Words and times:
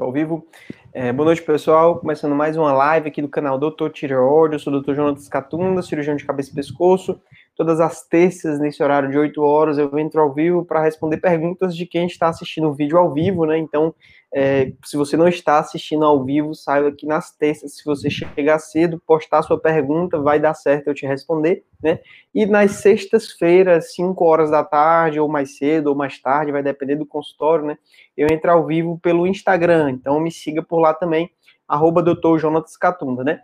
Estou 0.00 0.06
ao 0.06 0.12
vivo. 0.14 0.46
É, 0.94 1.12
boa 1.12 1.26
noite, 1.26 1.42
pessoal. 1.42 1.98
Começando 1.98 2.34
mais 2.34 2.56
uma 2.56 2.72
live 2.72 3.06
aqui 3.06 3.20
do 3.20 3.28
canal 3.28 3.58
Doutor 3.58 3.90
Tireoide. 3.90 4.54
Eu 4.54 4.58
sou 4.58 4.72
o 4.72 4.80
Dr. 4.80 4.94
Jonas 4.94 5.28
Catunda, 5.28 5.82
cirurgião 5.82 6.16
de 6.16 6.24
cabeça 6.24 6.50
e 6.50 6.54
pescoço. 6.54 7.20
Todas 7.54 7.80
as 7.80 8.08
terças, 8.08 8.58
nesse 8.58 8.82
horário 8.82 9.10
de 9.10 9.18
8 9.18 9.42
horas, 9.42 9.76
eu 9.76 9.98
entro 9.98 10.22
ao 10.22 10.32
vivo 10.32 10.64
para 10.64 10.82
responder 10.82 11.18
perguntas 11.18 11.76
de 11.76 11.84
quem 11.84 12.06
está 12.06 12.30
assistindo 12.30 12.68
o 12.68 12.72
vídeo 12.72 12.96
ao 12.96 13.12
vivo, 13.12 13.44
né? 13.44 13.58
Então, 13.58 13.94
é, 14.32 14.72
se 14.84 14.96
você 14.96 15.16
não 15.16 15.26
está 15.26 15.58
assistindo 15.58 16.04
ao 16.04 16.24
vivo, 16.24 16.54
saiba 16.54 16.92
que 16.92 17.04
nas 17.04 17.32
terças, 17.32 17.76
se 17.76 17.84
você 17.84 18.08
chegar 18.08 18.60
cedo, 18.60 19.02
postar 19.04 19.42
sua 19.42 19.58
pergunta, 19.58 20.20
vai 20.20 20.38
dar 20.38 20.54
certo 20.54 20.86
eu 20.86 20.94
te 20.94 21.04
responder, 21.04 21.64
né? 21.82 21.98
E 22.32 22.46
nas 22.46 22.72
sextas-feiras, 22.72 23.92
5 23.94 24.24
horas 24.24 24.50
da 24.50 24.62
tarde, 24.62 25.18
ou 25.18 25.28
mais 25.28 25.56
cedo, 25.56 25.88
ou 25.88 25.96
mais 25.96 26.20
tarde, 26.20 26.52
vai 26.52 26.62
depender 26.62 26.94
do 26.94 27.04
consultório, 27.04 27.66
né? 27.66 27.76
Eu 28.16 28.28
entro 28.30 28.50
ao 28.52 28.64
vivo 28.64 28.98
pelo 29.00 29.26
Instagram, 29.26 29.90
então 29.90 30.20
me 30.20 30.30
siga 30.30 30.62
por 30.62 30.78
lá 30.78 30.94
também, 30.94 31.28
arroba 31.66 32.02
doutor 32.02 32.38
Jonatas 32.38 32.76
Catunda, 32.76 33.24
né? 33.24 33.40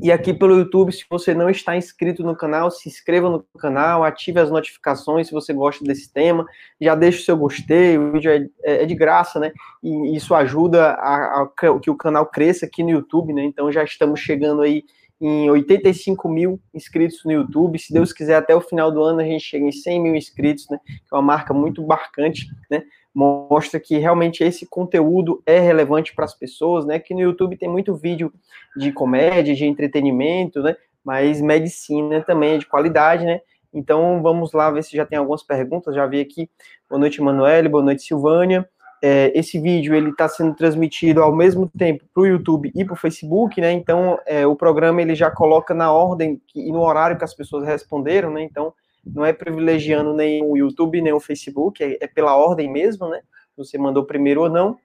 E 0.00 0.12
aqui 0.12 0.34
pelo 0.34 0.56
YouTube, 0.56 0.92
se 0.92 1.04
você 1.08 1.34
não 1.34 1.48
está 1.48 1.76
inscrito 1.76 2.22
no 2.22 2.36
canal, 2.36 2.70
se 2.70 2.88
inscreva 2.88 3.30
no 3.30 3.44
canal, 3.58 4.04
ative 4.04 4.40
as 4.40 4.50
notificações 4.50 5.28
se 5.28 5.32
você 5.32 5.52
gosta 5.52 5.84
desse 5.84 6.12
tema, 6.12 6.46
já 6.80 6.94
deixe 6.94 7.20
o 7.20 7.24
seu 7.24 7.36
gostei, 7.36 7.96
o 7.96 8.12
vídeo 8.12 8.30
é, 8.30 8.46
é, 8.64 8.82
é 8.82 8.86
de 8.86 8.94
graça, 8.94 9.40
né? 9.40 9.52
E 9.82 10.16
isso 10.16 10.34
ajuda 10.34 10.92
a, 10.92 11.42
a, 11.42 11.50
que 11.80 11.90
o 11.90 11.96
canal 11.96 12.26
cresça 12.26 12.66
aqui 12.66 12.82
no 12.82 12.90
YouTube, 12.90 13.32
né? 13.32 13.44
Então 13.44 13.72
já 13.72 13.82
estamos 13.82 14.20
chegando 14.20 14.62
aí 14.62 14.84
em 15.20 15.48
85 15.50 16.28
mil 16.28 16.60
inscritos 16.74 17.24
no 17.24 17.32
YouTube. 17.32 17.78
Se 17.78 17.92
Deus 17.92 18.12
quiser, 18.12 18.36
até 18.36 18.54
o 18.54 18.60
final 18.60 18.92
do 18.92 19.02
ano 19.02 19.20
a 19.20 19.24
gente 19.24 19.44
chega 19.44 19.64
em 19.64 19.72
100 19.72 20.02
mil 20.02 20.14
inscritos, 20.14 20.66
né? 20.70 20.78
Que 20.86 21.14
é 21.14 21.16
uma 21.16 21.22
marca 21.22 21.54
muito 21.54 21.84
marcante, 21.86 22.46
né? 22.70 22.82
Mostra 23.16 23.80
que 23.80 23.96
realmente 23.96 24.44
esse 24.44 24.66
conteúdo 24.66 25.42
é 25.46 25.58
relevante 25.58 26.14
para 26.14 26.26
as 26.26 26.34
pessoas, 26.34 26.84
né? 26.84 26.98
Que 26.98 27.14
no 27.14 27.20
YouTube 27.20 27.56
tem 27.56 27.66
muito 27.66 27.96
vídeo 27.96 28.30
de 28.76 28.92
comédia, 28.92 29.54
de 29.54 29.64
entretenimento, 29.64 30.60
né? 30.62 30.76
Mas 31.02 31.40
medicina 31.40 32.20
também 32.20 32.56
é 32.56 32.58
de 32.58 32.66
qualidade, 32.66 33.24
né? 33.24 33.40
Então 33.72 34.20
vamos 34.22 34.52
lá 34.52 34.70
ver 34.70 34.84
se 34.84 34.94
já 34.94 35.06
tem 35.06 35.16
algumas 35.16 35.42
perguntas. 35.42 35.94
Já 35.94 36.04
vi 36.04 36.20
aqui. 36.20 36.50
Boa 36.90 37.00
noite, 37.00 37.22
Manuele. 37.22 37.70
Boa 37.70 37.82
noite, 37.82 38.02
Silvânia. 38.02 38.68
É, 39.02 39.32
esse 39.34 39.58
vídeo 39.58 39.94
ele 39.94 40.10
está 40.10 40.28
sendo 40.28 40.54
transmitido 40.54 41.22
ao 41.22 41.34
mesmo 41.34 41.70
tempo 41.70 42.04
para 42.12 42.22
o 42.22 42.26
YouTube 42.26 42.70
e 42.74 42.84
para 42.84 42.92
o 42.92 42.96
Facebook, 42.96 43.58
né? 43.62 43.72
Então 43.72 44.18
é, 44.26 44.46
o 44.46 44.54
programa 44.54 45.00
ele 45.00 45.14
já 45.14 45.30
coloca 45.30 45.72
na 45.72 45.90
ordem 45.90 46.38
e 46.54 46.70
no 46.70 46.82
horário 46.82 47.16
que 47.16 47.24
as 47.24 47.32
pessoas 47.32 47.64
responderam, 47.64 48.30
né? 48.30 48.42
Então 48.42 48.74
não 49.06 49.24
é 49.24 49.32
privilegiando 49.32 50.12
nem 50.12 50.42
o 50.42 50.56
YouTube, 50.56 51.00
nem 51.00 51.12
o 51.12 51.20
Facebook, 51.20 51.82
é, 51.82 51.96
é 52.00 52.06
pela 52.06 52.36
ordem 52.36 52.70
mesmo, 52.70 53.08
né? 53.08 53.20
Você 53.56 53.78
mandou 53.78 54.04
primeiro 54.04 54.42
ou 54.42 54.50
não. 54.50 54.78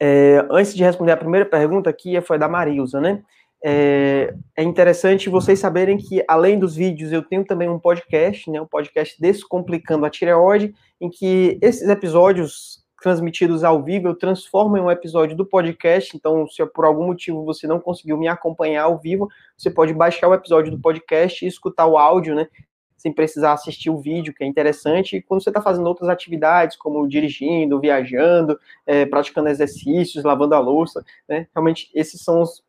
É, 0.00 0.46
antes 0.50 0.74
de 0.74 0.82
responder 0.82 1.12
a 1.12 1.16
primeira 1.16 1.46
pergunta 1.46 1.90
aqui, 1.90 2.20
foi 2.20 2.38
da 2.38 2.48
Marilza, 2.48 3.00
né? 3.00 3.22
É, 3.62 4.32
é, 4.56 4.62
interessante 4.62 5.28
vocês 5.28 5.58
saberem 5.58 5.96
que, 5.96 6.22
além 6.28 6.58
dos 6.58 6.76
vídeos, 6.76 7.12
eu 7.12 7.22
tenho 7.22 7.44
também 7.44 7.68
um 7.68 7.78
podcast, 7.78 8.48
né? 8.50 8.60
Um 8.60 8.66
podcast 8.66 9.20
Descomplicando 9.20 10.06
a 10.06 10.10
Tireoide, 10.10 10.74
em 11.00 11.10
que 11.10 11.58
esses 11.60 11.88
episódios 11.88 12.77
transmitidos 13.00 13.62
ao 13.64 13.82
vivo, 13.82 14.08
eu 14.08 14.14
transformo 14.14 14.76
em 14.76 14.80
um 14.80 14.90
episódio 14.90 15.36
do 15.36 15.46
podcast. 15.46 16.16
Então, 16.16 16.46
se 16.48 16.64
por 16.66 16.84
algum 16.84 17.06
motivo 17.06 17.44
você 17.44 17.66
não 17.66 17.80
conseguiu 17.80 18.16
me 18.16 18.28
acompanhar 18.28 18.84
ao 18.84 18.98
vivo, 18.98 19.28
você 19.56 19.70
pode 19.70 19.94
baixar 19.94 20.28
o 20.28 20.34
episódio 20.34 20.70
do 20.70 20.78
podcast 20.78 21.44
e 21.44 21.48
escutar 21.48 21.86
o 21.86 21.96
áudio, 21.96 22.34
né? 22.34 22.48
Sem 22.96 23.12
precisar 23.12 23.52
assistir 23.52 23.90
o 23.90 23.98
vídeo, 23.98 24.34
que 24.34 24.42
é 24.42 24.46
interessante. 24.46 25.16
E 25.16 25.22
quando 25.22 25.42
você 25.42 25.50
está 25.50 25.62
fazendo 25.62 25.86
outras 25.86 26.08
atividades, 26.08 26.76
como 26.76 27.06
dirigindo, 27.06 27.80
viajando, 27.80 28.58
é, 28.84 29.06
praticando 29.06 29.48
exercícios, 29.48 30.24
lavando 30.24 30.54
a 30.54 30.58
louça, 30.58 31.04
né? 31.28 31.46
Realmente, 31.54 31.90
esses 31.94 32.20
são 32.20 32.42
os, 32.42 32.64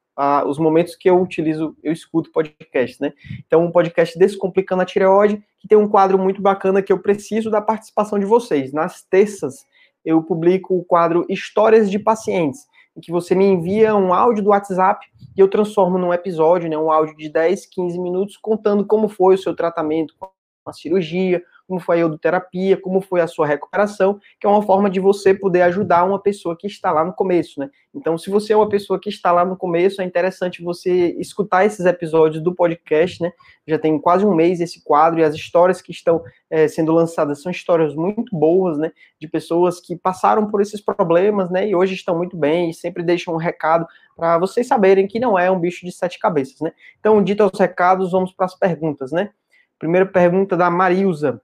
os 0.45 0.59
momentos 0.59 0.95
que 0.95 1.09
eu 1.09 1.19
utilizo, 1.19 1.75
eu 1.83 1.91
escuto 1.91 2.31
podcast, 2.31 3.01
né? 3.01 3.13
Então, 3.47 3.65
um 3.65 3.71
podcast 3.71 4.19
Descomplicando 4.19 4.83
a 4.83 4.85
Tireoide, 4.85 5.43
que 5.57 5.67
tem 5.67 5.77
um 5.77 5.89
quadro 5.89 6.19
muito 6.19 6.39
bacana 6.39 6.83
que 6.83 6.93
eu 6.93 6.99
preciso 6.99 7.49
da 7.49 7.61
participação 7.61 8.19
de 8.19 8.25
vocês. 8.25 8.71
Nas 8.71 9.01
terças, 9.01 9.65
eu 10.03 10.21
publico 10.23 10.77
o 10.77 10.83
quadro 10.83 11.25
Histórias 11.29 11.89
de 11.89 11.99
Pacientes, 11.99 12.65
em 12.95 13.01
que 13.01 13.11
você 13.11 13.35
me 13.35 13.45
envia 13.45 13.95
um 13.95 14.13
áudio 14.13 14.43
do 14.43 14.49
WhatsApp 14.49 15.05
e 15.35 15.39
eu 15.39 15.47
transformo 15.47 15.97
num 15.97 16.13
episódio, 16.13 16.69
né, 16.69 16.77
um 16.77 16.91
áudio 16.91 17.15
de 17.15 17.29
10, 17.29 17.65
15 17.67 17.99
minutos, 17.99 18.37
contando 18.37 18.85
como 18.85 19.07
foi 19.07 19.35
o 19.35 19.37
seu 19.37 19.55
tratamento 19.55 20.13
com 20.17 20.29
a 20.65 20.73
cirurgia, 20.73 21.43
como 21.69 21.79
foi 21.79 21.97
a 21.97 21.99
iodoterapia, 21.99 22.75
como 22.75 22.99
foi 22.99 23.21
a 23.21 23.27
sua 23.27 23.45
recuperação, 23.45 24.19
que 24.39 24.47
é 24.47 24.49
uma 24.49 24.63
forma 24.63 24.89
de 24.89 24.99
você 24.99 25.35
poder 25.35 25.61
ajudar 25.61 26.03
uma 26.03 26.19
pessoa 26.19 26.57
que 26.57 26.65
está 26.65 26.91
lá 26.91 27.05
no 27.05 27.13
começo, 27.13 27.59
né? 27.59 27.69
Então, 27.93 28.17
se 28.17 28.31
você 28.31 28.53
é 28.53 28.57
uma 28.57 28.67
pessoa 28.67 28.99
que 28.99 29.07
está 29.07 29.31
lá 29.31 29.45
no 29.45 29.55
começo, 29.55 30.01
é 30.01 30.05
interessante 30.05 30.63
você 30.63 31.11
escutar 31.19 31.65
esses 31.65 31.85
episódios 31.85 32.41
do 32.41 32.55
podcast, 32.55 33.21
né? 33.21 33.31
Já 33.67 33.77
tem 33.77 33.99
quase 33.99 34.25
um 34.25 34.33
mês 34.33 34.59
esse 34.59 34.83
quadro 34.83 35.19
e 35.19 35.23
as 35.23 35.35
histórias 35.35 35.79
que 35.79 35.91
estão 35.91 36.23
é, 36.49 36.67
sendo 36.67 36.91
lançadas 36.91 37.43
são 37.43 37.51
histórias 37.51 37.93
muito 37.93 38.35
boas, 38.35 38.79
né? 38.79 38.91
De 39.21 39.27
pessoas 39.27 39.79
que 39.79 39.95
passaram 39.95 40.49
por 40.49 40.61
esses 40.61 40.81
problemas, 40.81 41.51
né? 41.51 41.67
E 41.69 41.75
hoje 41.75 41.93
estão 41.93 42.17
muito 42.17 42.35
bem 42.35 42.71
e 42.71 42.73
sempre 42.73 43.03
deixam 43.03 43.35
um 43.35 43.37
recado 43.37 43.85
para 44.17 44.39
vocês 44.39 44.65
saberem 44.65 45.05
que 45.05 45.19
não 45.19 45.37
é 45.37 45.51
um 45.51 45.59
bicho 45.59 45.85
de 45.85 45.91
sete 45.91 46.17
cabeças, 46.17 46.59
né? 46.61 46.71
Então, 46.99 47.23
dito 47.23 47.43
aos 47.43 47.59
recados, 47.59 48.11
vamos 48.11 48.33
para 48.33 48.47
as 48.47 48.57
perguntas, 48.57 49.11
né? 49.11 49.29
Primeira 49.77 50.05
pergunta 50.05 50.57
da 50.57 50.69
Marilza. 50.69 51.39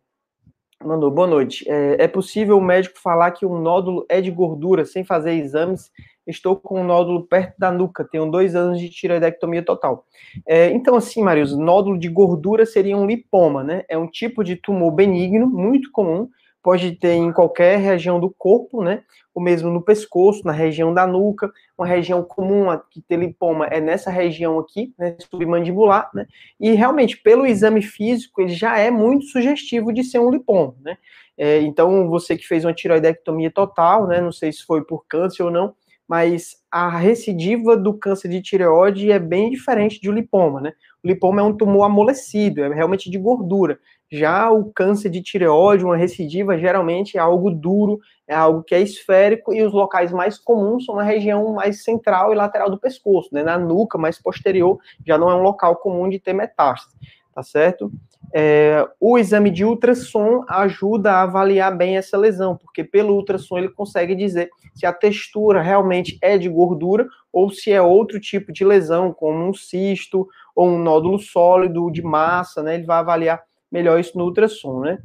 Mandou, 0.83 1.09
boa 1.09 1.27
noite. 1.27 1.65
É, 1.69 2.03
é, 2.03 2.07
possível 2.07 2.57
o 2.57 2.61
médico 2.61 2.99
falar 2.99 3.31
que 3.31 3.45
um 3.45 3.59
nódulo 3.59 4.05
é 4.09 4.19
de 4.19 4.29
gordura 4.29 4.85
sem 4.85 5.03
fazer 5.03 5.33
exames? 5.33 5.89
Estou 6.27 6.55
com 6.55 6.81
um 6.81 6.83
nódulo 6.83 7.25
perto 7.25 7.57
da 7.57 7.71
nuca, 7.71 8.03
tenho 8.03 8.29
dois 8.29 8.55
anos 8.55 8.79
de 8.79 8.89
tiroidectomia 8.89 9.63
total. 9.63 10.05
É, 10.45 10.69
então, 10.71 10.95
assim, 10.95 11.23
Marius, 11.23 11.55
nódulo 11.57 11.97
de 11.97 12.09
gordura 12.09 12.65
seria 12.65 12.97
um 12.97 13.05
lipoma, 13.05 13.63
né? 13.63 13.83
É 13.87 13.97
um 13.97 14.07
tipo 14.07 14.43
de 14.43 14.55
tumor 14.55 14.91
benigno, 14.91 15.47
muito 15.47 15.91
comum, 15.91 16.29
pode 16.65 16.93
ter 16.93 17.11
em 17.11 17.31
qualquer 17.31 17.77
região 17.77 18.19
do 18.19 18.27
corpo, 18.27 18.83
né? 18.83 19.03
Ou 19.35 19.43
mesmo 19.43 19.69
no 19.69 19.83
pescoço, 19.83 20.41
na 20.43 20.51
região 20.51 20.91
da 20.91 21.05
nuca. 21.05 21.51
Uma 21.77 21.85
região 21.85 22.23
comum 22.23 22.75
que 22.89 23.03
ter 23.03 23.17
lipoma 23.17 23.67
é 23.67 23.79
nessa 23.79 24.09
região 24.09 24.57
aqui, 24.57 24.91
né? 24.97 25.15
Submandibular, 25.29 26.09
né? 26.11 26.25
E 26.59 26.71
realmente, 26.71 27.17
pelo 27.17 27.45
exame 27.45 27.83
físico, 27.83 28.41
ele 28.41 28.51
já 28.51 28.79
é 28.79 28.89
muito 28.89 29.25
sugestivo 29.25 29.93
de 29.93 30.03
ser 30.03 30.17
um 30.17 30.31
lipoma, 30.31 30.73
né? 30.81 30.97
É, 31.37 31.61
então, 31.61 32.09
você 32.09 32.35
que 32.35 32.47
fez 32.47 32.65
uma 32.65 32.73
tiroidectomia 32.73 33.51
total, 33.51 34.07
né? 34.07 34.19
Não 34.19 34.31
sei 34.31 34.51
se 34.51 34.63
foi 34.63 34.83
por 34.83 35.05
câncer 35.07 35.43
ou 35.43 35.51
não, 35.51 35.75
mas 36.07 36.55
a 36.71 36.89
recidiva 36.89 37.77
do 37.77 37.93
câncer 37.93 38.27
de 38.27 38.41
tireoide 38.41 39.11
é 39.11 39.19
bem 39.19 39.51
diferente 39.51 40.01
de 40.01 40.09
um 40.09 40.13
lipoma, 40.13 40.59
né? 40.59 40.73
O 41.03 41.07
lipoma 41.07 41.41
é 41.41 41.43
um 41.43 41.55
tumor 41.55 41.83
amolecido, 41.83 42.63
é 42.63 42.73
realmente 42.73 43.07
de 43.07 43.19
gordura. 43.19 43.77
Já 44.11 44.51
o 44.51 44.71
câncer 44.71 45.09
de 45.09 45.21
tireoide, 45.21 45.83
uma 45.83 45.97
recidiva, 45.97 46.57
geralmente 46.57 47.17
é 47.17 47.19
algo 47.19 47.49
duro, 47.49 47.99
é 48.27 48.35
algo 48.35 48.63
que 48.63 48.75
é 48.75 48.81
esférico 48.81 49.53
e 49.53 49.63
os 49.63 49.73
locais 49.73 50.11
mais 50.11 50.37
comuns 50.37 50.85
são 50.85 50.95
na 50.95 51.03
região 51.03 51.53
mais 51.53 51.83
central 51.83 52.31
e 52.31 52.35
lateral 52.35 52.69
do 52.69 52.79
pescoço, 52.79 53.29
né? 53.33 53.43
Na 53.43 53.57
nuca 53.57 53.97
mais 53.97 54.21
posterior, 54.21 54.77
já 55.05 55.17
não 55.17 55.29
é 55.29 55.35
um 55.35 55.41
local 55.41 55.77
comum 55.77 56.07
de 56.07 56.19
ter 56.19 56.33
metástase, 56.33 56.95
tá 57.33 57.41
certo? 57.41 57.91
É, 58.33 58.85
o 58.99 59.17
exame 59.17 59.49
de 59.49 59.63
ultrassom 59.63 60.43
ajuda 60.49 61.13
a 61.13 61.21
avaliar 61.23 61.75
bem 61.75 61.97
essa 61.97 62.17
lesão, 62.17 62.57
porque 62.57 62.83
pelo 62.83 63.15
ultrassom 63.15 63.57
ele 63.57 63.69
consegue 63.69 64.13
dizer 64.13 64.49
se 64.73 64.85
a 64.85 64.93
textura 64.93 65.61
realmente 65.61 66.17
é 66.21 66.37
de 66.37 66.49
gordura 66.49 67.07
ou 67.31 67.49
se 67.49 67.71
é 67.71 67.81
outro 67.81 68.19
tipo 68.19 68.51
de 68.51 68.65
lesão, 68.65 69.13
como 69.13 69.47
um 69.47 69.53
cisto 69.53 70.27
ou 70.55 70.67
um 70.67 70.77
nódulo 70.77 71.17
sólido 71.17 71.89
de 71.89 72.01
massa, 72.01 72.61
né? 72.61 72.75
Ele 72.75 72.85
vai 72.85 72.97
avaliar 72.97 73.41
melhor 73.71 73.99
isso 73.99 74.17
no 74.17 74.25
ultrassom, 74.25 74.81
né? 74.81 74.99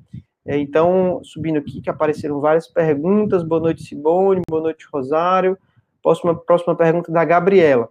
É, 0.47 0.57
então, 0.57 1.21
subindo 1.23 1.59
aqui, 1.59 1.81
que 1.81 1.91
apareceram 1.91 2.41
várias 2.41 2.67
perguntas. 2.67 3.43
Boa 3.43 3.61
noite, 3.61 3.83
Simone. 3.83 4.43
Boa 4.49 4.63
noite, 4.63 4.87
Rosário. 4.93 5.59
Próxima, 6.03 6.35
próxima 6.35 6.75
pergunta 6.75 7.13
da 7.13 7.25
Gabriela. 7.25 7.89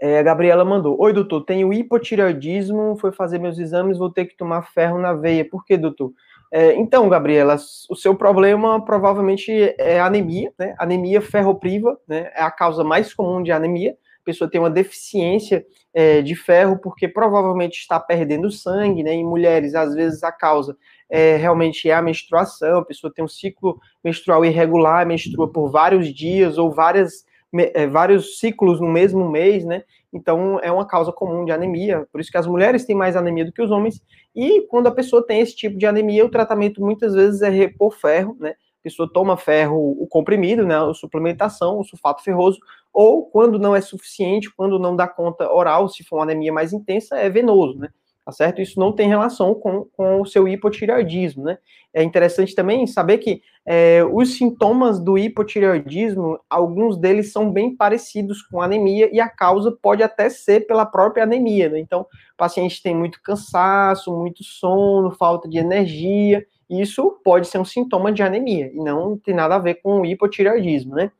É, 0.00 0.18
a 0.18 0.22
Gabriela 0.22 0.64
mandou: 0.64 1.00
Oi, 1.00 1.12
doutor, 1.12 1.42
tenho 1.42 1.72
hipotireoidismo, 1.72 2.96
foi 3.00 3.12
fazer 3.12 3.38
meus 3.38 3.58
exames, 3.58 3.96
vou 3.96 4.10
ter 4.10 4.26
que 4.26 4.36
tomar 4.36 4.62
ferro 4.62 4.98
na 4.98 5.14
veia. 5.14 5.48
Por 5.48 5.64
que, 5.64 5.76
doutor? 5.76 6.12
É, 6.52 6.74
então, 6.74 7.08
Gabriela, 7.08 7.56
o 7.88 7.96
seu 7.96 8.14
problema 8.14 8.84
provavelmente 8.84 9.50
é 9.78 10.00
anemia, 10.00 10.52
né? 10.58 10.74
Anemia 10.78 11.20
ferropriva, 11.20 11.98
né? 12.06 12.30
É 12.34 12.42
a 12.42 12.50
causa 12.50 12.84
mais 12.84 13.14
comum 13.14 13.42
de 13.42 13.50
anemia 13.50 13.96
pessoa 14.24 14.50
tem 14.50 14.60
uma 14.60 14.70
deficiência 14.70 15.64
é, 15.92 16.22
de 16.22 16.34
ferro 16.34 16.78
porque 16.78 17.06
provavelmente 17.06 17.78
está 17.78 18.00
perdendo 18.00 18.50
sangue, 18.50 19.02
né? 19.02 19.12
Em 19.12 19.24
mulheres, 19.24 19.74
às 19.74 19.94
vezes 19.94 20.22
a 20.22 20.32
causa 20.32 20.76
é, 21.08 21.36
realmente 21.36 21.88
é 21.88 21.94
a 21.94 22.02
menstruação, 22.02 22.78
a 22.78 22.84
pessoa 22.84 23.12
tem 23.12 23.24
um 23.24 23.28
ciclo 23.28 23.78
menstrual 24.02 24.44
irregular, 24.44 25.06
menstrua 25.06 25.50
por 25.50 25.70
vários 25.70 26.12
dias 26.12 26.58
ou 26.58 26.72
várias, 26.72 27.24
é, 27.52 27.86
vários 27.86 28.38
ciclos 28.38 28.80
no 28.80 28.88
mesmo 28.88 29.30
mês, 29.30 29.64
né? 29.64 29.84
Então 30.12 30.58
é 30.62 30.70
uma 30.70 30.86
causa 30.86 31.12
comum 31.12 31.44
de 31.44 31.52
anemia, 31.52 32.06
por 32.10 32.20
isso 32.20 32.30
que 32.30 32.38
as 32.38 32.46
mulheres 32.46 32.84
têm 32.84 32.96
mais 32.96 33.16
anemia 33.16 33.44
do 33.44 33.52
que 33.52 33.62
os 33.62 33.70
homens. 33.70 34.02
E 34.34 34.62
quando 34.68 34.86
a 34.86 34.92
pessoa 34.92 35.24
tem 35.24 35.40
esse 35.40 35.54
tipo 35.54 35.76
de 35.76 35.86
anemia, 35.86 36.24
o 36.24 36.30
tratamento 36.30 36.80
muitas 36.80 37.14
vezes 37.14 37.42
é 37.42 37.48
repor 37.48 37.90
ferro, 37.92 38.36
né? 38.40 38.54
Pessoa 38.84 39.10
toma 39.10 39.36
ferro, 39.36 39.96
o 39.98 40.06
comprimido, 40.06 40.66
né, 40.66 40.76
a 40.76 40.92
suplementação, 40.92 41.80
o 41.80 41.84
sulfato 41.84 42.22
ferroso, 42.22 42.60
ou 42.92 43.24
quando 43.24 43.58
não 43.58 43.74
é 43.74 43.80
suficiente, 43.80 44.54
quando 44.54 44.78
não 44.78 44.94
dá 44.94 45.08
conta 45.08 45.50
oral, 45.50 45.88
se 45.88 46.04
for 46.04 46.16
uma 46.18 46.24
anemia 46.24 46.52
mais 46.52 46.72
intensa, 46.72 47.16
é 47.16 47.28
venoso, 47.30 47.78
né? 47.78 47.88
Tá 48.24 48.32
certo? 48.32 48.62
Isso 48.62 48.80
não 48.80 48.90
tem 48.90 49.06
relação 49.06 49.54
com, 49.54 49.84
com 49.94 50.22
o 50.22 50.26
seu 50.26 50.48
hipotireoidismo, 50.48 51.44
né? 51.44 51.58
É 51.92 52.02
interessante 52.02 52.54
também 52.54 52.86
saber 52.86 53.18
que 53.18 53.42
é, 53.66 54.02
os 54.02 54.36
sintomas 54.36 54.98
do 54.98 55.18
hipotireoidismo, 55.18 56.38
alguns 56.48 56.96
deles 56.96 57.32
são 57.32 57.50
bem 57.50 57.76
parecidos 57.76 58.42
com 58.42 58.62
anemia 58.62 59.10
e 59.12 59.20
a 59.20 59.28
causa 59.28 59.70
pode 59.70 60.02
até 60.02 60.30
ser 60.30 60.66
pela 60.66 60.86
própria 60.86 61.24
anemia, 61.24 61.68
né? 61.68 61.78
Então, 61.78 62.02
o 62.02 62.36
paciente 62.36 62.82
tem 62.82 62.94
muito 62.94 63.20
cansaço, 63.22 64.16
muito 64.16 64.42
sono, 64.42 65.10
falta 65.10 65.46
de 65.46 65.58
energia, 65.58 66.46
isso 66.80 67.20
pode 67.24 67.46
ser 67.46 67.58
um 67.58 67.64
sintoma 67.64 68.12
de 68.12 68.22
anemia 68.22 68.70
e 68.72 68.76
não 68.76 69.18
tem 69.18 69.34
nada 69.34 69.56
a 69.56 69.58
ver 69.58 69.74
com 69.76 70.04
hipotireoidismo, 70.04 70.94
né? 70.94 71.10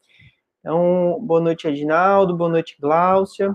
Então, 0.60 1.18
boa 1.20 1.40
noite, 1.40 1.68
Edinaldo, 1.68 2.36
boa 2.36 2.48
noite, 2.48 2.76
Gláucia. 2.80 3.54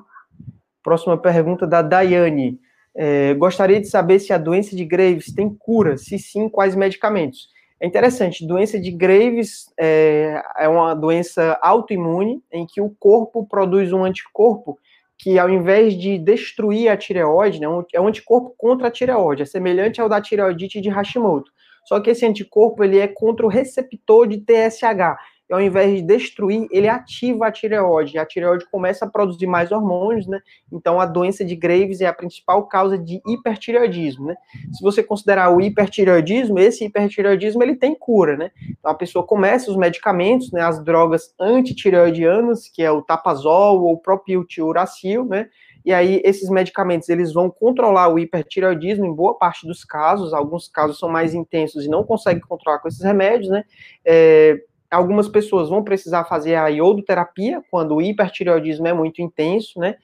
Próxima 0.83 1.17
pergunta 1.17 1.65
da 1.65 1.81
Daiane. 1.81 2.59
É, 2.95 3.33
gostaria 3.33 3.79
de 3.79 3.87
saber 3.87 4.19
se 4.19 4.33
a 4.33 4.37
doença 4.37 4.75
de 4.75 4.85
Graves 4.85 5.33
tem 5.33 5.49
cura, 5.49 5.97
se 5.97 6.19
sim, 6.19 6.47
quais 6.49 6.75
medicamentos. 6.75 7.49
É 7.81 7.87
interessante, 7.87 8.45
doença 8.45 8.77
de 8.79 8.91
Graves 8.91 9.73
é, 9.79 10.41
é 10.57 10.67
uma 10.67 10.93
doença 10.93 11.57
autoimune 11.61 12.43
em 12.51 12.65
que 12.65 12.81
o 12.81 12.89
corpo 12.99 13.47
produz 13.47 13.93
um 13.93 14.03
anticorpo 14.03 14.77
que, 15.17 15.39
ao 15.39 15.49
invés 15.49 15.93
de 15.97 16.17
destruir 16.17 16.89
a 16.89 16.97
tireoide, 16.97 17.59
né, 17.59 17.67
é 17.93 18.01
um 18.01 18.07
anticorpo 18.07 18.53
contra 18.57 18.89
a 18.89 18.91
tireoide, 18.91 19.43
é 19.43 19.45
semelhante 19.45 20.01
ao 20.01 20.09
da 20.09 20.21
tireoidite 20.21 20.81
de 20.81 20.89
Hashimoto. 20.89 21.51
Só 21.89 21.99
que 21.99 22.11
esse 22.11 22.23
anticorpo 22.23 22.83
ele 22.83 22.99
é 22.99 23.07
contra 23.07 23.43
o 23.43 23.49
receptor 23.49 24.27
de 24.27 24.37
TSH, 24.37 25.17
e 25.49 25.53
ao 25.55 25.59
invés 25.59 25.95
de 25.95 26.03
destruir, 26.03 26.67
ele 26.69 26.87
ativa 26.87 27.47
a 27.47 27.51
tireoide. 27.51 28.19
A 28.19 28.25
tireoide 28.27 28.69
começa 28.69 29.05
a 29.05 29.09
produzir 29.09 29.47
mais 29.47 29.71
hormônios, 29.71 30.27
né? 30.27 30.39
Então 30.71 31.01
a 31.01 31.07
doença 31.07 31.43
de 31.43 31.55
Graves 31.55 31.99
é 31.99 32.05
a 32.05 32.13
principal 32.13 32.67
causa 32.67 32.95
de 32.95 33.19
hipertireoidismo, 33.25 34.27
né? 34.27 34.35
Se 34.71 34.83
você 34.83 35.01
considerar 35.01 35.49
o 35.49 35.59
hipertireoidismo, 35.59 36.59
esse 36.59 36.85
hipertireoidismo 36.85 37.63
ele 37.63 37.75
tem 37.75 37.95
cura, 37.95 38.37
né? 38.37 38.51
Então 38.77 38.91
a 38.91 38.93
pessoa 38.93 39.25
começa 39.25 39.71
os 39.71 39.75
medicamentos, 39.75 40.51
né, 40.51 40.61
as 40.61 40.83
drogas 40.83 41.33
antitireoidianas, 41.39 42.69
que 42.69 42.83
é 42.83 42.91
o 42.91 43.01
tapazol 43.01 43.81
ou 43.81 43.93
o 43.93 43.97
propiltiuracil, 43.97 45.25
né? 45.25 45.49
E 45.85 45.93
aí 45.93 46.21
esses 46.23 46.49
medicamentos 46.49 47.09
eles 47.09 47.33
vão 47.33 47.49
controlar 47.49 48.09
o 48.09 48.19
hipertireoidismo 48.19 49.05
em 49.05 49.13
boa 49.13 49.37
parte 49.37 49.65
dos 49.65 49.83
casos, 49.83 50.33
alguns 50.33 50.67
casos 50.67 50.99
são 50.99 51.09
mais 51.09 51.33
intensos 51.33 51.85
e 51.85 51.89
não 51.89 52.03
conseguem 52.03 52.41
controlar 52.41 52.79
com 52.79 52.87
esses 52.87 53.01
remédios, 53.01 53.49
né? 53.49 53.63
É, 54.05 54.61
algumas 54.89 55.27
pessoas 55.27 55.69
vão 55.69 55.83
precisar 55.83 56.25
fazer 56.25 56.55
a 56.55 56.67
iodoterapia, 56.67 57.61
quando 57.69 57.95
o 57.95 58.01
hipertireoidismo 58.01 58.87
é 58.87 58.93
muito 58.93 59.21
intenso, 59.21 59.79
né? 59.79 59.95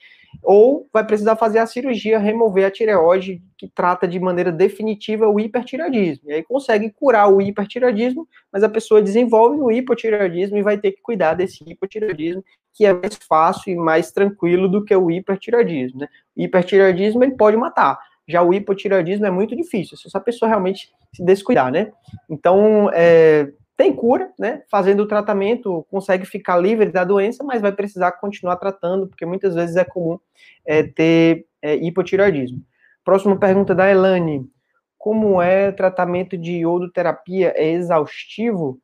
Ou 0.43 0.87
vai 0.91 1.05
precisar 1.05 1.35
fazer 1.37 1.59
a 1.59 1.65
cirurgia, 1.65 2.19
remover 2.19 2.65
a 2.65 2.71
tireoide, 2.71 3.41
que 3.57 3.67
trata 3.67 4.07
de 4.07 4.19
maneira 4.19 4.51
definitiva 4.51 5.27
o 5.27 5.39
hipertireoidismo. 5.39 6.29
E 6.29 6.33
aí 6.33 6.43
consegue 6.43 6.91
curar 6.91 7.31
o 7.31 7.41
hipertireoidismo, 7.41 8.27
mas 8.51 8.63
a 8.63 8.69
pessoa 8.69 9.01
desenvolve 9.01 9.59
o 9.61 9.71
hipotireoidismo 9.71 10.57
e 10.57 10.61
vai 10.61 10.77
ter 10.77 10.91
que 10.91 11.01
cuidar 11.01 11.35
desse 11.35 11.63
hipotireoidismo, 11.65 12.43
que 12.75 12.85
é 12.85 12.93
mais 12.93 13.15
fácil 13.27 13.73
e 13.73 13.75
mais 13.75 14.11
tranquilo 14.11 14.67
do 14.67 14.83
que 14.83 14.93
o 14.95 15.09
hipertireoidismo, 15.09 16.01
né? 16.01 16.09
O 16.37 16.41
hipertireoidismo 16.41 17.23
ele 17.23 17.35
pode 17.35 17.55
matar. 17.55 17.97
Já 18.27 18.41
o 18.41 18.53
hipotireoidismo 18.53 19.25
é 19.25 19.31
muito 19.31 19.55
difícil, 19.55 19.97
se 19.97 20.07
essa 20.07 20.19
pessoa 20.19 20.49
realmente 20.49 20.91
se 21.13 21.23
descuidar, 21.23 21.71
né? 21.71 21.91
Então, 22.29 22.89
é, 22.93 23.49
tem 23.77 23.93
cura, 23.93 24.29
né? 24.37 24.61
Fazendo 24.69 25.03
o 25.03 25.07
tratamento, 25.07 25.85
consegue 25.89 26.25
ficar 26.25 26.57
livre 26.57 26.91
da 26.91 27.05
doença, 27.05 27.43
mas 27.43 27.61
vai 27.61 27.71
precisar 27.71 28.11
continuar 28.13 28.57
tratando, 28.57 29.07
porque 29.07 29.25
muitas 29.25 29.55
vezes 29.55 29.77
é 29.77 29.85
comum 29.85 30.19
é, 30.65 30.83
ter 30.83 31.45
é, 31.61 31.75
hipotireoidismo. 31.75 32.61
Próxima 33.05 33.37
pergunta 33.37 33.73
da 33.73 33.89
Elane. 33.89 34.49
Como 34.97 35.41
é 35.41 35.71
tratamento 35.71 36.37
de 36.37 36.53
iodoterapia? 36.59 37.53
É 37.55 37.69
exaustivo? 37.69 38.79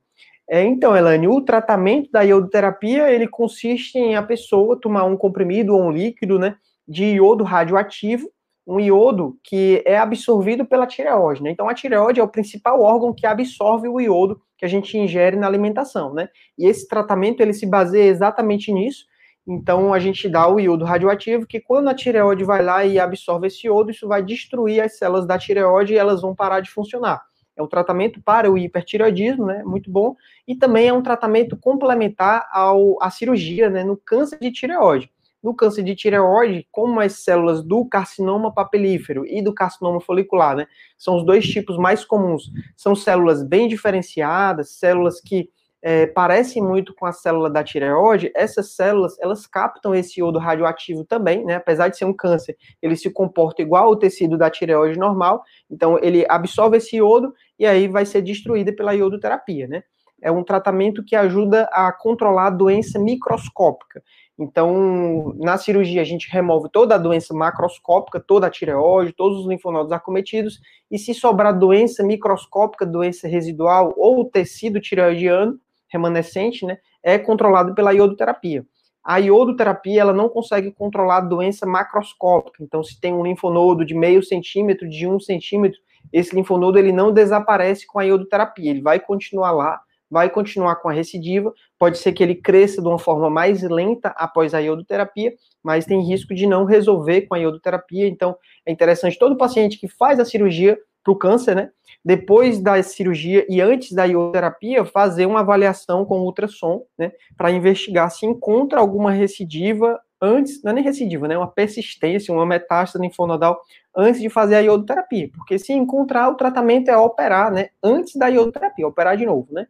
É, 0.50 0.64
então, 0.64 0.96
Elane, 0.96 1.28
o 1.28 1.42
tratamento 1.42 2.12
da 2.12 2.22
iodoterapia, 2.22 3.12
ele 3.12 3.28
consiste 3.28 3.98
em 3.98 4.16
a 4.16 4.24
pessoa 4.24 4.80
tomar 4.80 5.06
um 5.06 5.16
comprimido 5.16 5.74
ou 5.74 5.84
um 5.84 5.92
líquido, 5.92 6.38
né, 6.38 6.56
de 6.88 7.06
iodo 7.06 7.44
radioativo, 7.44 8.30
um 8.68 8.80
iodo 8.80 9.38
que 9.44 9.82
é 9.86 9.98
absorvido 9.98 10.66
pela 10.66 10.86
tireoide, 10.86 11.42
né? 11.42 11.50
Então, 11.52 11.68
a 11.68 11.74
tireoide 11.74 12.20
é 12.20 12.24
o 12.24 12.28
principal 12.28 12.82
órgão 12.82 13.14
que 13.14 13.26
absorve 13.26 13.88
o 13.88 14.00
iodo 14.00 14.42
que 14.58 14.66
a 14.66 14.68
gente 14.68 14.96
ingere 14.98 15.36
na 15.36 15.48
alimentação, 15.48 16.14
né? 16.14 16.30
E 16.58 16.68
esse 16.68 16.88
tratamento 16.88 17.42
ele 17.42 17.54
se 17.54 17.66
baseia 17.66 18.10
exatamente 18.10 18.72
nisso. 18.72 19.06
Então 19.48 19.92
a 19.92 20.00
gente 20.00 20.30
dá 20.30 20.48
o 20.48 20.60
iodo 20.60 20.86
radioativo 20.86 21.48
que 21.48 21.60
quando 21.60 21.88
a 21.88 21.96
tireoide 21.96 22.44
vai 22.44 22.62
lá 22.62 22.86
e 22.86 23.00
absorve 23.00 23.48
esse 23.48 23.66
iodo, 23.66 23.90
isso 23.90 24.08
vai 24.08 24.22
destruir 24.22 24.82
as 24.82 24.98
células 24.98 25.26
da 25.26 25.38
tireoide 25.38 25.94
e 25.94 25.98
elas 25.98 26.22
vão 26.22 26.36
parar 26.36 26.60
de 26.60 26.70
funcionar. 26.70 27.22
É 27.56 27.62
um 27.62 27.68
tratamento 27.68 28.22
para 28.22 28.50
o 28.50 28.58
hipertireoidismo, 28.58 29.46
né? 29.46 29.64
Muito 29.64 29.92
bom. 29.92 30.16
E 30.48 30.56
também 30.56 30.88
é 30.88 30.94
um 30.94 31.02
tratamento 31.02 31.58
complementar 31.58 32.48
ao, 32.52 33.02
à 33.02 33.10
cirurgia, 33.10 33.70
né? 33.70 33.84
No 33.84 33.98
câncer 33.98 34.40
de 34.40 34.52
tireoide. 34.52 35.12
No 35.44 35.56
câncer 35.56 35.84
de 35.84 35.96
tireoide, 35.96 36.68
como 36.72 37.00
as 37.00 37.14
células 37.14 37.64
do 37.64 37.84
carcinoma 37.86 38.54
papilífero 38.54 39.26
e 39.26 39.42
do 39.42 39.54
carcinoma 39.54 40.00
folicular, 40.00 40.56
né, 40.56 40.68
são 41.00 41.18
os 41.18 41.26
dois 41.26 41.48
tipos 41.48 41.78
mais 41.78 42.06
comuns. 42.06 42.52
São 42.78 42.96
células 42.96 43.42
bem 43.42 43.68
diferenciadas, 43.68 44.78
células 44.78 45.20
que 45.20 45.50
é, 45.82 46.06
parecem 46.06 46.62
muito 46.62 46.94
com 46.94 47.06
a 47.06 47.12
célula 47.12 47.50
da 47.50 47.64
tireoide, 47.64 48.32
essas 48.36 48.76
células, 48.76 49.18
elas 49.20 49.48
captam 49.48 49.96
esse 49.96 50.20
iodo 50.20 50.38
radioativo 50.38 51.04
também, 51.04 51.44
né, 51.44 51.56
apesar 51.56 51.88
de 51.88 51.98
ser 51.98 52.06
um 52.06 52.14
câncer, 52.14 52.56
ele 52.82 52.96
se 52.96 53.10
comporta 53.10 53.62
igual 53.62 53.86
ao 53.86 53.96
tecido 53.96 54.38
da 54.38 54.50
tireoide 54.50 55.00
normal, 55.00 55.44
então 55.70 55.98
ele 56.02 56.26
absorve 56.30 56.78
esse 56.78 56.98
iodo 56.98 57.34
e 57.58 57.66
aí 57.66 57.88
vai 57.88 58.06
ser 58.06 58.22
destruída 58.22 58.72
pela 58.74 58.94
iodoterapia, 58.94 59.68
né. 59.68 59.84
É 60.24 60.32
um 60.32 60.44
tratamento 60.44 61.04
que 61.04 61.16
ajuda 61.16 61.64
a 61.72 61.92
controlar 61.92 62.46
a 62.46 62.52
doença 62.52 63.00
microscópica. 63.00 64.04
Então, 64.38 65.34
na 65.40 65.58
cirurgia, 65.58 66.02
a 66.02 66.06
gente 66.06 66.30
remove 66.32 66.70
toda 66.70 66.94
a 66.94 66.98
doença 66.98 67.34
macroscópica, 67.34 68.20
toda 68.20 68.46
a 68.46 68.50
tireoide, 68.50 69.14
todos 69.14 69.40
os 69.40 69.48
linfonodos 69.48 69.92
acometidos, 69.92 70.60
e 70.92 71.00
se 71.00 71.16
sobrar 71.16 71.58
doença 71.58 72.04
microscópica, 72.04 72.86
doença 72.86 73.28
residual 73.28 73.96
ou 73.98 74.24
tecido 74.26 74.80
tireoidiano 74.80 75.60
remanescente, 75.92 76.66
né, 76.66 76.78
é 77.04 77.18
controlado 77.18 77.76
pela 77.76 77.94
iodoterapia. 77.94 78.66
A 79.04 79.18
iodoterapia, 79.18 80.02
ela 80.02 80.14
não 80.14 80.30
consegue 80.30 80.72
controlar 80.72 81.18
a 81.18 81.22
doença 81.22 81.66
macroscópica. 81.66 82.64
Então, 82.64 82.84
se 82.84 83.00
tem 83.00 83.14
um 83.14 83.24
linfonodo 83.24 83.84
de 83.84 83.96
meio 83.96 84.22
centímetro, 84.22 84.88
de 84.88 85.08
um 85.08 85.20
centímetro, 85.20 85.80
esse 86.14 86.36
linfonodo 86.36 86.78
ele 86.78 86.92
não 86.92 87.12
desaparece 87.12 87.88
com 87.88 88.00
a 88.00 88.04
iodoterapia, 88.04 88.70
ele 88.70 88.82
vai 88.82 89.00
continuar 89.00 89.52
lá, 89.52 89.82
vai 90.10 90.30
continuar 90.30 90.76
com 90.76 90.90
a 90.90 90.92
recidiva, 90.92 91.54
pode 91.80 91.98
ser 91.98 92.12
que 92.12 92.22
ele 92.22 92.36
cresça 92.36 92.82
de 92.82 92.88
uma 92.88 93.00
forma 93.00 93.30
mais 93.30 93.64
lenta 93.64 94.10
após 94.10 94.54
a 94.54 94.60
iodoterapia, 94.60 95.34
mas 95.64 95.86
tem 95.86 96.06
risco 96.06 96.36
de 96.36 96.46
não 96.46 96.66
resolver 96.66 97.22
com 97.22 97.36
a 97.36 97.38
iodoterapia, 97.38 98.08
então 98.08 98.36
é 98.66 98.72
interessante 98.72 99.18
todo 99.18 99.38
paciente 99.38 99.80
que 99.80 99.88
faz 99.88 100.20
a 100.20 100.26
cirurgia 100.26 100.78
para 101.04 101.14
o 101.14 101.16
câncer, 101.16 101.56
né, 101.56 101.72
depois 102.04 102.60
da 102.60 102.82
cirurgia 102.82 103.46
e 103.48 103.62
antes 103.62 103.92
da 103.92 104.06
iodoterapia, 104.06 104.84
fazer 104.84 105.26
uma 105.26 105.42
avaliação 105.42 106.04
com 106.04 106.22
ultrassom, 106.22 106.84
né, 106.98 107.12
para 107.38 107.52
investigar 107.52 108.10
se 108.10 108.26
encontra 108.26 108.80
alguma 108.80 109.12
recidiva 109.12 110.00
antes, 110.20 110.62
não 110.64 110.72
é 110.72 110.76
nem 110.76 110.84
recidiva, 110.84 111.28
né, 111.28 111.38
uma 111.38 111.48
persistência, 111.48 112.34
uma 112.34 112.46
metástase 112.46 113.04
linfonodal 113.04 113.60
antes 113.96 114.22
de 114.22 114.30
fazer 114.30 114.56
a 114.56 114.60
iodoterapia, 114.60 115.30
porque 115.34 115.58
se 115.58 115.74
encontrar 115.74 116.30
o 116.30 116.36
tratamento 116.36 116.90
é 116.90 116.98
operar, 116.98 117.52
né, 117.52 117.70
antes 117.84 118.16
da 118.16 118.28
iodoterapia, 118.28 118.88
operar 118.88 119.18
de 119.18 119.26
novo, 119.26 119.48
né. 119.52 119.68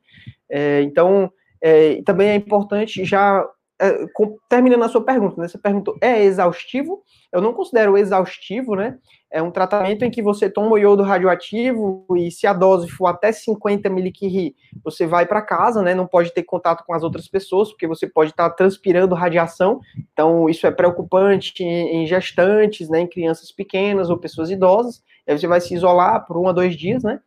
É, 0.49 0.81
então, 0.81 1.31
é, 1.61 2.01
também 2.03 2.29
é 2.29 2.35
importante 2.35 3.05
já 3.05 3.45
é, 3.81 4.05
com, 4.13 4.37
terminando 4.47 4.83
a 4.83 4.89
sua 4.89 5.03
pergunta, 5.03 5.41
né? 5.41 5.47
Você 5.47 5.57
perguntou, 5.57 5.97
é 5.99 6.23
exaustivo? 6.23 7.01
Eu 7.33 7.41
não 7.41 7.51
considero 7.51 7.97
exaustivo, 7.97 8.75
né? 8.75 8.99
É 9.31 9.41
um 9.41 9.49
tratamento 9.49 10.03
em 10.03 10.11
que 10.11 10.21
você 10.21 10.47
toma 10.47 10.73
o 10.73 10.77
iodo 10.77 11.01
radioativo 11.01 12.05
e 12.15 12.29
se 12.29 12.45
a 12.45 12.53
dose 12.53 12.87
for 12.89 13.07
até 13.07 13.31
50 13.31 13.89
miliquiri, 13.89 14.55
você 14.83 15.07
vai 15.07 15.25
para 15.25 15.41
casa, 15.41 15.81
né? 15.81 15.95
Não 15.95 16.05
pode 16.05 16.31
ter 16.31 16.43
contato 16.43 16.83
com 16.85 16.93
as 16.93 17.01
outras 17.01 17.27
pessoas, 17.27 17.69
porque 17.71 17.87
você 17.87 18.05
pode 18.05 18.29
estar 18.29 18.49
tá 18.49 18.55
transpirando 18.55 19.15
radiação. 19.15 19.79
Então, 20.13 20.47
isso 20.47 20.67
é 20.67 20.71
preocupante 20.71 21.63
em 21.63 22.05
gestantes, 22.05 22.87
né? 22.87 22.99
Em 22.99 23.07
crianças 23.07 23.51
pequenas 23.51 24.11
ou 24.11 24.17
pessoas 24.17 24.51
idosas. 24.51 25.01
Aí 25.27 25.37
você 25.37 25.47
vai 25.47 25.59
se 25.59 25.73
isolar 25.73 26.25
por 26.27 26.37
um 26.37 26.47
a 26.47 26.51
dois 26.51 26.75
dias, 26.75 27.03
né? 27.03 27.19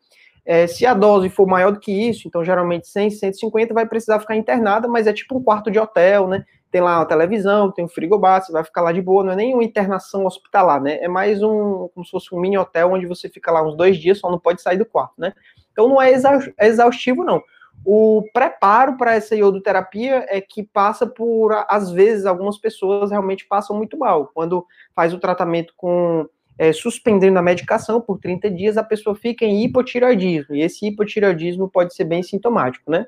É, 0.46 0.66
se 0.66 0.84
a 0.84 0.92
dose 0.92 1.30
for 1.30 1.46
maior 1.46 1.72
do 1.72 1.80
que 1.80 1.90
isso, 1.90 2.28
então 2.28 2.44
geralmente 2.44 2.86
100, 2.86 3.10
150, 3.10 3.72
vai 3.72 3.86
precisar 3.86 4.20
ficar 4.20 4.36
internada, 4.36 4.86
mas 4.86 5.06
é 5.06 5.12
tipo 5.12 5.38
um 5.38 5.42
quarto 5.42 5.70
de 5.70 5.78
hotel, 5.78 6.28
né? 6.28 6.44
Tem 6.70 6.82
lá 6.82 6.98
uma 6.98 7.06
televisão, 7.06 7.70
tem 7.70 7.84
um 7.84 7.88
frigobar, 7.88 8.42
você 8.42 8.52
vai 8.52 8.64
ficar 8.64 8.82
lá 8.82 8.92
de 8.92 9.00
boa, 9.00 9.24
não 9.24 9.32
é 9.32 9.36
nem 9.36 9.54
uma 9.54 9.64
internação 9.64 10.26
hospitalar, 10.26 10.82
né? 10.82 10.98
É 11.00 11.08
mais 11.08 11.42
um, 11.42 11.88
como 11.94 12.04
se 12.04 12.10
fosse 12.10 12.34
um 12.34 12.40
mini 12.40 12.58
hotel 12.58 12.92
onde 12.92 13.06
você 13.06 13.28
fica 13.28 13.50
lá 13.50 13.62
uns 13.66 13.76
dois 13.76 13.96
dias, 13.96 14.18
só 14.18 14.30
não 14.30 14.38
pode 14.38 14.60
sair 14.60 14.76
do 14.76 14.84
quarto, 14.84 15.14
né? 15.16 15.32
Então 15.72 15.88
não 15.88 16.02
é 16.02 16.12
exaustivo, 16.60 17.24
não. 17.24 17.42
O 17.84 18.22
preparo 18.32 18.96
para 18.96 19.14
essa 19.14 19.36
iodoterapia 19.36 20.24
é 20.28 20.40
que 20.40 20.62
passa 20.62 21.06
por, 21.06 21.52
às 21.68 21.90
vezes, 21.90 22.24
algumas 22.24 22.56
pessoas 22.56 23.10
realmente 23.10 23.46
passam 23.46 23.76
muito 23.76 23.98
mal. 23.98 24.30
Quando 24.32 24.66
faz 24.94 25.12
o 25.12 25.18
tratamento 25.18 25.74
com 25.76 26.26
é, 26.58 26.72
suspendendo 26.72 27.38
a 27.38 27.42
medicação 27.42 28.00
por 28.00 28.18
30 28.18 28.50
dias, 28.50 28.76
a 28.76 28.84
pessoa 28.84 29.14
fica 29.14 29.44
em 29.44 29.64
hipotireoidismo. 29.64 30.54
E 30.54 30.62
esse 30.62 30.86
hipotireoidismo 30.86 31.68
pode 31.68 31.94
ser 31.94 32.04
bem 32.04 32.22
sintomático, 32.22 32.90
né? 32.90 33.06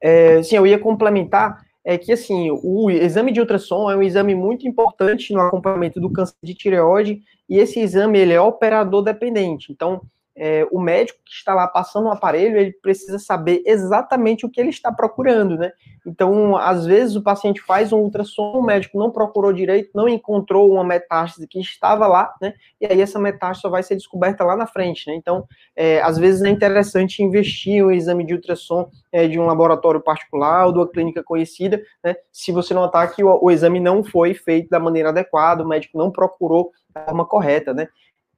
É, 0.00 0.42
sim, 0.42 0.56
eu 0.56 0.66
ia 0.66 0.78
complementar 0.78 1.64
é 1.84 1.98
que 1.98 2.12
assim, 2.12 2.50
o 2.50 2.90
exame 2.90 3.30
de 3.30 3.40
ultrassom 3.40 3.90
é 3.90 3.96
um 3.96 4.02
exame 4.02 4.34
muito 4.34 4.66
importante 4.66 5.34
no 5.34 5.40
acompanhamento 5.40 6.00
do 6.00 6.10
câncer 6.10 6.34
de 6.42 6.54
tireoide, 6.54 7.20
e 7.46 7.58
esse 7.58 7.78
exame 7.78 8.18
ele 8.18 8.32
é 8.32 8.40
operador 8.40 9.02
dependente. 9.02 9.70
Então, 9.70 10.00
é, 10.36 10.66
o 10.70 10.80
médico 10.80 11.18
que 11.24 11.32
está 11.32 11.54
lá 11.54 11.66
passando 11.68 12.06
o 12.06 12.10
aparelho, 12.10 12.58
ele 12.58 12.72
precisa 12.72 13.18
saber 13.18 13.62
exatamente 13.64 14.44
o 14.44 14.50
que 14.50 14.60
ele 14.60 14.70
está 14.70 14.90
procurando, 14.90 15.56
né? 15.56 15.72
Então, 16.06 16.56
às 16.56 16.84
vezes 16.84 17.16
o 17.16 17.22
paciente 17.22 17.62
faz 17.62 17.92
um 17.92 17.98
ultrassom, 17.98 18.58
o 18.58 18.62
médico 18.62 18.98
não 18.98 19.10
procurou 19.10 19.52
direito, 19.52 19.90
não 19.94 20.08
encontrou 20.08 20.70
uma 20.70 20.84
metástase 20.84 21.46
que 21.46 21.58
estava 21.60 22.06
lá, 22.06 22.34
né? 22.42 22.54
E 22.80 22.86
aí 22.86 23.00
essa 23.00 23.18
metástase 23.18 23.62
só 23.62 23.70
vai 23.70 23.82
ser 23.82 23.94
descoberta 23.94 24.44
lá 24.44 24.56
na 24.56 24.66
frente, 24.66 25.08
né? 25.08 25.14
Então, 25.14 25.46
é, 25.74 26.02
às 26.02 26.18
vezes 26.18 26.42
é 26.42 26.48
interessante 26.50 27.22
investir 27.22 27.84
um 27.84 27.90
exame 27.90 28.24
de 28.24 28.34
ultrassom 28.34 28.90
é, 29.12 29.26
de 29.28 29.38
um 29.38 29.46
laboratório 29.46 30.00
particular 30.00 30.66
ou 30.66 30.72
de 30.72 30.78
uma 30.78 30.88
clínica 30.88 31.22
conhecida, 31.22 31.80
né? 32.02 32.16
Se 32.32 32.52
você 32.52 32.74
notar 32.74 33.14
que 33.14 33.22
o, 33.22 33.38
o 33.40 33.50
exame 33.50 33.80
não 33.80 34.02
foi 34.02 34.34
feito 34.34 34.68
da 34.68 34.80
maneira 34.80 35.08
adequada, 35.08 35.62
o 35.62 35.68
médico 35.68 35.96
não 35.96 36.10
procurou 36.10 36.72
da 36.94 37.04
forma 37.04 37.24
correta, 37.24 37.72
né? 37.72 37.88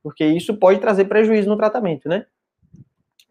Porque 0.07 0.25
isso 0.25 0.57
pode 0.57 0.79
trazer 0.79 1.07
prejuízo 1.07 1.49
no 1.49 1.57
tratamento, 1.57 2.09
né? 2.09 2.27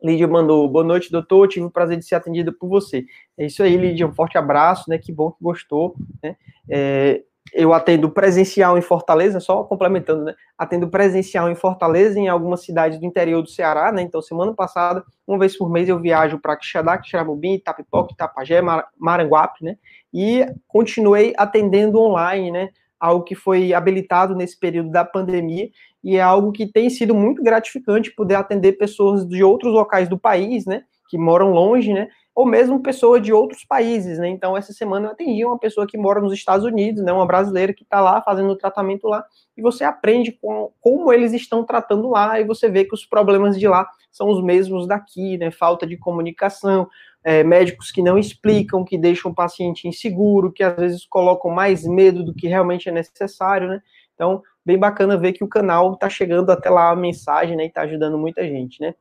Lídia 0.04 0.28
mandou, 0.28 0.68
boa 0.68 0.84
noite, 0.84 1.10
doutor, 1.10 1.48
tive 1.48 1.66
o 1.66 1.72
prazer 1.72 1.98
de 1.98 2.04
ser 2.04 2.16
atendida 2.16 2.52
por 2.52 2.68
você. 2.68 3.06
É 3.38 3.46
isso 3.46 3.64
aí, 3.64 3.78
Lídia, 3.78 4.06
um 4.06 4.14
forte 4.14 4.38
abraço, 4.38 4.90
né, 4.90 4.98
que 4.98 5.10
bom 5.10 5.32
que 5.32 5.42
gostou, 5.42 5.96
né? 6.22 6.36
É, 6.70 7.24
eu 7.54 7.74
atendo 7.74 8.10
presencial 8.10 8.78
em 8.78 8.82
Fortaleza, 8.82 9.40
só 9.40 9.64
complementando, 9.64 10.26
né? 10.26 10.36
Atendo 10.58 10.90
presencial 10.90 11.50
em 11.50 11.56
Fortaleza, 11.56 12.20
em 12.20 12.28
algumas 12.28 12.66
cidades 12.66 13.00
do 13.00 13.06
interior 13.06 13.42
do 13.42 13.48
Ceará, 13.48 13.90
né? 13.94 14.02
Então, 14.02 14.22
semana 14.22 14.54
passada, 14.54 15.02
uma 15.26 15.40
vez 15.40 15.58
por 15.58 15.70
mês, 15.70 15.88
eu 15.88 15.98
viajo 15.98 16.40
para 16.40 16.58
Quixadá, 16.58 16.98
Quixeramobim, 16.98 17.54
Itapipoca, 17.54 18.12
Itapajé, 18.12 18.62
Maranguape, 19.00 19.64
né? 19.64 19.78
E 20.14 20.46
continuei 20.68 21.34
atendendo 21.38 22.02
online, 22.02 22.52
né? 22.52 22.70
Algo 23.00 23.24
que 23.24 23.34
foi 23.34 23.74
habilitado 23.74 24.36
nesse 24.36 24.60
período 24.60 24.90
da 24.90 25.06
pandemia 25.06 25.70
e 26.06 26.16
é 26.16 26.22
algo 26.22 26.52
que 26.52 26.68
tem 26.68 26.90
sido 26.90 27.16
muito 27.16 27.44
gratificante 27.44 28.14
poder 28.16 28.36
atender 28.36 28.74
pessoas 28.74 29.28
de 29.28 29.44
outros 29.44 29.74
locais 29.74 30.08
do 30.08 30.18
país, 30.18 30.66
né, 30.66 30.84
que 31.10 31.18
moram 31.18 31.52
longe, 31.52 31.92
né, 31.92 32.08
ou 32.36 32.46
mesmo 32.46 32.82
pessoas 32.82 33.24
de 33.24 33.32
outros 33.32 33.64
países, 33.64 34.20
né? 34.20 34.28
Então, 34.28 34.58
essa 34.58 34.74
semana 34.74 35.08
eu 35.08 35.12
atendi 35.12 35.46
uma 35.46 35.58
pessoa 35.58 35.88
que 35.88 35.98
mora 35.98 36.20
nos 36.20 36.34
Estados 36.34 36.66
Unidos, 36.66 37.02
né? 37.02 37.14
Uma 37.14 37.26
brasileira 37.26 37.74
que 37.74 37.84
está 37.84 38.02
lá 38.02 38.22
fazendo 38.22 38.50
o 38.50 38.58
tratamento 38.58 39.08
lá, 39.08 39.24
e 39.56 39.62
você 39.62 39.86
aprende 39.86 40.34
com, 40.34 40.70
como 40.82 41.14
eles 41.14 41.32
estão 41.32 41.64
tratando 41.64 42.10
lá, 42.10 42.38
e 42.38 42.44
você 42.44 42.68
vê 42.68 42.84
que 42.84 42.94
os 42.94 43.06
problemas 43.06 43.58
de 43.58 43.66
lá 43.70 43.88
são 44.12 44.30
os 44.30 44.44
mesmos 44.44 44.86
daqui, 44.86 45.38
né? 45.38 45.50
Falta 45.50 45.88
de 45.88 45.96
comunicação, 45.96 46.90
é, 47.24 47.42
médicos 47.42 47.90
que 47.90 48.02
não 48.02 48.18
explicam, 48.18 48.84
que 48.84 48.98
deixam 48.98 49.32
o 49.32 49.36
paciente 49.36 49.88
inseguro, 49.88 50.52
que 50.52 50.62
às 50.62 50.76
vezes 50.76 51.06
colocam 51.06 51.50
mais 51.50 51.88
medo 51.88 52.22
do 52.22 52.34
que 52.34 52.48
realmente 52.50 52.90
é 52.90 52.92
necessário, 52.92 53.70
né? 53.70 53.82
Então, 54.14 54.44
bem 54.66 54.78
bacana 54.78 55.18
ver 55.18 55.34
que 55.34 55.44
o 55.44 55.48
canal 55.48 55.94
está 55.94 56.10
chegando 56.10 56.52
até 56.52 56.70
lá 56.70 56.90
a 56.90 56.96
mensagem, 56.96 57.56
né, 57.56 57.66
e 57.66 57.68
está 57.68 57.82
ajudando 57.82 58.18
muita 58.18 58.46
gente, 58.48 58.82
né. 58.82 58.96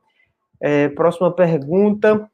É, 0.61 0.89
próxima 0.89 1.31
pergunta, 1.31 2.29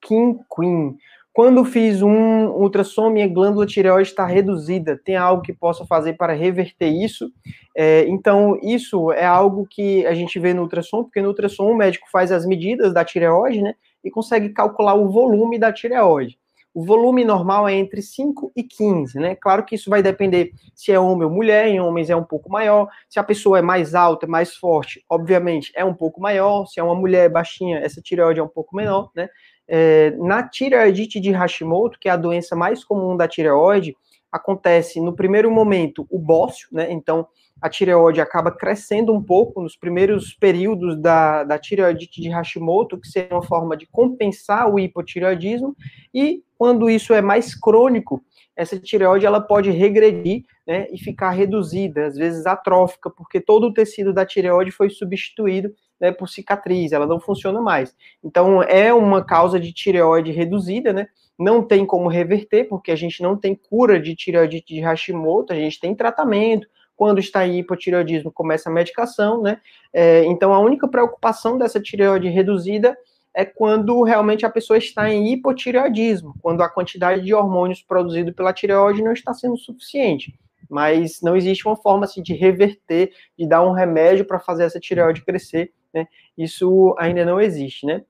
Kim 0.00 0.38
Queen. 0.54 0.96
Quando 1.32 1.64
fiz 1.64 2.00
um 2.00 2.46
ultrassom, 2.50 3.10
minha 3.10 3.26
glândula 3.26 3.66
tireoide 3.66 4.08
está 4.08 4.24
reduzida. 4.24 5.00
Tem 5.04 5.16
algo 5.16 5.42
que 5.42 5.52
possa 5.52 5.84
fazer 5.84 6.12
para 6.12 6.32
reverter 6.32 6.86
isso? 6.86 7.28
É, 7.76 8.04
então, 8.06 8.56
isso 8.62 9.10
é 9.10 9.26
algo 9.26 9.66
que 9.68 10.06
a 10.06 10.14
gente 10.14 10.38
vê 10.38 10.54
no 10.54 10.62
ultrassom, 10.62 11.02
porque 11.02 11.20
no 11.20 11.28
ultrassom 11.28 11.72
o 11.72 11.76
médico 11.76 12.06
faz 12.12 12.30
as 12.30 12.46
medidas 12.46 12.94
da 12.94 13.04
tireoide, 13.04 13.60
né, 13.62 13.74
e 14.04 14.10
consegue 14.10 14.50
calcular 14.50 14.94
o 14.94 15.10
volume 15.10 15.58
da 15.58 15.72
tireoide. 15.72 16.38
O 16.74 16.84
volume 16.84 17.24
normal 17.24 17.68
é 17.68 17.74
entre 17.74 18.02
5 18.02 18.52
e 18.56 18.64
15, 18.64 19.18
né? 19.20 19.36
Claro 19.36 19.64
que 19.64 19.76
isso 19.76 19.88
vai 19.88 20.02
depender 20.02 20.50
se 20.74 20.90
é 20.90 20.98
homem 20.98 21.24
ou 21.24 21.30
mulher, 21.30 21.68
em 21.68 21.80
homens 21.80 22.10
é 22.10 22.16
um 22.16 22.24
pouco 22.24 22.50
maior, 22.50 22.88
se 23.08 23.20
a 23.20 23.22
pessoa 23.22 23.60
é 23.60 23.62
mais 23.62 23.94
alta, 23.94 24.26
mais 24.26 24.56
forte, 24.56 25.04
obviamente 25.08 25.70
é 25.76 25.84
um 25.84 25.94
pouco 25.94 26.20
maior, 26.20 26.66
se 26.66 26.80
é 26.80 26.82
uma 26.82 26.96
mulher 26.96 27.30
baixinha, 27.30 27.78
essa 27.78 28.02
tireoide 28.02 28.40
é 28.40 28.42
um 28.42 28.48
pouco 28.48 28.74
menor, 28.74 29.10
né? 29.14 29.28
É, 29.68 30.10
na 30.18 30.46
tireoidite 30.46 31.20
de 31.20 31.30
Hashimoto, 31.30 31.98
que 31.98 32.08
é 32.08 32.12
a 32.12 32.16
doença 32.16 32.56
mais 32.56 32.84
comum 32.84 33.16
da 33.16 33.28
tireoide, 33.28 33.96
acontece 34.30 35.00
no 35.00 35.14
primeiro 35.14 35.50
momento 35.52 36.04
o 36.10 36.18
bócio, 36.18 36.68
né? 36.72 36.90
Então 36.90 37.28
a 37.64 37.68
tireoide 37.70 38.20
acaba 38.20 38.50
crescendo 38.50 39.10
um 39.14 39.22
pouco 39.22 39.62
nos 39.62 39.74
primeiros 39.74 40.34
períodos 40.34 41.00
da, 41.00 41.44
da 41.44 41.58
tireoidite 41.58 42.20
de 42.20 42.28
Hashimoto, 42.28 43.00
que 43.00 43.08
seria 43.08 43.34
uma 43.34 43.42
forma 43.42 43.74
de 43.74 43.86
compensar 43.86 44.70
o 44.70 44.78
hipotireoidismo, 44.78 45.74
e 46.12 46.42
quando 46.58 46.90
isso 46.90 47.14
é 47.14 47.22
mais 47.22 47.54
crônico, 47.54 48.22
essa 48.54 48.78
tireoide 48.78 49.24
ela 49.24 49.40
pode 49.40 49.70
regredir 49.70 50.44
né, 50.66 50.88
e 50.92 50.98
ficar 50.98 51.30
reduzida, 51.30 52.04
às 52.04 52.16
vezes 52.16 52.44
atrófica, 52.44 53.08
porque 53.08 53.40
todo 53.40 53.68
o 53.68 53.72
tecido 53.72 54.12
da 54.12 54.26
tireoide 54.26 54.70
foi 54.70 54.90
substituído 54.90 55.74
né, 55.98 56.12
por 56.12 56.28
cicatriz, 56.28 56.92
ela 56.92 57.06
não 57.06 57.18
funciona 57.18 57.62
mais. 57.62 57.96
Então, 58.22 58.62
é 58.62 58.92
uma 58.92 59.24
causa 59.24 59.58
de 59.58 59.72
tireoide 59.72 60.32
reduzida, 60.32 60.92
né? 60.92 61.06
Não 61.38 61.62
tem 61.62 61.86
como 61.86 62.08
reverter, 62.08 62.68
porque 62.68 62.90
a 62.90 62.96
gente 62.96 63.22
não 63.22 63.38
tem 63.38 63.54
cura 63.54 63.98
de 63.98 64.14
tireoidite 64.14 64.74
de 64.74 64.80
Hashimoto, 64.80 65.54
a 65.54 65.56
gente 65.56 65.80
tem 65.80 65.94
tratamento, 65.94 66.68
quando 66.96 67.18
está 67.18 67.46
em 67.46 67.58
hipotireoidismo, 67.58 68.32
começa 68.32 68.68
a 68.68 68.72
medicação, 68.72 69.42
né? 69.42 69.60
É, 69.92 70.24
então, 70.24 70.52
a 70.52 70.58
única 70.58 70.86
preocupação 70.88 71.58
dessa 71.58 71.80
tireoide 71.80 72.28
reduzida 72.28 72.96
é 73.34 73.44
quando 73.44 74.02
realmente 74.02 74.46
a 74.46 74.50
pessoa 74.50 74.78
está 74.78 75.10
em 75.10 75.32
hipotireoidismo, 75.32 76.34
quando 76.40 76.62
a 76.62 76.68
quantidade 76.68 77.22
de 77.22 77.34
hormônios 77.34 77.82
produzido 77.82 78.32
pela 78.32 78.52
tireoide 78.52 79.02
não 79.02 79.12
está 79.12 79.34
sendo 79.34 79.56
suficiente. 79.56 80.38
Mas 80.70 81.20
não 81.20 81.36
existe 81.36 81.66
uma 81.66 81.76
forma 81.76 82.04
assim, 82.04 82.22
de 82.22 82.32
reverter, 82.32 83.12
de 83.36 83.46
dar 83.46 83.62
um 83.62 83.72
remédio 83.72 84.24
para 84.24 84.38
fazer 84.38 84.64
essa 84.64 84.78
tireoide 84.78 85.24
crescer, 85.24 85.72
né? 85.92 86.06
Isso 86.38 86.94
ainda 86.98 87.24
não 87.24 87.40
existe, 87.40 87.84
né? 87.84 88.02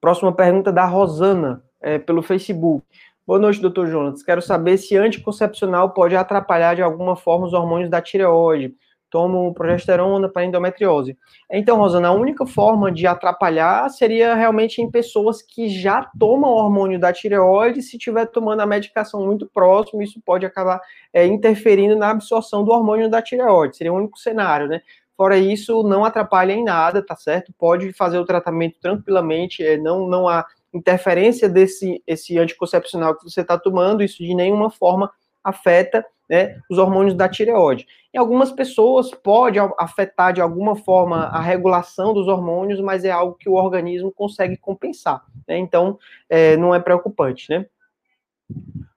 Próxima 0.00 0.32
pergunta 0.32 0.70
da 0.70 0.84
Rosana, 0.84 1.64
é, 1.80 1.98
pelo 1.98 2.22
Facebook. 2.22 2.84
Boa 3.26 3.40
noite, 3.40 3.60
doutor 3.60 3.88
Jonas. 3.88 4.22
Quero 4.22 4.40
saber 4.40 4.78
se 4.78 4.96
anticoncepcional 4.96 5.90
pode 5.90 6.14
atrapalhar 6.14 6.76
de 6.76 6.82
alguma 6.82 7.16
forma 7.16 7.44
os 7.44 7.52
hormônios 7.52 7.90
da 7.90 8.00
tireoide. 8.00 8.72
Tomo 9.10 9.52
progesterona 9.52 10.28
para 10.28 10.44
endometriose. 10.44 11.18
Então, 11.50 11.76
Rosana, 11.76 12.06
a 12.06 12.12
única 12.12 12.46
forma 12.46 12.92
de 12.92 13.04
atrapalhar 13.04 13.90
seria 13.90 14.32
realmente 14.36 14.80
em 14.80 14.88
pessoas 14.88 15.42
que 15.42 15.68
já 15.68 16.08
tomam 16.16 16.52
hormônio 16.52 17.00
da 17.00 17.12
tireoide, 17.12 17.82
se 17.82 17.96
estiver 17.96 18.26
tomando 18.26 18.60
a 18.60 18.66
medicação 18.66 19.26
muito 19.26 19.50
próximo, 19.52 20.02
isso 20.02 20.20
pode 20.24 20.46
acabar 20.46 20.80
é, 21.12 21.26
interferindo 21.26 21.96
na 21.96 22.10
absorção 22.10 22.64
do 22.64 22.70
hormônio 22.70 23.10
da 23.10 23.20
tireoide. 23.20 23.76
Seria 23.76 23.92
o 23.92 23.96
único 23.96 24.20
cenário, 24.20 24.68
né? 24.68 24.82
Fora 25.16 25.36
isso, 25.36 25.82
não 25.82 26.04
atrapalha 26.04 26.52
em 26.52 26.62
nada, 26.62 27.04
tá 27.04 27.16
certo? 27.16 27.52
Pode 27.58 27.92
fazer 27.92 28.18
o 28.20 28.24
tratamento 28.24 28.78
tranquilamente, 28.80 29.64
é, 29.64 29.76
não, 29.76 30.06
não 30.06 30.28
há 30.28 30.46
interferência 30.72 31.48
desse 31.48 32.02
esse 32.06 32.38
anticoncepcional 32.38 33.16
que 33.16 33.24
você 33.24 33.40
está 33.40 33.58
tomando, 33.58 34.02
isso 34.02 34.22
de 34.22 34.34
nenhuma 34.34 34.70
forma 34.70 35.10
afeta 35.42 36.04
né, 36.28 36.58
os 36.68 36.78
hormônios 36.78 37.14
da 37.14 37.28
tireoide. 37.28 37.86
Em 38.12 38.18
algumas 38.18 38.50
pessoas 38.50 39.10
pode 39.10 39.58
afetar 39.78 40.32
de 40.32 40.40
alguma 40.40 40.74
forma 40.74 41.26
a 41.26 41.40
regulação 41.40 42.12
dos 42.12 42.26
hormônios, 42.26 42.80
mas 42.80 43.04
é 43.04 43.10
algo 43.10 43.34
que 43.34 43.48
o 43.48 43.54
organismo 43.54 44.10
consegue 44.12 44.56
compensar. 44.56 45.22
Né? 45.46 45.58
Então, 45.58 45.98
é, 46.28 46.56
não 46.56 46.74
é 46.74 46.80
preocupante, 46.80 47.48
né? 47.50 47.66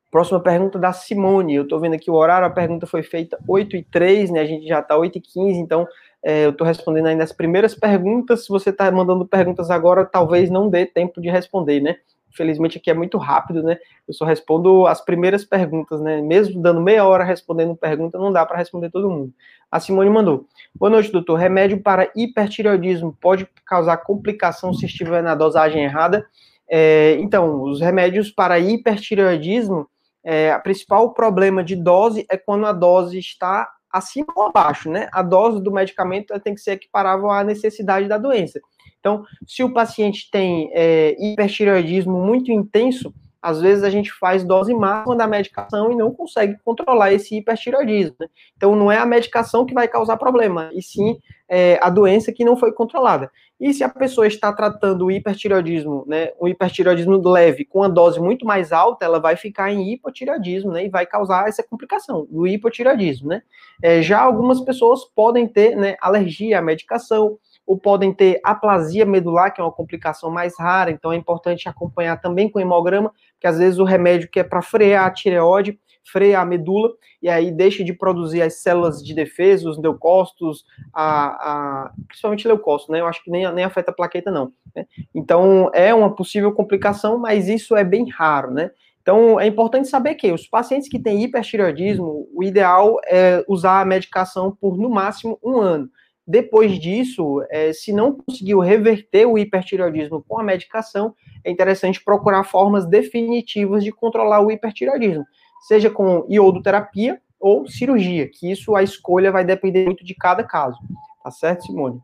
Próxima 0.10 0.40
pergunta 0.40 0.80
da 0.80 0.92
Simone. 0.92 1.54
Eu 1.54 1.64
estou 1.64 1.80
vendo 1.80 1.94
aqui 1.94 2.10
o 2.10 2.16
horário, 2.16 2.48
a 2.48 2.52
pergunta 2.52 2.88
foi 2.88 3.04
feita 3.04 3.38
8 3.48 3.76
e 3.76 3.84
3, 3.84 4.32
né? 4.32 4.40
A 4.40 4.46
gente 4.46 4.68
já 4.68 4.80
está 4.80 4.98
8 4.98 5.20
e 5.20 5.22
15, 5.22 5.60
então 5.60 5.88
é, 6.24 6.46
eu 6.46 6.50
estou 6.50 6.68
respondendo 6.68 7.08
ainda 7.08 7.24
as 7.24 7.32
primeiras 7.32 7.74
perguntas. 7.74 8.44
Se 8.44 8.50
você 8.50 8.70
está 8.70 8.92
mandando 8.92 9.26
perguntas 9.26 9.70
agora, 9.70 10.06
talvez 10.06 10.50
não 10.50 10.70
dê 10.70 10.86
tempo 10.86 11.22
de 11.22 11.30
responder, 11.30 11.80
né? 11.80 11.98
Infelizmente 12.32 12.78
aqui 12.78 12.90
é 12.92 12.94
muito 12.94 13.18
rápido, 13.18 13.64
né? 13.64 13.78
Eu 14.08 14.14
só 14.14 14.26
respondo 14.26 14.86
as 14.86 15.04
primeiras 15.04 15.44
perguntas, 15.44 16.00
né? 16.02 16.22
Mesmo 16.22 16.62
dando 16.62 16.82
meia 16.82 17.06
hora 17.06 17.24
respondendo 17.24 17.76
pergunta, 17.76 18.18
não 18.18 18.32
dá 18.32 18.46
para 18.46 18.58
responder 18.58 18.90
todo 18.90 19.10
mundo. 19.10 19.34
A 19.72 19.80
Simone 19.80 20.10
mandou. 20.10 20.46
Boa 20.76 20.90
noite, 20.90 21.12
doutor. 21.12 21.36
Remédio 21.36 21.82
para 21.82 22.12
hipertireoidismo 22.16 23.18
pode 23.20 23.48
causar 23.66 23.98
complicação 23.98 24.74
se 24.74 24.86
estiver 24.86 25.24
na 25.24 25.36
dosagem 25.36 25.84
errada? 25.84 26.26
É, 26.70 27.18
então, 27.20 27.64
os 27.64 27.82
remédios 27.82 28.30
para 28.30 28.60
hipertireoidismo, 28.60 29.88
é, 30.24 30.52
a 30.52 30.60
principal 30.60 31.14
problema 31.14 31.64
de 31.64 31.76
dose 31.76 32.26
é 32.30 32.38
quando 32.38 32.66
a 32.66 32.74
dose 32.74 33.18
está 33.18 33.68
acima 33.92 34.28
ou 34.36 34.44
abaixo, 34.44 34.90
né? 34.90 35.08
A 35.12 35.22
dose 35.22 35.62
do 35.62 35.72
medicamento 35.72 36.38
tem 36.40 36.54
que 36.54 36.62
ser 36.62 36.72
equiparável 36.72 37.30
à 37.30 37.44
necessidade 37.44 38.08
da 38.08 38.18
doença. 38.18 38.60
Então, 39.00 39.24
se 39.48 39.64
o 39.64 39.74
paciente 39.74 40.30
tem 40.32 40.70
é, 40.74 41.16
hipertireoidismo 41.20 42.20
muito 42.20 42.52
intenso, 42.52 43.14
às 43.42 43.62
vezes 43.62 43.84
a 43.84 43.90
gente 43.90 44.12
faz 44.12 44.44
dose 44.44 44.74
máxima 44.74 45.16
da 45.16 45.28
medicação 45.28 45.92
e 45.92 45.96
não 45.96 46.14
consegue 46.14 46.58
controlar 46.64 47.14
esse 47.14 47.38
hipertireoidismo. 47.38 48.16
Né? 48.20 48.28
Então, 48.56 48.76
não 48.76 48.92
é 48.92 48.98
a 48.98 49.06
medicação 49.06 49.66
que 49.66 49.74
vai 49.74 49.88
causar 49.88 50.18
problema, 50.18 50.70
e 50.74 50.82
sim 50.82 51.18
é, 51.48 51.80
a 51.82 51.90
doença 51.90 52.32
que 52.32 52.46
não 52.46 52.56
foi 52.56 52.72
controlada. 52.72 53.32
E 53.60 53.74
se 53.74 53.84
a 53.84 53.90
pessoa 53.90 54.26
está 54.26 54.54
tratando 54.54 55.06
o 55.06 55.12
hipertireoidismo, 55.12 56.06
né, 56.08 56.30
o 56.40 56.48
hipertireoidismo 56.48 57.18
leve, 57.28 57.66
com 57.66 57.80
uma 57.80 57.90
dose 57.90 58.20
muito 58.20 58.46
mais 58.46 58.72
alta, 58.72 59.04
ela 59.04 59.20
vai 59.20 59.36
ficar 59.36 59.70
em 59.72 59.92
hipotireoidismo, 59.92 60.72
né, 60.72 60.86
e 60.86 60.90
vai 60.90 61.06
causar 61.06 61.48
essa 61.48 61.62
complicação 61.62 62.26
do 62.30 62.48
hipotireoidismo, 62.48 63.28
né. 63.28 63.42
É, 63.82 64.02
já 64.02 64.22
algumas 64.22 64.62
pessoas 64.62 65.04
podem 65.04 65.46
ter, 65.46 65.76
né, 65.76 65.98
alergia 66.00 66.60
à 66.60 66.62
medicação, 66.62 67.38
ou 67.70 67.78
podem 67.78 68.12
ter 68.12 68.40
aplasia 68.44 69.06
medular, 69.06 69.54
que 69.54 69.62
é 69.62 69.64
uma 69.64 69.72
complicação 69.72 70.32
mais 70.32 70.58
rara, 70.58 70.90
então 70.90 71.12
é 71.12 71.16
importante 71.16 71.70
acompanhar 71.70 72.20
também 72.20 72.50
com 72.50 72.60
hemograma, 72.60 73.14
que 73.40 73.48
às 73.48 73.58
vezes 73.58 73.80
o 73.80 73.84
remédio 73.84 74.30
que 74.30 74.40
é 74.40 74.44
para 74.44 74.62
frear 74.62 75.06
a 75.06 75.12
tireoide, 75.12 75.80
freia 76.12 76.40
a 76.40 76.46
medula, 76.46 76.92
e 77.22 77.30
aí 77.30 77.52
deixa 77.52 77.84
de 77.84 77.94
produzir 77.94 78.42
as 78.42 78.62
células 78.62 79.04
de 79.04 79.14
defesa, 79.14 79.70
os 79.70 79.78
leucócitos, 79.78 80.64
a, 80.94 81.28
a, 81.28 81.92
principalmente 82.08 82.48
leucócitos, 82.48 82.92
né? 82.92 83.02
Eu 83.02 83.08
acho 83.08 83.24
que 83.24 83.30
nem, 83.30 83.52
nem 83.54 83.64
afeta 83.64 83.92
a 83.92 83.94
plaqueta, 83.94 84.32
não. 84.32 84.52
Né? 84.76 84.86
Então, 85.14 85.70
é 85.74 85.94
uma 85.94 86.16
possível 86.16 86.52
complicação, 86.52 87.18
mas 87.18 87.48
isso 87.48 87.76
é 87.76 87.84
bem 87.84 88.10
raro, 88.10 88.52
né? 88.52 88.72
Então, 89.02 89.40
é 89.40 89.48
importante 89.48 89.88
saber 89.88 90.16
que 90.16 90.32
os 90.32 90.48
pacientes 90.48 90.90
que 90.90 91.00
têm 91.00 91.24
hipertireoidismo, 91.24 92.28
o 92.34 92.44
ideal 92.44 92.98
é 93.06 93.44
usar 93.48 93.82
a 93.82 93.86
medicação 93.86 94.56
por, 94.60 94.78
no 94.78 94.90
máximo, 94.90 95.40
um 95.44 95.60
ano. 95.60 95.90
Depois 96.30 96.78
disso, 96.78 97.44
é, 97.50 97.74
se 97.74 97.92
não 97.92 98.14
conseguiu 98.14 98.60
reverter 98.60 99.26
o 99.26 99.36
hipertireoidismo 99.36 100.24
com 100.28 100.40
a 100.40 100.44
medicação, 100.44 101.16
é 101.44 101.50
interessante 101.50 102.04
procurar 102.04 102.44
formas 102.44 102.86
definitivas 102.86 103.84
de 103.84 103.92
controlar 103.92 104.40
o 104.40 104.52
hipertireoidismo, 104.52 105.26
seja 105.68 105.90
com 105.90 106.28
iodoterapia 106.30 107.20
ou 107.40 107.68
cirurgia, 107.68 108.30
que 108.32 108.52
isso 108.52 108.76
a 108.76 108.84
escolha 108.84 109.32
vai 109.32 109.44
depender 109.44 109.86
muito 109.86 110.06
de 110.06 110.14
cada 110.14 110.44
caso. 110.44 110.78
Tá 111.24 111.32
certo, 111.32 111.66
Simone? 111.66 112.00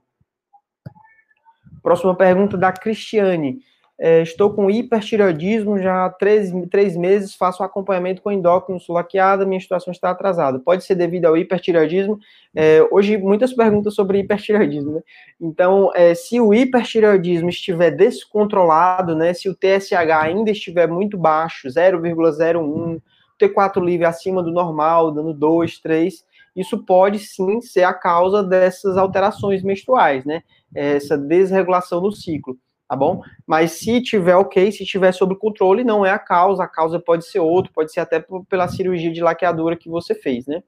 Próxima 1.83 2.15
pergunta 2.15 2.57
da 2.57 2.71
Cristiane. 2.71 3.59
É, 3.97 4.21
estou 4.21 4.53
com 4.53 4.69
hipertireoidismo 4.69 5.79
já 5.79 6.05
há 6.05 6.09
três, 6.09 6.51
três 6.69 6.97
meses, 6.97 7.33
faço 7.33 7.63
acompanhamento 7.63 8.21
com 8.21 8.29
endócrino 8.29 8.77
sulaqueada, 8.77 9.45
minha 9.45 9.59
situação 9.59 9.91
está 9.91 10.09
atrasada. 10.09 10.59
Pode 10.59 10.83
ser 10.83 10.95
devido 10.95 11.25
ao 11.25 11.37
hipertireoidismo? 11.37 12.19
É, 12.53 12.85
hoje, 12.91 13.17
muitas 13.17 13.53
perguntas 13.53 13.95
sobre 13.95 14.19
hipertireoidismo, 14.19 14.95
né? 14.95 15.01
Então, 15.39 15.91
é, 15.95 16.13
se 16.13 16.41
o 16.41 16.53
hipertireoidismo 16.53 17.47
estiver 17.47 17.91
descontrolado, 17.91 19.15
né, 19.15 19.33
se 19.33 19.47
o 19.47 19.55
TSH 19.55 20.11
ainda 20.21 20.51
estiver 20.51 20.87
muito 20.87 21.17
baixo, 21.17 21.69
0,01, 21.69 23.01
T4 23.39 23.81
livre 23.81 24.05
acima 24.05 24.43
do 24.43 24.51
normal, 24.51 25.11
dando 25.11 25.33
2, 25.33 25.79
3, 25.79 26.25
isso 26.53 26.83
pode 26.85 27.19
sim 27.19 27.61
ser 27.61 27.83
a 27.83 27.93
causa 27.93 28.43
dessas 28.43 28.97
alterações 28.97 29.61
menstruais, 29.61 30.25
né? 30.25 30.41
Essa 30.73 31.17
desregulação 31.17 32.01
no 32.01 32.11
ciclo 32.11 32.57
tá 32.95 32.97
bom? 32.97 33.21
Mas 33.45 33.73
se 33.73 34.01
tiver 34.01 34.35
ok, 34.35 34.71
se 34.71 34.85
tiver 34.85 35.11
sob 35.11 35.35
controle, 35.35 35.83
não 35.83 36.05
é 36.05 36.11
a 36.11 36.17
causa, 36.17 36.63
a 36.63 36.67
causa 36.67 36.97
pode 36.97 37.25
ser 37.25 37.39
outro, 37.39 37.71
pode 37.73 37.91
ser 37.91 37.99
até 37.99 38.25
pela 38.49 38.67
cirurgia 38.69 39.11
de 39.11 39.21
laqueadura 39.21 39.75
que 39.75 39.89
você 39.89 40.15
fez, 40.15 40.47
né? 40.47 40.63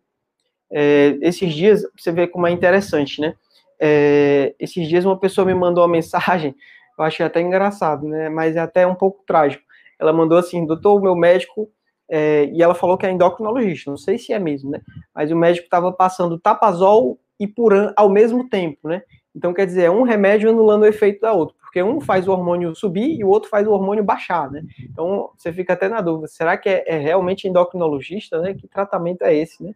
É, 0.69 1.17
esses 1.21 1.53
dias, 1.53 1.81
você 1.97 2.11
vê 2.11 2.27
como 2.27 2.45
é 2.45 2.51
interessante, 2.51 3.21
né? 3.21 3.33
É, 3.79 4.53
esses 4.59 4.87
dias 4.87 5.05
uma 5.05 5.17
pessoa 5.17 5.45
me 5.45 5.53
mandou 5.53 5.83
uma 5.83 5.89
mensagem, 5.89 6.53
eu 6.99 7.05
achei 7.05 7.25
até 7.25 7.39
engraçado, 7.39 8.05
né? 8.05 8.27
Mas 8.27 8.57
é 8.57 8.59
até 8.59 8.85
um 8.85 8.95
pouco 8.95 9.23
trágico. 9.25 9.63
Ela 9.97 10.11
mandou 10.11 10.37
assim, 10.37 10.65
doutor, 10.65 11.01
meu 11.01 11.15
médico, 11.15 11.69
é, 12.09 12.49
e 12.53 12.61
ela 12.61 12.75
falou 12.75 12.97
que 12.97 13.05
é 13.05 13.11
endocrinologista, 13.11 13.89
não 13.89 13.97
sei 13.97 14.17
se 14.17 14.33
é 14.33 14.39
mesmo, 14.39 14.69
né? 14.69 14.81
Mas 15.15 15.31
o 15.31 15.35
médico 15.35 15.65
estava 15.65 15.91
passando 15.91 16.37
tapazol 16.37 17.17
e 17.39 17.47
puran 17.47 17.93
ao 17.95 18.09
mesmo 18.09 18.49
tempo, 18.49 18.87
né? 18.87 19.01
Então, 19.35 19.53
quer 19.53 19.65
dizer, 19.65 19.83
é 19.83 19.91
um 19.91 20.03
remédio 20.03 20.49
anulando 20.49 20.83
o 20.83 20.87
efeito 20.87 21.21
da 21.21 21.31
outra 21.31 21.55
porque 21.77 21.83
um 21.83 22.01
faz 22.01 22.27
o 22.27 22.31
hormônio 22.31 22.75
subir 22.75 23.19
e 23.19 23.23
o 23.23 23.27
outro 23.27 23.49
faz 23.49 23.67
o 23.67 23.71
hormônio 23.71 24.03
baixar, 24.03 24.49
né? 24.49 24.63
Então 24.79 25.29
você 25.37 25.53
fica 25.53 25.73
até 25.73 25.87
na 25.87 26.01
dúvida, 26.01 26.27
será 26.27 26.57
que 26.57 26.67
é, 26.67 26.83
é 26.87 26.97
realmente 26.97 27.47
endocrinologista, 27.47 28.41
né? 28.41 28.55
Que 28.55 28.67
tratamento 28.67 29.21
é 29.21 29.35
esse, 29.35 29.63
né? 29.63 29.73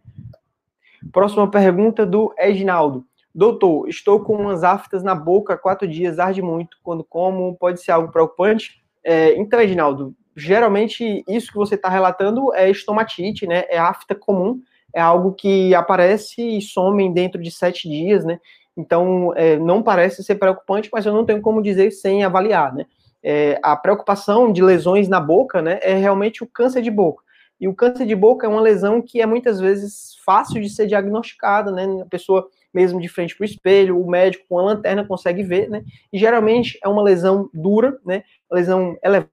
Próxima 1.11 1.49
pergunta 1.49 2.05
do 2.05 2.33
Edinaldo. 2.39 3.05
Doutor, 3.33 3.87
estou 3.87 4.19
com 4.19 4.35
umas 4.35 4.63
aftas 4.63 5.03
na 5.03 5.13
boca 5.13 5.53
há 5.53 5.57
quatro 5.57 5.87
dias, 5.87 6.17
arde 6.17 6.41
muito. 6.41 6.77
Quando 6.83 7.03
como, 7.03 7.55
pode 7.55 7.81
ser 7.81 7.91
algo 7.91 8.11
preocupante? 8.11 8.81
É, 9.03 9.35
então, 9.35 9.61
Edinaldo, 9.61 10.15
geralmente 10.35 11.23
isso 11.27 11.51
que 11.51 11.57
você 11.57 11.75
está 11.75 11.87
relatando 11.87 12.51
é 12.55 12.69
estomatite, 12.69 13.45
né? 13.45 13.65
É 13.69 13.77
afta 13.77 14.15
comum, 14.15 14.59
é 14.93 14.99
algo 14.99 15.33
que 15.33 15.73
aparece 15.75 16.41
e 16.57 16.61
some 16.61 17.13
dentro 17.13 17.39
de 17.39 17.51
sete 17.51 17.87
dias, 17.87 18.25
né? 18.25 18.39
Então, 18.75 19.33
é, 19.35 19.57
não 19.57 19.83
parece 19.83 20.23
ser 20.23 20.35
preocupante, 20.35 20.89
mas 20.91 21.05
eu 21.05 21.13
não 21.13 21.25
tenho 21.25 21.41
como 21.41 21.61
dizer 21.61 21.91
sem 21.91 22.23
avaliar, 22.23 22.73
né? 22.73 22.85
É, 23.23 23.59
a 23.61 23.75
preocupação 23.75 24.51
de 24.51 24.63
lesões 24.63 25.07
na 25.07 25.19
boca, 25.19 25.61
né, 25.61 25.79
é 25.83 25.93
realmente 25.93 26.43
o 26.43 26.47
câncer 26.47 26.81
de 26.81 26.89
boca. 26.89 27.23
E 27.59 27.67
o 27.67 27.75
câncer 27.75 28.07
de 28.07 28.15
boca 28.15 28.47
é 28.47 28.49
uma 28.49 28.59
lesão 28.59 29.01
que 29.01 29.21
é 29.21 29.25
muitas 29.27 29.59
vezes 29.59 30.15
fácil 30.25 30.59
de 30.59 30.67
ser 30.67 30.87
diagnosticada, 30.87 31.71
né? 31.71 31.85
A 32.01 32.05
pessoa 32.05 32.47
mesmo 32.73 32.99
de 32.99 33.07
frente 33.07 33.35
para 33.35 33.43
o 33.43 33.45
espelho, 33.45 34.01
o 34.01 34.09
médico 34.09 34.45
com 34.49 34.57
a 34.57 34.63
lanterna 34.63 35.05
consegue 35.05 35.43
ver, 35.43 35.69
né? 35.69 35.83
E 36.11 36.17
geralmente 36.17 36.79
é 36.83 36.87
uma 36.87 37.03
lesão 37.03 37.49
dura, 37.53 37.99
né? 38.03 38.23
Lesão 38.51 38.97
elevada 39.03 39.29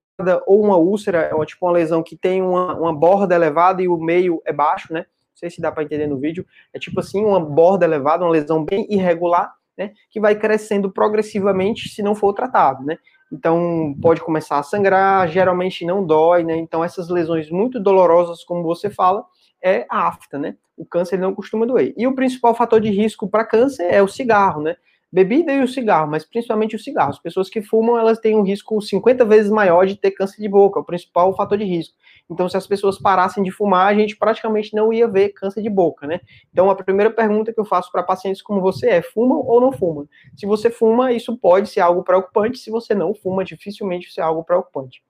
ou 0.47 0.63
uma 0.63 0.77
úlcera, 0.77 1.31
é 1.33 1.45
tipo 1.47 1.65
uma 1.65 1.73
lesão 1.73 2.03
que 2.03 2.17
tem 2.17 2.43
uma, 2.43 2.75
uma 2.75 2.93
borda 2.93 3.35
elevada 3.35 3.81
e 3.81 3.89
o 3.89 3.97
meio 3.97 4.43
é 4.45 4.53
baixo, 4.53 4.93
né? 4.93 5.07
Sei 5.39 5.51
se 5.51 5.61
dá 5.61 5.71
para 5.71 5.83
entender 5.83 6.07
no 6.07 6.19
vídeo, 6.19 6.45
é 6.73 6.79
tipo 6.79 7.01
assim, 7.01 7.25
uma 7.25 7.41
borda 7.41 7.85
elevada, 7.85 8.25
uma 8.25 8.31
lesão 8.31 8.65
bem 8.65 8.87
irregular, 8.91 9.53
né, 9.77 9.93
que 10.11 10.19
vai 10.21 10.35
crescendo 10.35 10.91
progressivamente 10.91 11.89
se 11.89 12.03
não 12.03 12.15
for 12.15 12.33
tratado, 12.33 12.85
né? 12.85 12.99
Então, 13.31 13.95
pode 14.01 14.21
começar 14.23 14.59
a 14.59 14.63
sangrar, 14.63 15.29
geralmente 15.29 15.85
não 15.85 16.05
dói, 16.05 16.43
né? 16.43 16.57
Então, 16.57 16.83
essas 16.83 17.09
lesões 17.09 17.51
muito 17.51 17.79
dolorosas, 17.79 18.43
como 18.43 18.63
você 18.63 18.89
fala, 18.89 19.25
é 19.63 19.87
a 19.89 20.09
afta, 20.09 20.39
né? 20.39 20.57
O 20.77 20.85
câncer 20.85 21.19
não 21.19 21.35
costuma 21.35 21.67
doer. 21.67 21.93
E 21.97 22.07
o 22.07 22.15
principal 22.15 22.55
fator 22.55 22.81
de 22.81 22.91
risco 22.91 23.29
para 23.29 23.45
câncer 23.45 23.87
é 23.93 24.03
o 24.03 24.09
cigarro, 24.09 24.63
né? 24.63 24.77
Bebida 25.11 25.53
e 25.53 25.63
o 25.63 25.69
cigarro, 25.69 26.11
mas 26.11 26.25
principalmente 26.25 26.77
o 26.77 26.79
cigarro. 26.79 27.11
As 27.11 27.19
pessoas 27.19 27.49
que 27.49 27.63
fumam, 27.63 27.99
elas 27.99 28.19
têm 28.19 28.37
um 28.37 28.43
risco 28.43 28.81
50 28.81 29.25
vezes 29.25 29.51
maior 29.51 29.87
de 29.87 29.97
ter 29.97 30.11
câncer 30.11 30.41
de 30.41 30.49
boca, 30.49 30.79
é 30.79 30.83
o 30.83 30.85
principal 30.85 31.35
fator 31.35 31.57
de 31.57 31.65
risco. 31.65 31.95
Então, 32.31 32.49
se 32.49 32.57
as 32.57 32.67
pessoas 32.67 32.99
parassem 32.99 33.43
de 33.43 33.51
fumar, 33.51 33.87
a 33.87 33.95
gente 33.95 34.17
praticamente 34.17 34.75
não 34.75 34.93
ia 34.93 35.09
ver 35.09 35.31
câncer 35.31 35.63
de 35.63 35.71
boca, 35.71 36.07
né? 36.07 36.21
Então, 36.53 36.69
a 36.69 36.75
primeira 36.75 37.11
pergunta 37.11 37.53
que 37.53 37.59
eu 37.61 37.65
faço 37.65 37.91
para 37.91 38.03
pacientes 38.03 38.43
como 38.43 38.61
você 38.61 38.91
é: 38.91 39.03
fuma 39.03 39.37
ou 39.37 39.61
não 39.61 39.73
fuma? 39.73 40.07
Se 40.37 40.45
você 40.45 40.69
fuma, 40.69 41.11
isso 41.11 41.37
pode 41.39 41.71
ser 41.71 41.81
algo 41.81 42.03
preocupante. 42.03 42.59
Se 42.59 42.71
você 42.71 42.95
não 42.95 43.15
fuma, 43.15 43.45
dificilmente 43.45 44.09
isso 44.09 44.21
é 44.21 44.23
algo 44.23 44.45
preocupante. 44.45 45.03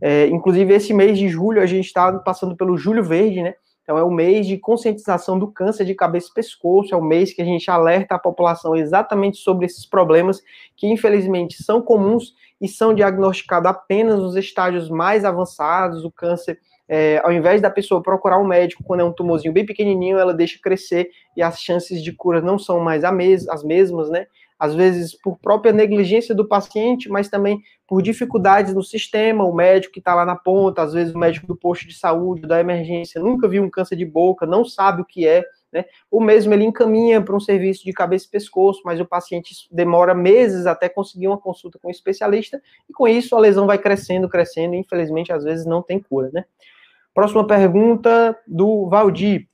É, 0.00 0.26
inclusive, 0.28 0.72
esse 0.72 0.94
mês 0.94 1.18
de 1.18 1.28
julho, 1.28 1.60
a 1.60 1.66
gente 1.66 1.86
está 1.86 2.10
passando 2.20 2.56
pelo 2.56 2.76
Julho 2.76 3.04
Verde, 3.04 3.42
né? 3.42 3.54
Então, 3.86 3.96
é 3.96 4.02
o 4.02 4.10
mês 4.10 4.48
de 4.48 4.58
conscientização 4.58 5.38
do 5.38 5.46
câncer 5.46 5.84
de 5.84 5.94
cabeça 5.94 6.28
e 6.28 6.34
pescoço, 6.34 6.92
é 6.92 6.98
o 6.98 7.04
mês 7.04 7.32
que 7.32 7.40
a 7.40 7.44
gente 7.44 7.70
alerta 7.70 8.16
a 8.16 8.18
população 8.18 8.74
exatamente 8.74 9.36
sobre 9.36 9.64
esses 9.64 9.86
problemas 9.86 10.42
que, 10.76 10.88
infelizmente, 10.88 11.62
são 11.62 11.80
comuns 11.80 12.34
e 12.60 12.66
são 12.66 12.92
diagnosticados 12.92 13.70
apenas 13.70 14.18
nos 14.18 14.34
estágios 14.34 14.90
mais 14.90 15.24
avançados. 15.24 16.04
O 16.04 16.10
câncer, 16.10 16.58
é, 16.88 17.20
ao 17.24 17.32
invés 17.32 17.60
da 17.60 17.70
pessoa 17.70 18.02
procurar 18.02 18.38
um 18.38 18.46
médico 18.46 18.84
quando 18.84 19.00
é 19.00 19.04
um 19.04 19.12
tumorzinho 19.12 19.52
bem 19.52 19.66
pequenininho, 19.66 20.18
ela 20.18 20.32
deixa 20.32 20.58
crescer 20.62 21.10
e 21.36 21.42
as 21.42 21.60
chances 21.60 22.02
de 22.02 22.12
cura 22.12 22.40
não 22.40 22.58
são 22.58 22.80
mais 22.80 23.02
as 23.04 23.64
mesmas, 23.64 24.08
né? 24.08 24.26
às 24.58 24.74
vezes 24.74 25.14
por 25.14 25.38
própria 25.38 25.72
negligência 25.72 26.34
do 26.34 26.46
paciente, 26.46 27.08
mas 27.08 27.28
também 27.28 27.60
por 27.86 28.02
dificuldades 28.02 28.74
no 28.74 28.82
sistema, 28.82 29.44
o 29.44 29.54
médico 29.54 29.94
que 29.94 30.00
está 30.00 30.14
lá 30.14 30.24
na 30.24 30.36
ponta, 30.36 30.82
às 30.82 30.92
vezes 30.92 31.14
o 31.14 31.18
médico 31.18 31.46
do 31.46 31.56
posto 31.56 31.86
de 31.86 31.94
saúde, 31.94 32.46
da 32.46 32.58
emergência, 32.58 33.20
nunca 33.20 33.46
viu 33.48 33.62
um 33.62 33.70
câncer 33.70 33.96
de 33.96 34.04
boca, 34.04 34.46
não 34.46 34.64
sabe 34.64 35.02
o 35.02 35.04
que 35.04 35.26
é, 35.26 35.44
né? 35.72 35.84
O 36.10 36.20
mesmo 36.20 36.54
ele 36.54 36.64
encaminha 36.64 37.20
para 37.20 37.36
um 37.36 37.40
serviço 37.40 37.84
de 37.84 37.92
cabeça 37.92 38.26
e 38.26 38.30
pescoço, 38.30 38.80
mas 38.84 38.98
o 38.98 39.04
paciente 39.04 39.54
demora 39.70 40.14
meses 40.14 40.66
até 40.66 40.88
conseguir 40.88 41.28
uma 41.28 41.38
consulta 41.38 41.78
com 41.78 41.88
um 41.88 41.90
especialista, 41.90 42.60
e 42.88 42.92
com 42.92 43.06
isso 43.06 43.36
a 43.36 43.40
lesão 43.40 43.66
vai 43.66 43.78
crescendo, 43.78 44.28
crescendo, 44.28 44.74
e 44.74 44.78
infelizmente 44.78 45.32
às 45.32 45.44
vezes 45.44 45.66
não 45.66 45.82
tem 45.82 46.00
cura, 46.00 46.30
né? 46.32 46.44
Próxima 47.16 47.46
pergunta 47.46 48.38
do 48.46 48.90
Valdir. 48.90 49.48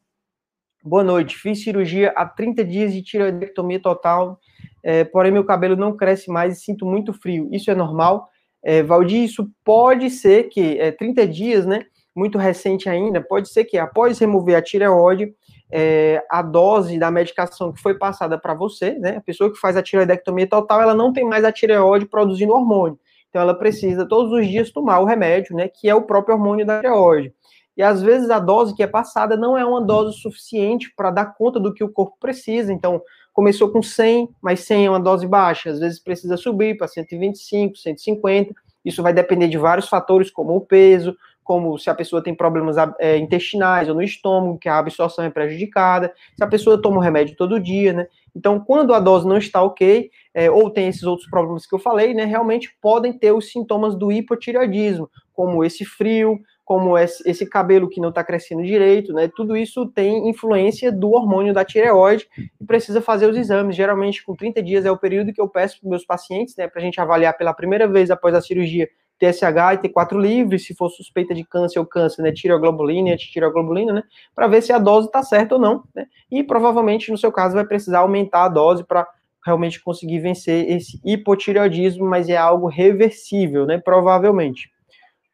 Boa 0.84 1.04
noite. 1.04 1.36
Fiz 1.36 1.62
cirurgia 1.62 2.12
há 2.16 2.26
30 2.26 2.64
dias 2.64 2.92
de 2.92 3.00
tiroidectomia 3.02 3.80
total 3.80 4.40
é, 4.82 5.04
porém 5.04 5.30
meu 5.30 5.44
cabelo 5.44 5.76
não 5.76 5.96
cresce 5.96 6.28
mais 6.28 6.58
e 6.58 6.60
sinto 6.60 6.84
muito 6.84 7.12
frio. 7.12 7.48
Isso 7.52 7.70
é 7.70 7.74
normal? 7.74 8.28
É, 8.64 8.82
Valdir, 8.82 9.22
isso 9.22 9.48
pode 9.64 10.10
ser 10.10 10.48
que 10.48 10.76
é, 10.78 10.90
30 10.90 11.26
dias, 11.28 11.64
né? 11.64 11.86
Muito 12.14 12.36
recente 12.36 12.88
ainda, 12.88 13.20
pode 13.20 13.48
ser 13.48 13.64
que 13.64 13.78
após 13.78 14.18
remover 14.18 14.56
a 14.56 14.60
tireoide, 14.60 15.32
é, 15.70 16.20
a 16.28 16.42
dose 16.42 16.98
da 16.98 17.10
medicação 17.10 17.72
que 17.72 17.80
foi 17.80 17.96
passada 17.96 18.36
para 18.36 18.54
você, 18.54 18.98
né? 18.98 19.18
A 19.18 19.20
pessoa 19.20 19.52
que 19.52 19.58
faz 19.58 19.76
a 19.76 19.82
tireoidectomia 19.82 20.48
total, 20.48 20.82
ela 20.82 20.94
não 20.94 21.12
tem 21.12 21.24
mais 21.24 21.44
a 21.44 21.52
tireoide 21.52 22.06
produzindo 22.06 22.52
hormônio. 22.52 22.98
Então, 23.30 23.40
ela 23.40 23.54
precisa 23.54 24.04
todos 24.04 24.30
os 24.32 24.46
dias 24.46 24.70
tomar 24.70 24.98
o 24.98 25.06
remédio, 25.06 25.56
né? 25.56 25.68
Que 25.68 25.88
é 25.88 25.94
o 25.94 26.02
próprio 26.02 26.34
hormônio 26.34 26.66
da 26.66 26.80
tireoide. 26.80 27.32
E 27.76 27.82
às 27.82 28.02
vezes 28.02 28.30
a 28.30 28.38
dose 28.38 28.74
que 28.74 28.82
é 28.82 28.86
passada 28.86 29.36
não 29.36 29.56
é 29.56 29.64
uma 29.64 29.80
dose 29.80 30.18
suficiente 30.18 30.92
para 30.94 31.10
dar 31.10 31.34
conta 31.34 31.58
do 31.58 31.72
que 31.72 31.82
o 31.82 31.88
corpo 31.88 32.16
precisa. 32.20 32.72
Então, 32.72 33.00
começou 33.32 33.70
com 33.70 33.82
100, 33.82 34.28
mas 34.42 34.60
100 34.60 34.86
é 34.86 34.90
uma 34.90 35.00
dose 35.00 35.26
baixa. 35.26 35.70
Às 35.70 35.80
vezes 35.80 35.98
precisa 35.98 36.36
subir 36.36 36.76
para 36.76 36.86
125, 36.86 37.76
150. 37.76 38.54
Isso 38.84 39.02
vai 39.02 39.12
depender 39.12 39.48
de 39.48 39.56
vários 39.56 39.88
fatores, 39.88 40.30
como 40.30 40.54
o 40.54 40.60
peso, 40.60 41.16
como 41.42 41.78
se 41.78 41.90
a 41.90 41.94
pessoa 41.94 42.22
tem 42.22 42.34
problemas 42.34 42.76
é, 42.98 43.16
intestinais 43.18 43.88
ou 43.88 43.94
no 43.94 44.02
estômago, 44.02 44.58
que 44.58 44.68
a 44.68 44.78
absorção 44.78 45.24
é 45.24 45.30
prejudicada, 45.30 46.12
se 46.36 46.42
a 46.42 46.46
pessoa 46.46 46.80
toma 46.80 46.98
o 46.98 47.00
remédio 47.00 47.36
todo 47.36 47.60
dia, 47.60 47.92
né? 47.92 48.06
Então, 48.34 48.60
quando 48.60 48.94
a 48.94 49.00
dose 49.00 49.26
não 49.26 49.36
está 49.36 49.62
ok, 49.62 50.10
é, 50.32 50.50
ou 50.50 50.70
tem 50.70 50.88
esses 50.88 51.02
outros 51.02 51.28
problemas 51.28 51.66
que 51.66 51.74
eu 51.74 51.78
falei, 51.78 52.14
né, 52.14 52.24
realmente 52.24 52.74
podem 52.80 53.12
ter 53.12 53.32
os 53.32 53.50
sintomas 53.50 53.94
do 53.94 54.10
hipotireoidismo, 54.10 55.10
como 55.34 55.62
esse 55.64 55.84
frio, 55.84 56.40
como 56.64 56.96
esse, 56.96 57.28
esse 57.28 57.44
cabelo 57.44 57.88
que 57.88 58.00
não 58.00 58.10
está 58.10 58.22
crescendo 58.22 58.62
direito, 58.62 59.12
né? 59.12 59.28
Tudo 59.34 59.56
isso 59.56 59.86
tem 59.88 60.28
influência 60.28 60.92
do 60.92 61.10
hormônio 61.10 61.52
da 61.52 61.64
tireoide 61.64 62.26
e 62.60 62.64
precisa 62.64 63.00
fazer 63.00 63.28
os 63.28 63.36
exames. 63.36 63.76
Geralmente, 63.76 64.24
com 64.24 64.34
30 64.34 64.62
dias 64.62 64.84
é 64.84 64.90
o 64.90 64.96
período 64.96 65.32
que 65.32 65.40
eu 65.40 65.48
peço 65.48 65.80
para 65.80 65.90
meus 65.90 66.04
pacientes, 66.04 66.56
né, 66.56 66.68
para 66.68 66.80
a 66.80 66.84
gente 66.84 67.00
avaliar 67.00 67.36
pela 67.36 67.52
primeira 67.52 67.88
vez 67.88 68.10
após 68.10 68.34
a 68.34 68.40
cirurgia 68.40 68.88
TSH 69.18 69.74
e 69.74 69.88
T4 69.88 70.20
livre, 70.20 70.58
se 70.58 70.74
for 70.74 70.88
suspeita 70.90 71.32
de 71.32 71.44
câncer 71.44 71.78
ou 71.78 71.86
câncer, 71.86 72.22
né, 72.22 72.32
tireoglobulina 72.32 73.10
e 73.10 73.12
antitireoglobulina, 73.12 73.92
né, 73.92 74.02
para 74.34 74.48
ver 74.48 74.62
se 74.62 74.72
a 74.72 74.78
dose 74.78 75.06
está 75.06 75.22
certa 75.22 75.54
ou 75.54 75.60
não, 75.60 75.84
né, 75.94 76.06
e 76.30 76.42
provavelmente, 76.42 77.10
no 77.10 77.16
seu 77.16 77.30
caso, 77.30 77.54
vai 77.54 77.64
precisar 77.64 78.00
aumentar 78.00 78.44
a 78.44 78.48
dose 78.48 78.84
para 78.84 79.06
realmente 79.46 79.80
conseguir 79.82 80.18
vencer 80.20 80.68
esse 80.68 81.00
hipotireoidismo, 81.04 82.04
mas 82.04 82.28
é 82.28 82.36
algo 82.36 82.66
reversível, 82.66 83.64
né, 83.64 83.78
provavelmente. 83.78 84.71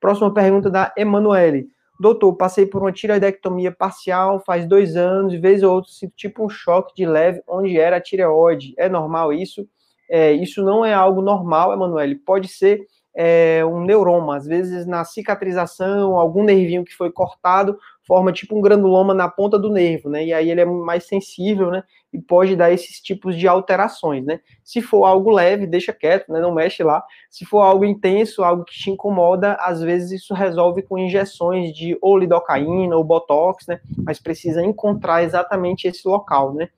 Próxima 0.01 0.33
pergunta 0.33 0.71
da 0.71 0.93
Emanuele. 0.97 1.69
Doutor, 1.99 2.33
passei 2.35 2.65
por 2.65 2.81
uma 2.81 2.93
tireoidectomia 2.93 3.73
parcial 3.73 4.39
faz 4.39 4.65
dois 4.67 4.95
anos, 4.95 5.33
de 5.33 5.39
vez 5.39 5.65
ou 5.65 5.75
outra 5.75 5.91
sinto 5.91 6.15
tipo 6.17 6.45
um 6.45 6.49
choque 6.49 6.95
de 6.95 7.05
leve 7.05 7.43
onde 7.49 7.79
era 7.79 7.97
a 7.97 8.01
tireoide. 8.01 8.73
É 8.77 8.89
normal 8.89 9.33
isso? 9.33 9.69
É, 10.09 10.33
isso 10.33 10.65
não 10.65 10.85
é 10.85 10.95
algo 10.95 11.21
normal, 11.21 11.73
Emanuele. 11.73 12.15
Pode 12.15 12.49
ser 12.49 12.87
é, 13.21 13.65
um 13.67 13.81
neuroma. 13.81 14.37
Às 14.37 14.47
vezes, 14.47 14.87
na 14.87 15.05
cicatrização, 15.05 16.15
algum 16.15 16.45
nervinho 16.45 16.85
que 16.85 16.95
foi 16.95 17.11
cortado 17.11 17.77
forma 18.07 18.33
tipo 18.33 18.57
um 18.57 18.61
granuloma 18.63 19.13
na 19.13 19.29
ponta 19.29 19.59
do 19.59 19.69
nervo, 19.69 20.09
né? 20.09 20.25
E 20.25 20.33
aí 20.33 20.49
ele 20.51 20.61
é 20.61 20.65
mais 20.65 21.05
sensível, 21.05 21.71
né? 21.71 21.83
E 22.11 22.19
pode 22.19 22.57
dar 22.57 22.73
esses 22.73 23.03
tipos 23.03 23.37
de 23.37 23.47
alterações, 23.47 24.25
né? 24.25 24.41
Se 24.65 24.81
for 24.81 25.05
algo 25.05 25.31
leve, 25.31 25.67
deixa 25.67 25.93
quieto, 25.93 26.33
né? 26.33 26.41
Não 26.41 26.55
mexe 26.55 26.83
lá. 26.83 27.05
Se 27.29 27.45
for 27.45 27.61
algo 27.61 27.85
intenso, 27.85 28.43
algo 28.43 28.65
que 28.65 28.73
te 28.73 28.91
incomoda, 28.91 29.55
às 29.61 29.83
vezes 29.83 30.23
isso 30.23 30.33
resolve 30.33 30.81
com 30.83 30.97
injeções 30.97 31.75
de 31.75 31.99
ou 32.01 32.17
lidocaína 32.17 32.97
ou 32.97 33.05
botox, 33.05 33.67
né? 33.67 33.81
Mas 33.99 34.19
precisa 34.19 34.63
encontrar 34.63 35.25
exatamente 35.25 35.87
esse 35.87 36.09
local, 36.09 36.55
né? 36.55 36.69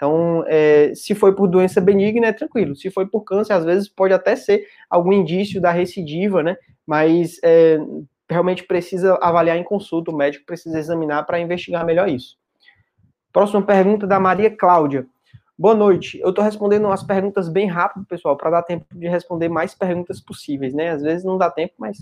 Então, 0.00 0.42
é, 0.46 0.94
se 0.94 1.14
foi 1.14 1.34
por 1.34 1.46
doença 1.46 1.78
benigna, 1.78 2.28
é 2.28 2.32
tranquilo. 2.32 2.74
Se 2.74 2.90
foi 2.90 3.06
por 3.06 3.20
câncer, 3.20 3.52
às 3.52 3.66
vezes 3.66 3.86
pode 3.86 4.14
até 4.14 4.34
ser 4.34 4.66
algum 4.88 5.12
indício 5.12 5.60
da 5.60 5.70
recidiva, 5.70 6.42
né? 6.42 6.56
Mas 6.86 7.38
é, 7.44 7.78
realmente 8.26 8.64
precisa 8.64 9.18
avaliar 9.20 9.58
em 9.58 9.62
consulta, 9.62 10.10
o 10.10 10.16
médico 10.16 10.46
precisa 10.46 10.78
examinar 10.78 11.24
para 11.24 11.38
investigar 11.38 11.84
melhor 11.84 12.08
isso. 12.08 12.38
Próxima 13.30 13.60
pergunta 13.60 14.06
da 14.06 14.18
Maria 14.18 14.50
Cláudia. 14.50 15.06
Boa 15.58 15.74
noite. 15.74 16.18
Eu 16.20 16.30
estou 16.30 16.42
respondendo 16.42 16.86
umas 16.86 17.02
perguntas 17.02 17.50
bem 17.50 17.66
rápido, 17.66 18.06
pessoal, 18.06 18.38
para 18.38 18.52
dar 18.52 18.62
tempo 18.62 18.86
de 18.94 19.06
responder 19.06 19.50
mais 19.50 19.74
perguntas 19.74 20.18
possíveis, 20.18 20.72
né? 20.72 20.92
Às 20.92 21.02
vezes 21.02 21.26
não 21.26 21.36
dá 21.36 21.50
tempo, 21.50 21.74
mas 21.76 21.98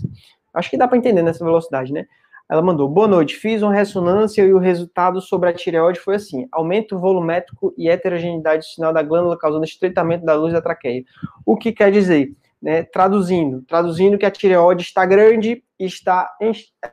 acho 0.53 0.69
que 0.69 0.77
dá 0.77 0.87
para 0.87 0.97
entender 0.97 1.21
nessa 1.21 1.43
velocidade, 1.43 1.91
né? 1.91 2.07
Ela 2.49 2.63
mandou: 2.63 2.89
Boa 2.89 3.07
noite, 3.07 3.35
fiz 3.35 3.61
uma 3.61 3.73
ressonância 3.73 4.41
e 4.41 4.51
o 4.51 4.57
resultado 4.57 5.21
sobre 5.21 5.49
a 5.49 5.53
tireoide 5.53 5.99
foi 5.99 6.15
assim: 6.15 6.47
aumento 6.51 6.97
volumétrico 6.97 7.71
e 7.77 7.87
heterogeneidade 7.87 8.65
do 8.65 8.69
sinal 8.69 8.91
da 8.91 9.03
glândula 9.03 9.37
causando 9.37 9.63
estreitamento 9.63 10.25
da 10.25 10.33
luz 10.33 10.51
da 10.51 10.61
traqueia. 10.61 11.03
O 11.45 11.55
que 11.55 11.71
quer 11.71 11.91
dizer? 11.91 12.35
Né, 12.61 12.83
traduzindo, 12.83 13.61
traduzindo 13.61 14.17
que 14.17 14.25
a 14.25 14.31
tireoide 14.31 14.81
está 14.81 15.05
grande 15.05 15.63
e 15.79 15.85
está 15.85 16.29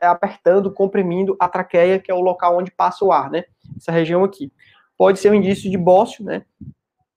apertando, 0.01 0.73
comprimindo 0.73 1.37
a 1.41 1.49
traqueia, 1.49 1.99
que 1.99 2.09
é 2.09 2.15
o 2.15 2.21
local 2.21 2.59
onde 2.59 2.71
passa 2.71 3.05
o 3.05 3.11
ar, 3.11 3.29
né? 3.29 3.43
Essa 3.77 3.91
região 3.91 4.23
aqui. 4.23 4.53
Pode 4.97 5.19
ser 5.19 5.31
um 5.31 5.35
indício 5.35 5.69
de 5.69 5.77
bócio, 5.77 6.25
né? 6.25 6.45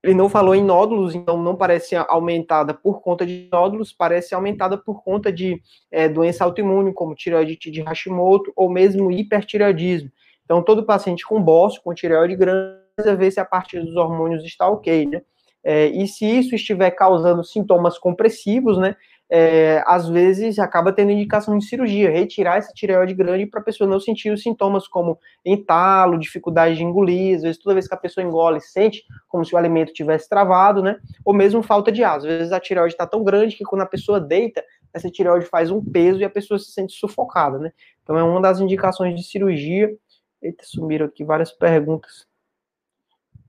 Ele 0.01 0.13
não 0.13 0.29
falou 0.29 0.55
em 0.55 0.63
nódulos, 0.63 1.13
então 1.13 1.41
não 1.41 1.55
parece 1.55 1.95
aumentada 1.95 2.73
por 2.73 3.01
conta 3.01 3.25
de 3.25 3.49
nódulos, 3.51 3.91
parece 3.91 4.33
aumentada 4.33 4.77
por 4.77 5.03
conta 5.03 5.31
de 5.31 5.61
é, 5.91 6.07
doença 6.07 6.45
autoimune, 6.45 6.93
como 6.93 7.15
tireoidite 7.15 7.69
de 7.69 7.81
Hashimoto, 7.81 8.51
ou 8.55 8.69
mesmo 8.69 9.11
hipertireoidismo. 9.11 10.09
Então, 10.45 10.63
todo 10.63 10.85
paciente 10.85 11.25
com 11.25 11.41
bócio, 11.41 11.81
com 11.83 11.93
tireoide 11.93 12.35
grande, 12.35 12.79
precisa 12.95 13.15
ver 13.15 13.31
se 13.31 13.39
a 13.39 13.45
parte 13.45 13.79
dos 13.79 13.95
hormônios 13.95 14.43
está 14.43 14.67
ok, 14.69 15.05
né? 15.05 15.21
É, 15.63 15.87
e 15.87 16.07
se 16.07 16.25
isso 16.25 16.55
estiver 16.55 16.91
causando 16.91 17.43
sintomas 17.43 17.97
compressivos, 17.97 18.77
né? 18.77 18.95
É, 19.29 19.83
às 19.85 20.09
vezes 20.09 20.57
acaba 20.57 20.91
tendo 20.91 21.11
indicação 21.11 21.55
de 21.57 21.65
cirurgia, 21.65 22.09
retirar 22.09 22.57
essa 22.57 22.73
tireoide 22.73 23.13
grande 23.13 23.45
para 23.45 23.59
a 23.59 23.63
pessoa 23.63 23.87
não 23.87 23.99
sentir 23.99 24.31
os 24.31 24.41
sintomas 24.41 24.87
como 24.87 25.19
entalo, 25.45 26.17
dificuldade 26.17 26.75
de 26.75 26.83
engolir, 26.83 27.35
às 27.35 27.43
vezes 27.43 27.59
toda 27.59 27.75
vez 27.75 27.87
que 27.87 27.93
a 27.93 27.97
pessoa 27.97 28.25
engole, 28.25 28.59
sente 28.59 29.03
como 29.27 29.45
se 29.45 29.53
o 29.53 29.57
alimento 29.57 29.93
tivesse 29.93 30.27
travado, 30.27 30.81
né? 30.81 30.97
Ou 31.23 31.33
mesmo 31.33 31.61
falta 31.61 31.91
de 31.91 32.03
ar. 32.03 32.17
Às 32.17 32.23
vezes 32.23 32.51
a 32.51 32.59
tireoide 32.59 32.95
está 32.95 33.05
tão 33.05 33.23
grande 33.23 33.55
que 33.55 33.63
quando 33.63 33.83
a 33.83 33.85
pessoa 33.85 34.19
deita, 34.19 34.63
essa 34.91 35.09
tireoide 35.09 35.45
faz 35.45 35.69
um 35.69 35.83
peso 35.83 36.19
e 36.19 36.25
a 36.25 36.29
pessoa 36.29 36.57
se 36.57 36.71
sente 36.71 36.93
sufocada, 36.93 37.59
né? 37.59 37.71
Então 38.01 38.17
é 38.17 38.23
uma 38.23 38.41
das 38.41 38.59
indicações 38.59 39.15
de 39.15 39.23
cirurgia. 39.23 39.95
Eita, 40.41 40.63
sumiram 40.65 41.05
aqui 41.05 41.23
várias 41.23 41.51
perguntas. 41.51 42.25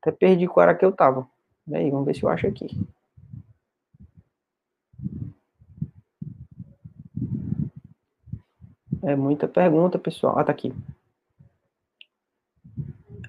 Até 0.02 0.12
perdi 0.12 0.46
qual 0.46 0.64
era 0.64 0.74
que 0.74 0.84
eu 0.84 0.92
tava. 0.92 1.26
Aí, 1.72 1.90
vamos 1.90 2.06
ver 2.06 2.14
se 2.14 2.22
eu 2.22 2.28
acho 2.28 2.46
aqui. 2.46 2.68
É 9.02 9.16
muita 9.16 9.48
pergunta, 9.48 9.98
pessoal. 9.98 10.38
Ah, 10.38 10.44
tá 10.44 10.52
aqui. 10.52 10.72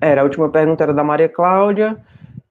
Era, 0.01 0.21
a 0.21 0.23
última 0.23 0.49
pergunta 0.49 0.83
era 0.83 0.93
da 0.93 1.03
Maria 1.03 1.29
Cláudia. 1.29 1.97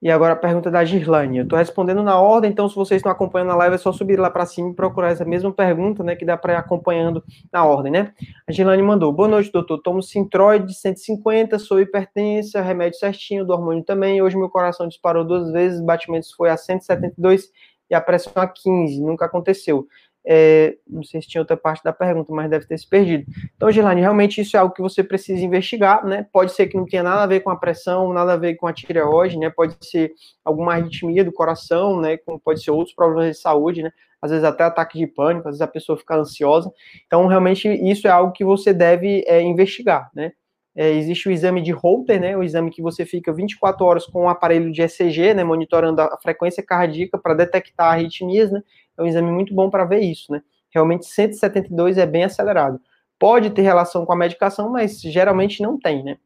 E 0.01 0.09
agora 0.09 0.33
a 0.33 0.35
pergunta 0.35 0.71
da 0.71 0.83
Girlane. 0.83 1.37
Eu 1.37 1.43
estou 1.43 1.59
respondendo 1.59 2.01
na 2.01 2.19
ordem, 2.19 2.49
então 2.49 2.67
se 2.67 2.75
vocês 2.75 2.97
estão 2.97 3.11
acompanhando 3.11 3.51
a 3.51 3.55
live, 3.55 3.75
é 3.75 3.77
só 3.77 3.91
subir 3.91 4.19
lá 4.19 4.31
para 4.31 4.47
cima 4.47 4.71
e 4.71 4.73
procurar 4.73 5.11
essa 5.11 5.23
mesma 5.23 5.51
pergunta, 5.53 6.03
né, 6.03 6.15
que 6.15 6.25
dá 6.25 6.35
para 6.35 6.53
ir 6.53 6.55
acompanhando 6.55 7.23
na 7.53 7.63
ordem, 7.63 7.91
né? 7.91 8.11
A 8.49 8.51
Girlane 8.51 8.81
mandou, 8.81 9.13
boa 9.13 9.27
noite, 9.27 9.51
doutor, 9.51 9.77
tomo 9.77 10.01
Sintroid 10.01 10.65
de 10.65 10.73
150, 10.73 11.59
sou 11.59 11.79
hipertensa, 11.79 12.61
remédio 12.61 12.97
certinho, 12.97 13.45
do 13.45 13.53
hormônio 13.53 13.83
também, 13.83 14.23
hoje 14.23 14.35
meu 14.35 14.49
coração 14.49 14.87
disparou 14.87 15.23
duas 15.23 15.51
vezes, 15.51 15.79
batimentos 15.79 16.31
foi 16.31 16.49
a 16.49 16.57
172 16.57 17.51
e 17.87 17.93
a 17.93 18.01
pressão 18.01 18.33
a 18.37 18.47
15, 18.47 19.03
nunca 19.03 19.25
aconteceu. 19.25 19.85
É, 20.25 20.77
não 20.87 21.03
sei 21.03 21.21
se 21.21 21.27
tinha 21.27 21.41
outra 21.41 21.57
parte 21.57 21.83
da 21.83 21.91
pergunta, 21.91 22.31
mas 22.31 22.49
deve 22.49 22.65
ter 22.67 22.77
se 22.77 22.87
perdido. 22.87 23.25
Então, 23.55 23.71
Gilane, 23.71 24.01
realmente 24.01 24.41
isso 24.41 24.55
é 24.55 24.59
algo 24.59 24.73
que 24.73 24.81
você 24.81 25.03
precisa 25.03 25.43
investigar, 25.43 26.05
né? 26.05 26.27
Pode 26.31 26.51
ser 26.51 26.67
que 26.67 26.77
não 26.77 26.85
tenha 26.85 27.03
nada 27.03 27.23
a 27.23 27.27
ver 27.27 27.39
com 27.39 27.49
a 27.49 27.55
pressão, 27.55 28.13
nada 28.13 28.33
a 28.33 28.37
ver 28.37 28.55
com 28.55 28.67
a 28.67 28.73
tireoide, 28.73 29.37
né? 29.37 29.49
Pode 29.49 29.75
ser 29.81 30.13
alguma 30.45 30.73
arritmia 30.73 31.23
do 31.23 31.31
coração, 31.31 31.99
né? 31.99 32.17
Como 32.17 32.39
pode 32.39 32.63
ser 32.63 32.71
outros 32.71 32.95
problemas 32.95 33.35
de 33.35 33.41
saúde, 33.41 33.81
né? 33.81 33.91
Às 34.21 34.29
vezes 34.29 34.45
até 34.45 34.63
ataque 34.63 34.99
de 34.99 35.07
pânico, 35.07 35.47
às 35.47 35.53
vezes 35.55 35.61
a 35.61 35.67
pessoa 35.67 35.97
fica 35.97 36.15
ansiosa. 36.15 36.71
Então, 37.07 37.25
realmente, 37.25 37.67
isso 37.67 38.07
é 38.07 38.11
algo 38.11 38.31
que 38.31 38.45
você 38.45 38.71
deve 38.71 39.23
é, 39.27 39.41
investigar, 39.41 40.11
né? 40.13 40.33
É, 40.73 40.89
existe 40.91 41.27
o 41.27 41.31
exame 41.31 41.61
de 41.61 41.71
Holter, 41.71 42.19
né, 42.19 42.37
o 42.37 42.43
exame 42.43 42.71
que 42.71 42.81
você 42.81 43.05
fica 43.05 43.33
24 43.33 43.85
horas 43.85 44.05
com 44.05 44.19
o 44.19 44.23
um 44.23 44.29
aparelho 44.29 44.71
de 44.71 44.81
ECG, 44.81 45.33
né, 45.33 45.43
monitorando 45.43 45.99
a 45.99 46.17
frequência 46.21 46.63
cardíaca 46.63 47.17
para 47.17 47.33
detectar 47.33 47.91
arritmias, 47.91 48.49
né, 48.49 48.61
é 48.97 49.01
um 49.01 49.07
exame 49.07 49.31
muito 49.31 49.53
bom 49.53 49.69
para 49.69 49.85
ver 49.85 49.99
isso, 49.99 50.31
né? 50.31 50.41
Realmente 50.73 51.05
172 51.05 51.97
é 51.97 52.05
bem 52.05 52.23
acelerado. 52.23 52.79
Pode 53.19 53.49
ter 53.51 53.61
relação 53.61 54.05
com 54.05 54.13
a 54.13 54.15
medicação, 54.15 54.69
mas 54.69 55.01
geralmente 55.01 55.61
não 55.61 55.77
tem, 55.77 56.03
né? 56.03 56.17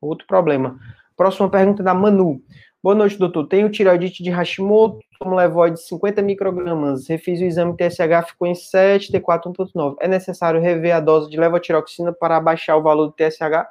Outro 0.00 0.26
problema. 0.26 0.78
Próxima 1.16 1.48
pergunta 1.48 1.82
da 1.82 1.92
Manu. 1.92 2.40
Boa 2.80 2.94
noite, 2.94 3.18
doutor. 3.18 3.46
Tenho 3.46 3.68
tireoidite 3.68 4.22
de 4.22 4.30
Hashimoto, 4.30 5.00
tomo 5.18 5.34
levoide 5.34 5.76
de 5.76 5.86
50 5.86 6.22
microgramas. 6.22 7.08
Refiz 7.08 7.40
o 7.40 7.44
exame 7.44 7.76
TSH, 7.76 8.28
ficou 8.28 8.46
em 8.46 8.54
7, 8.54 9.12
T4 9.12 9.52
1.9. 9.52 9.96
É 10.00 10.06
necessário 10.06 10.60
rever 10.60 10.94
a 10.94 11.00
dose 11.00 11.28
de 11.28 11.36
levotiroxina 11.36 12.12
para 12.12 12.36
abaixar 12.36 12.78
o 12.78 12.82
valor 12.82 13.06
do 13.06 13.12
TSH? 13.12 13.66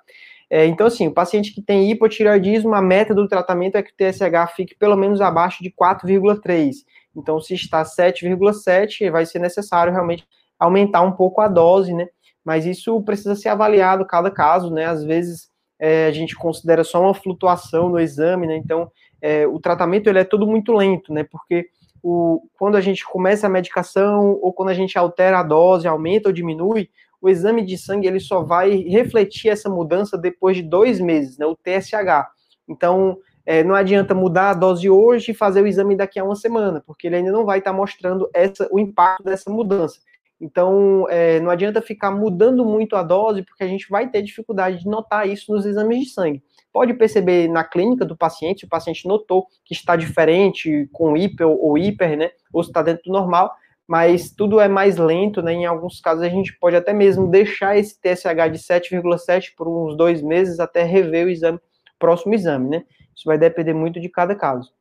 É, 0.50 0.66
então, 0.66 0.88
assim, 0.88 1.08
o 1.08 1.14
paciente 1.14 1.54
que 1.54 1.62
tem 1.62 1.90
hipotireoidismo, 1.90 2.74
a 2.76 2.82
meta 2.82 3.16
do 3.16 3.28
tratamento 3.28 3.76
é 3.78 3.84
que 3.84 3.92
o 3.92 3.96
TSH 3.96 4.54
fique 4.56 4.76
pelo 4.76 4.96
menos 4.96 5.22
abaixo 5.22 5.64
de 5.64 5.72
4,3. 5.72 6.76
Então, 7.18 7.42
se 7.42 7.56
está 7.56 7.84
7,7, 7.84 9.10
vai 9.10 9.26
ser 9.26 9.40
necessário 9.40 9.92
realmente 9.92 10.26
aumentar 10.60 11.02
um 11.02 11.12
pouco 11.12 11.42
a 11.42 11.48
dose, 11.48 11.94
né? 11.94 12.08
Mas 12.46 12.66
isso 12.66 13.02
precisa 13.02 13.36
ser 13.36 13.50
avaliado 13.50 14.06
cada 14.06 14.30
caso, 14.30 14.72
né? 14.72 14.86
Às 14.86 15.04
vezes 15.04 15.50
é, 15.80 16.06
a 16.08 16.12
gente 16.12 16.36
considera 16.36 16.84
só 16.84 17.02
uma 17.02 17.14
flutuação 17.14 17.90
no 17.90 18.00
exame, 18.00 18.48
né? 18.48 18.56
Então, 18.56 18.92
é, 19.22 19.48
o 19.48 19.60
tratamento 19.60 20.08
ele 20.08 20.20
é 20.20 20.24
todo 20.24 20.48
muito 20.48 20.72
lento, 20.74 21.12
né? 21.12 21.24
Porque 21.24 21.68
o, 22.02 22.42
quando 22.58 22.78
a 22.78 22.82
gente 22.82 23.06
começa 23.06 23.48
a 23.48 23.50
medicação 23.50 24.40
ou 24.42 24.54
quando 24.54 24.70
a 24.70 24.74
gente 24.74 24.98
altera 24.98 25.40
a 25.40 25.44
dose, 25.44 25.88
aumenta 25.88 26.30
ou 26.30 26.34
diminui, 26.34 26.90
o 27.20 27.28
exame 27.28 27.66
de 27.66 27.78
sangue 27.78 28.08
ele 28.08 28.20
só 28.20 28.44
vai 28.44 28.78
refletir 28.84 29.50
essa 29.50 29.70
mudança 29.70 30.18
depois 30.18 30.56
de 30.56 30.64
dois 30.64 31.00
meses, 31.00 31.38
né? 31.38 31.46
O 31.46 31.56
TSH. 31.56 32.28
Então, 32.68 33.18
é, 33.48 33.64
não 33.64 33.74
adianta 33.74 34.14
mudar 34.14 34.50
a 34.50 34.54
dose 34.54 34.90
hoje 34.90 35.32
e 35.32 35.34
fazer 35.34 35.62
o 35.62 35.68
exame 35.68 35.96
daqui 35.96 36.20
a 36.20 36.24
uma 36.26 36.36
semana, 36.36 36.84
porque 36.86 37.08
ele 37.08 37.16
ainda 37.16 37.32
não 37.32 37.46
vai 37.46 37.60
estar 37.60 37.72
mostrando 37.72 38.30
essa, 38.34 38.68
o 38.70 38.78
impacto 38.78 39.24
dessa 39.24 39.50
mudança. 39.50 40.02
Então, 40.40 41.08
é, 41.10 41.40
não 41.40 41.50
adianta 41.50 41.82
ficar 41.82 42.12
mudando 42.12 42.66
muito 42.66 42.98
a 42.98 43.02
dose, 43.02 43.44
porque 43.44 43.64
a 43.64 43.68
gente 43.68 43.90
vai 43.90 44.10
ter 44.10 44.22
dificuldade 44.22 44.80
de 44.80 44.88
notar 44.88 45.26
isso 45.30 45.54
nos 45.54 45.66
exames 45.66 46.04
de 46.04 46.10
sangue. 46.10 46.44
Pode 46.74 46.94
perceber 46.96 47.48
na 47.48 47.64
clínica 47.64 48.04
do 48.04 48.18
paciente, 48.18 48.60
se 48.60 48.66
o 48.66 48.70
paciente 48.70 49.08
notou 49.08 49.48
que 49.64 49.74
está 49.74 49.96
diferente 49.96 50.90
com 50.92 51.16
hiper 51.16 51.48
ou 51.48 51.78
hiper, 51.78 52.18
né? 52.18 52.32
Ou 52.52 52.62
se 52.62 52.70
está 52.70 52.82
dentro 52.82 53.06
do 53.06 53.14
normal, 53.14 53.56
mas 53.88 54.30
tudo 54.30 54.60
é 54.60 54.68
mais 54.68 54.98
lento, 54.98 55.42
né? 55.42 55.54
Em 55.54 55.66
alguns 55.66 56.02
casos 56.02 56.22
a 56.22 56.30
gente 56.30 56.54
pode 56.60 56.76
até 56.76 56.92
mesmo 56.92 57.32
deixar 57.32 57.78
esse 57.78 57.98
TSH 57.98 58.52
de 58.52 58.60
7,7 58.60 59.54
por 59.56 59.70
uns 59.70 59.96
dois 59.96 60.22
meses 60.22 60.60
até 60.60 60.84
rever 60.84 61.28
o 61.28 61.30
exame, 61.30 61.60
próximo 61.98 62.36
exame, 62.36 62.70
né? 62.70 62.84
Isso 63.18 63.26
vai 63.26 63.38
depender 63.38 63.74
muito 63.74 64.00
de 64.00 64.08
cada 64.08 64.36
caso. 64.36 64.72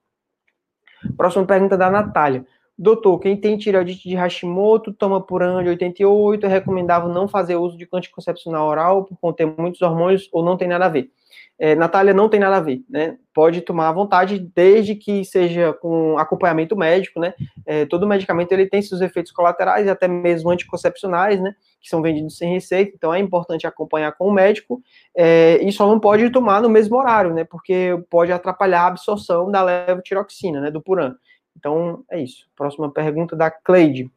Próxima 1.17 1.47
pergunta 1.47 1.75
da 1.75 1.91
Natália. 1.91 2.45
Doutor, 2.79 3.19
quem 3.19 3.35
tem 3.35 3.57
tireoidite 3.57 4.07
de 4.07 4.15
Hashimoto 4.15 4.93
toma 4.93 5.19
por 5.19 5.43
ano 5.43 5.63
de 5.63 5.71
88, 5.71 6.45
é 6.45 6.49
recomendável 6.49 7.09
não 7.09 7.27
fazer 7.27 7.57
uso 7.57 7.79
de 7.79 7.89
anticoncepcional 7.91 8.69
oral 8.69 9.05
por 9.05 9.17
conter 9.17 9.47
muitos 9.47 9.81
hormônios 9.81 10.29
ou 10.31 10.45
não 10.45 10.59
tem 10.59 10.69
nada 10.69 10.85
a 10.85 10.91
ver? 10.91 11.11
É, 11.59 11.75
Natália, 11.75 12.13
não 12.13 12.29
tem 12.29 12.39
nada 12.39 12.59
a 12.59 12.61
ver, 12.61 12.85
né? 12.87 13.17
Pode 13.33 13.63
tomar 13.63 13.89
à 13.89 13.93
vontade, 13.93 14.39
desde 14.55 14.95
que 14.95 15.25
seja 15.25 15.73
com 15.73 16.19
acompanhamento 16.19 16.77
médico, 16.77 17.19
né? 17.19 17.33
É, 17.65 17.87
todo 17.87 18.07
medicamento 18.07 18.53
ele 18.53 18.67
tem 18.67 18.83
seus 18.83 19.01
efeitos 19.01 19.33
colaterais 19.33 19.89
até 19.89 20.07
mesmo 20.07 20.51
anticoncepcionais, 20.51 21.41
né? 21.41 21.57
Que 21.87 21.91
são 21.91 22.03
vendidos 22.03 22.37
sem 22.37 22.53
receita, 22.53 22.91
então 22.97 23.15
é 23.15 23.21
importante 23.21 23.65
acompanhar 23.65 24.11
com 24.11 24.27
o 24.27 24.33
médico 24.33 24.83
é, 25.17 25.61
e 25.63 25.71
só 25.71 25.87
não 25.87 26.01
pode 26.01 26.29
tomar 26.31 26.61
no 26.61 26.69
mesmo 26.69 26.97
horário, 26.97 27.33
né? 27.33 27.45
Porque 27.45 27.97
pode 28.11 28.33
atrapalhar 28.33 28.83
a 28.83 28.87
absorção 28.89 29.49
da 29.53 29.63
levotiroxina, 29.63 30.61
né? 30.61 30.69
Do 30.69 30.83
puran. 30.83 31.15
Então, 31.57 32.03
é 32.11 32.21
isso. 32.21 32.49
Próxima 32.57 32.91
pergunta 32.91 33.37
da 33.37 33.53
Cleide. 33.53 34.11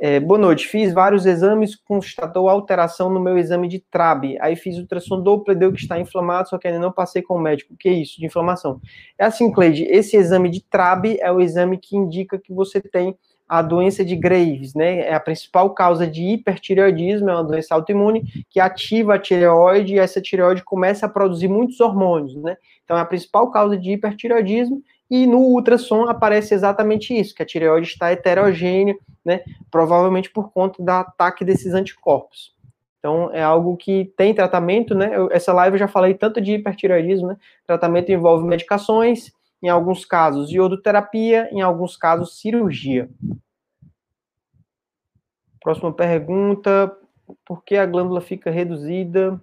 É, 0.00 0.20
boa 0.20 0.38
noite, 0.38 0.68
fiz 0.68 0.92
vários 0.92 1.26
exames, 1.26 1.74
constatou 1.74 2.48
alteração 2.48 3.10
no 3.10 3.18
meu 3.18 3.36
exame 3.36 3.66
de 3.66 3.80
TRAB. 3.80 4.38
Aí 4.40 4.54
fiz 4.54 4.78
ultrassom 4.78 5.20
dupla, 5.20 5.56
deu 5.56 5.72
que 5.72 5.80
está 5.80 5.98
inflamado, 5.98 6.48
só 6.48 6.56
que 6.56 6.68
ainda 6.68 6.78
não 6.78 6.92
passei 6.92 7.20
com 7.20 7.34
o 7.34 7.40
médico. 7.40 7.74
O 7.74 7.76
que 7.76 7.88
é 7.88 7.92
isso 7.94 8.20
de 8.20 8.26
inflamação? 8.26 8.80
É 9.18 9.24
assim, 9.24 9.50
Cleide, 9.50 9.82
esse 9.90 10.16
exame 10.16 10.50
de 10.50 10.62
TRAB 10.62 11.18
é 11.18 11.32
o 11.32 11.40
exame 11.40 11.78
que 11.78 11.96
indica 11.96 12.38
que 12.38 12.52
você 12.52 12.80
tem 12.80 13.18
a 13.48 13.62
doença 13.62 14.04
de 14.04 14.14
Graves, 14.14 14.74
né? 14.74 15.00
É 15.00 15.14
a 15.14 15.20
principal 15.20 15.70
causa 15.70 16.06
de 16.06 16.22
hipertireoidismo, 16.22 17.30
é 17.30 17.34
uma 17.34 17.44
doença 17.44 17.74
autoimune 17.74 18.24
que 18.50 18.60
ativa 18.60 19.14
a 19.14 19.18
tireoide 19.18 19.94
e 19.94 19.98
essa 19.98 20.20
tireoide 20.20 20.62
começa 20.62 21.06
a 21.06 21.08
produzir 21.08 21.48
muitos 21.48 21.80
hormônios, 21.80 22.36
né? 22.36 22.56
Então 22.84 22.96
é 22.96 23.00
a 23.00 23.06
principal 23.06 23.50
causa 23.50 23.76
de 23.76 23.92
hipertireoidismo 23.92 24.82
e 25.10 25.26
no 25.26 25.38
ultrassom 25.38 26.04
aparece 26.04 26.52
exatamente 26.52 27.18
isso, 27.18 27.34
que 27.34 27.42
a 27.42 27.46
tireoide 27.46 27.86
está 27.86 28.10
heterogênea, 28.10 28.94
né? 29.24 29.40
Provavelmente 29.70 30.30
por 30.30 30.52
conta 30.52 30.82
do 30.82 30.90
ataque 30.90 31.44
desses 31.44 31.72
anticorpos. 31.72 32.54
Então, 32.98 33.30
é 33.32 33.42
algo 33.42 33.76
que 33.76 34.12
tem 34.16 34.34
tratamento, 34.34 34.94
né? 34.94 35.10
Eu, 35.14 35.28
essa 35.30 35.52
live 35.52 35.76
eu 35.76 35.78
já 35.78 35.88
falei 35.88 36.14
tanto 36.14 36.40
de 36.40 36.52
hipertireoidismo, 36.52 37.28
né? 37.28 37.36
Tratamento 37.66 38.10
envolve 38.10 38.46
medicações, 38.46 39.32
em 39.62 39.68
alguns 39.68 40.04
casos 40.04 40.50
iodoterapia, 40.50 41.48
em 41.52 41.60
alguns 41.60 41.96
casos 41.96 42.38
cirurgia. 42.40 43.08
Próxima 45.60 45.92
pergunta: 45.92 46.96
por 47.44 47.64
que 47.64 47.76
a 47.76 47.86
glândula 47.86 48.20
fica 48.20 48.50
reduzida? 48.50 49.40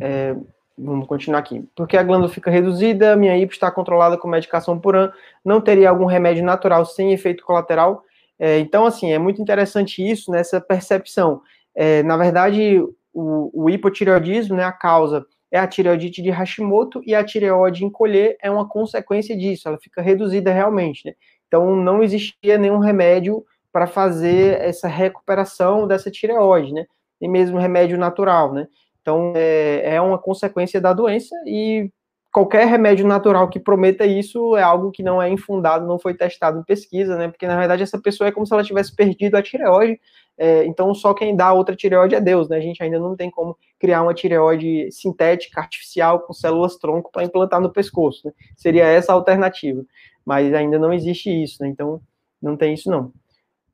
É, 0.00 0.36
Vamos 0.76 1.06
continuar 1.06 1.38
aqui. 1.38 1.64
Porque 1.74 1.96
a 1.96 2.02
glândula 2.02 2.30
fica 2.30 2.50
reduzida, 2.50 3.14
minha 3.14 3.36
hipo 3.38 3.52
está 3.52 3.70
controlada 3.70 4.18
com 4.18 4.26
medicação 4.26 4.78
por 4.78 4.96
ano, 4.96 5.12
não 5.44 5.60
teria 5.60 5.88
algum 5.88 6.04
remédio 6.04 6.44
natural 6.44 6.84
sem 6.84 7.12
efeito 7.12 7.44
colateral. 7.44 8.02
É, 8.38 8.58
então, 8.58 8.84
assim, 8.84 9.12
é 9.12 9.18
muito 9.18 9.40
interessante 9.40 10.04
isso, 10.04 10.32
nessa 10.32 10.58
né, 10.58 10.64
percepção. 10.66 11.40
É, 11.74 12.02
na 12.02 12.16
verdade, 12.16 12.80
o, 13.12 13.64
o, 13.64 13.70
hipotireoidismo, 13.70 14.56
né, 14.56 14.64
a 14.64 14.72
causa 14.72 15.24
é 15.54 15.58
a 15.60 15.68
tireoidite 15.68 16.20
de 16.20 16.30
Hashimoto 16.30 17.00
e 17.06 17.14
a 17.14 17.22
tireoide 17.22 17.84
encolher 17.84 18.36
é 18.42 18.50
uma 18.50 18.68
consequência 18.68 19.36
disso, 19.36 19.68
ela 19.68 19.78
fica 19.78 20.02
reduzida 20.02 20.52
realmente, 20.52 21.06
né? 21.06 21.14
Então, 21.46 21.76
não 21.76 22.02
existia 22.02 22.58
nenhum 22.58 22.80
remédio 22.80 23.44
para 23.72 23.86
fazer 23.86 24.60
essa 24.60 24.88
recuperação 24.88 25.86
dessa 25.86 26.10
tireoide, 26.10 26.72
né? 26.72 26.86
E 27.20 27.28
mesmo 27.28 27.56
remédio 27.56 27.96
natural, 27.96 28.52
né? 28.52 28.66
Então, 29.00 29.32
é, 29.36 29.94
é 29.94 30.00
uma 30.00 30.18
consequência 30.18 30.80
da 30.80 30.92
doença 30.92 31.36
e 31.46 31.88
qualquer 32.34 32.66
remédio 32.66 33.06
natural 33.06 33.48
que 33.48 33.60
prometa 33.60 34.04
isso 34.04 34.56
é 34.56 34.62
algo 34.62 34.90
que 34.90 35.04
não 35.04 35.22
é 35.22 35.30
infundado, 35.30 35.86
não 35.86 36.00
foi 36.00 36.14
testado 36.14 36.58
em 36.58 36.64
pesquisa, 36.64 37.16
né? 37.16 37.28
Porque 37.28 37.46
na 37.46 37.56
verdade 37.56 37.84
essa 37.84 37.96
pessoa 37.96 38.26
é 38.26 38.32
como 38.32 38.44
se 38.44 38.52
ela 38.52 38.64
tivesse 38.64 38.92
perdido 38.92 39.36
a 39.36 39.42
tireoide. 39.42 40.00
É, 40.36 40.64
então 40.66 40.92
só 40.92 41.14
quem 41.14 41.36
dá 41.36 41.52
outra 41.52 41.76
tireoide 41.76 42.16
é 42.16 42.20
Deus, 42.20 42.48
né? 42.48 42.56
A 42.56 42.60
gente 42.60 42.82
ainda 42.82 42.98
não 42.98 43.14
tem 43.14 43.30
como 43.30 43.56
criar 43.78 44.02
uma 44.02 44.12
tireoide 44.12 44.90
sintética, 44.90 45.60
artificial, 45.60 46.22
com 46.22 46.32
células 46.32 46.76
tronco 46.76 47.12
para 47.12 47.22
implantar 47.22 47.60
no 47.60 47.70
pescoço. 47.70 48.26
Né? 48.26 48.32
Seria 48.56 48.84
essa 48.84 49.12
a 49.12 49.14
alternativa, 49.14 49.84
mas 50.26 50.52
ainda 50.52 50.76
não 50.76 50.92
existe 50.92 51.30
isso, 51.30 51.62
né? 51.62 51.68
Então 51.68 52.00
não 52.42 52.56
tem 52.56 52.74
isso 52.74 52.90
não. 52.90 53.12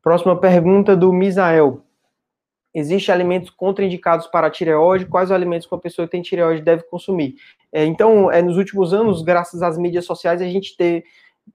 Próxima 0.03 0.39
pergunta 0.39 0.95
do 0.95 1.11
Misael. 1.15 1.83
Existem 2.75 3.13
alimentos 3.13 3.51
contraindicados 3.51 4.27
para 4.29 4.47
a 4.47 4.51
tireoide? 4.51 5.07
Quais 5.07 5.31
alimentos 5.31 5.67
que 5.67 5.75
uma 5.75 5.81
pessoa 5.81 6.07
que 6.07 6.13
tem 6.13 6.23
tireoide 6.23 6.63
deve 6.63 6.85
consumir? 6.85 7.35
É, 7.73 7.85
então, 7.85 8.31
é, 8.31 8.41
nos 8.41 8.57
últimos 8.57 8.95
anos, 8.95 9.23
graças 9.23 9.63
às 9.63 9.77
mídias 9.77 10.05
sociais, 10.05 10.41
a 10.41 10.47
gente 10.47 10.77
teve, 10.77 11.05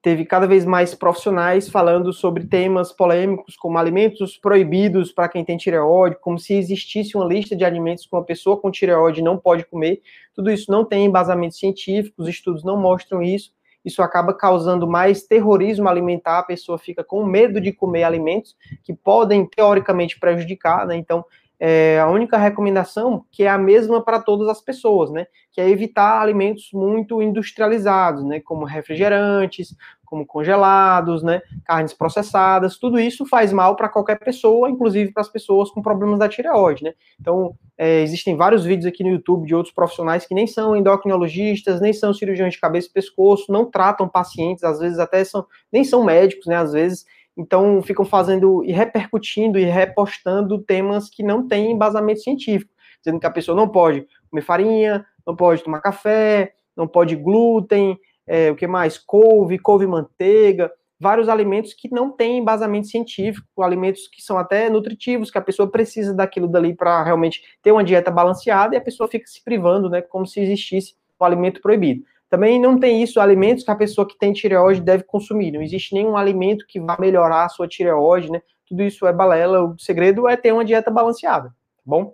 teve 0.01 0.25
cada 0.25 0.45
vez 0.45 0.65
mais 0.65 0.93
profissionais 0.93 1.69
falando 1.69 2.12
sobre 2.12 2.45
temas 2.45 2.91
polêmicos, 2.91 3.56
como 3.56 3.78
alimentos 3.78 4.38
proibidos 4.38 5.12
para 5.12 5.30
quem 5.30 5.45
tem 5.45 5.58
tireoide, 5.58 6.17
como 6.19 6.38
se 6.38 6.54
existisse 6.54 7.15
uma 7.15 7.25
lista 7.25 7.56
de 7.56 7.63
alimentos 7.63 8.06
que 8.06 8.15
uma 8.15 8.23
pessoa 8.23 8.58
com 8.58 8.69
tireoide 8.69 9.21
não 9.21 9.38
pode 9.38 9.65
comer. 9.65 10.01
Tudo 10.34 10.51
isso 10.51 10.69
não 10.69 10.84
tem 10.84 11.06
embasamento 11.06 11.56
científico, 11.56 12.21
os 12.21 12.28
estudos 12.28 12.63
não 12.63 12.80
mostram 12.80 13.23
isso 13.23 13.54
isso 13.86 14.02
acaba 14.02 14.34
causando 14.34 14.88
mais 14.88 15.24
terrorismo 15.24 15.88
alimentar, 15.88 16.39
a 16.39 16.43
pessoa 16.43 16.78
fica 16.78 17.04
com 17.04 17.24
medo 17.24 17.62
de 17.62 17.71
comer 17.71 18.04
alimentos 18.04 18.56
que 18.84 18.93
podem 18.93 19.45
teoricamente 19.45 20.19
prejudicar, 20.19 20.88
né? 20.88 20.95
Então, 20.95 21.24
é, 21.60 22.00
a 22.00 22.08
única 22.08 22.38
recomendação 22.38 23.26
que 23.32 23.44
é 23.44 23.50
a 23.50 23.58
mesma 23.58 24.04
para 24.04 24.20
todas 24.20 24.48
as 24.48 24.62
pessoas, 24.62 25.12
né? 25.12 25.26
Que 25.52 25.62
é 25.62 25.70
evitar 25.70 26.22
alimentos 26.22 26.70
muito 26.74 27.22
industrializados, 27.22 28.24
né? 28.24 28.39
Como 28.39 28.65
refrigerantes, 28.65 29.76
como 30.06 30.26
congelados, 30.26 31.24
né? 31.24 31.41
Carnes 31.65 31.94
processadas, 31.94 32.78
tudo 32.78 33.00
isso 33.00 33.26
faz 33.26 33.52
mal 33.52 33.76
para 33.76 33.89
qualquer 33.89 34.20
pessoa, 34.20 34.70
inclusive 34.70 35.12
para 35.12 35.22
as 35.22 35.30
pessoas 35.30 35.70
com 35.72 35.82
problemas 35.82 36.20
da 36.20 36.30
tireoide, 36.30 36.84
né? 36.84 36.94
Então, 37.20 37.56
é, 37.78 38.02
existem 38.02 38.36
vários 38.38 38.63
vídeos 38.63 38.86
aqui 38.86 39.04
no 39.04 39.10
YouTube 39.10 39.48
de 39.48 39.56
outros 39.56 39.74
profissionais 39.74 40.26
que 40.26 40.36
nem 40.36 40.48
são 40.48 40.76
endocrinologistas, 40.76 41.82
nem 41.82 41.91
são 41.91 42.13
cirurgiões 42.13 42.54
de 42.54 42.60
cabeça 42.60 42.88
e 42.88 42.94
pescoço, 42.94 43.52
não 43.52 43.70
tratam 43.70 44.08
pacientes, 44.08 44.63
às 44.63 44.80
vezes 44.80 45.00
até 45.00 45.24
são, 45.24 45.46
nem 45.72 45.84
são 45.84 46.04
médicos, 46.04 46.46
né? 46.46 46.56
Às 46.56 46.72
vezes 46.72 47.06
então, 47.38 47.82
ficam 47.82 48.06
fazendo 48.06 48.63
e 48.63 48.71
repercutindo 48.71 49.60
e 49.60 49.65
repostando 49.65 50.58
temas 50.58 51.10
que 51.10 51.21
não 51.21 51.48
têm 51.48 51.71
embasamento 51.71 52.21
científico, 52.21 52.71
dizendo 53.04 53.19
que 53.19 53.26
a 53.26 53.32
pessoa 53.32 53.56
não 53.56 53.67
pode 53.67 54.08
comer 54.30 54.41
farinha, 54.41 55.06
não 55.28 55.36
pode 55.36 55.63
tomar 55.63 55.82
café, 55.82 56.54
não 56.76 56.88
pode 56.88 57.15
glúten, 57.15 58.00
é, 58.26 58.52
o 58.52 58.56
que 58.56 58.67
mais? 58.67 58.98
Couve, 58.98 59.60
couve 59.60 59.86
manteiga, 59.86 60.71
vários 61.00 61.28
alimentos 61.28 61.74
que 61.74 61.91
não 61.91 62.10
têm 62.10 62.39
embasamento 62.39 62.88
científico, 62.88 63.62
alimentos 63.62 64.08
que 64.08 64.21
são 64.21 64.38
até 64.38 64.69
nutritivos, 64.69 65.30
que 65.30 65.38
a 65.38 65.41
pessoa 65.41 65.69
precisa 65.69 66.13
daquilo 66.13 66.48
dali 66.48 66.74
para 66.74 67.04
realmente 67.04 67.41
ter 67.62 67.71
uma 67.71 67.84
dieta 67.84 68.10
balanceada 68.10 68.76
e 68.76 68.78
a 68.78 68.82
pessoa 68.82 69.10
fica 69.10 69.28
se 69.28 69.43
privando, 69.43 69.89
né, 69.89 70.02
como 70.02 70.26
se 70.26 70.39
existisse 70.39 70.95
um 71.19 71.26
alimento 71.26 71.62
proibido. 71.62 72.04
Também 72.30 72.60
não 72.60 72.80
tem 72.80 73.04
isso, 73.04 73.20
alimentos 73.20 73.64
que 73.64 73.72
a 73.72 73.76
pessoa 73.76 74.08
que 74.08 74.18
tem 74.18 74.34
tireoide 74.34 74.82
deve 74.82 75.04
consumir. 75.04 75.52
Não 75.52 75.62
existe 75.62 75.94
nenhum 75.94 76.18
alimento 76.18 76.66
que 76.68 76.80
vá 76.80 76.98
melhorar 77.00 77.46
a 77.46 77.50
sua 77.50 77.68
tireoide, 77.68 78.32
né? 78.32 78.42
Tudo 78.68 78.82
isso 78.84 79.06
é 79.06 79.14
balela. 79.14 79.64
O 79.64 79.80
segredo 79.80 80.28
é 80.28 80.36
ter 80.36 80.52
uma 80.52 80.66
dieta 80.66 80.90
balanceada, 80.90 81.50
tá 81.50 81.84
bom? 81.86 82.14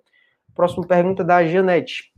Próxima 0.54 0.86
pergunta 0.86 1.24
da 1.24 1.46
Janete. 1.46 2.12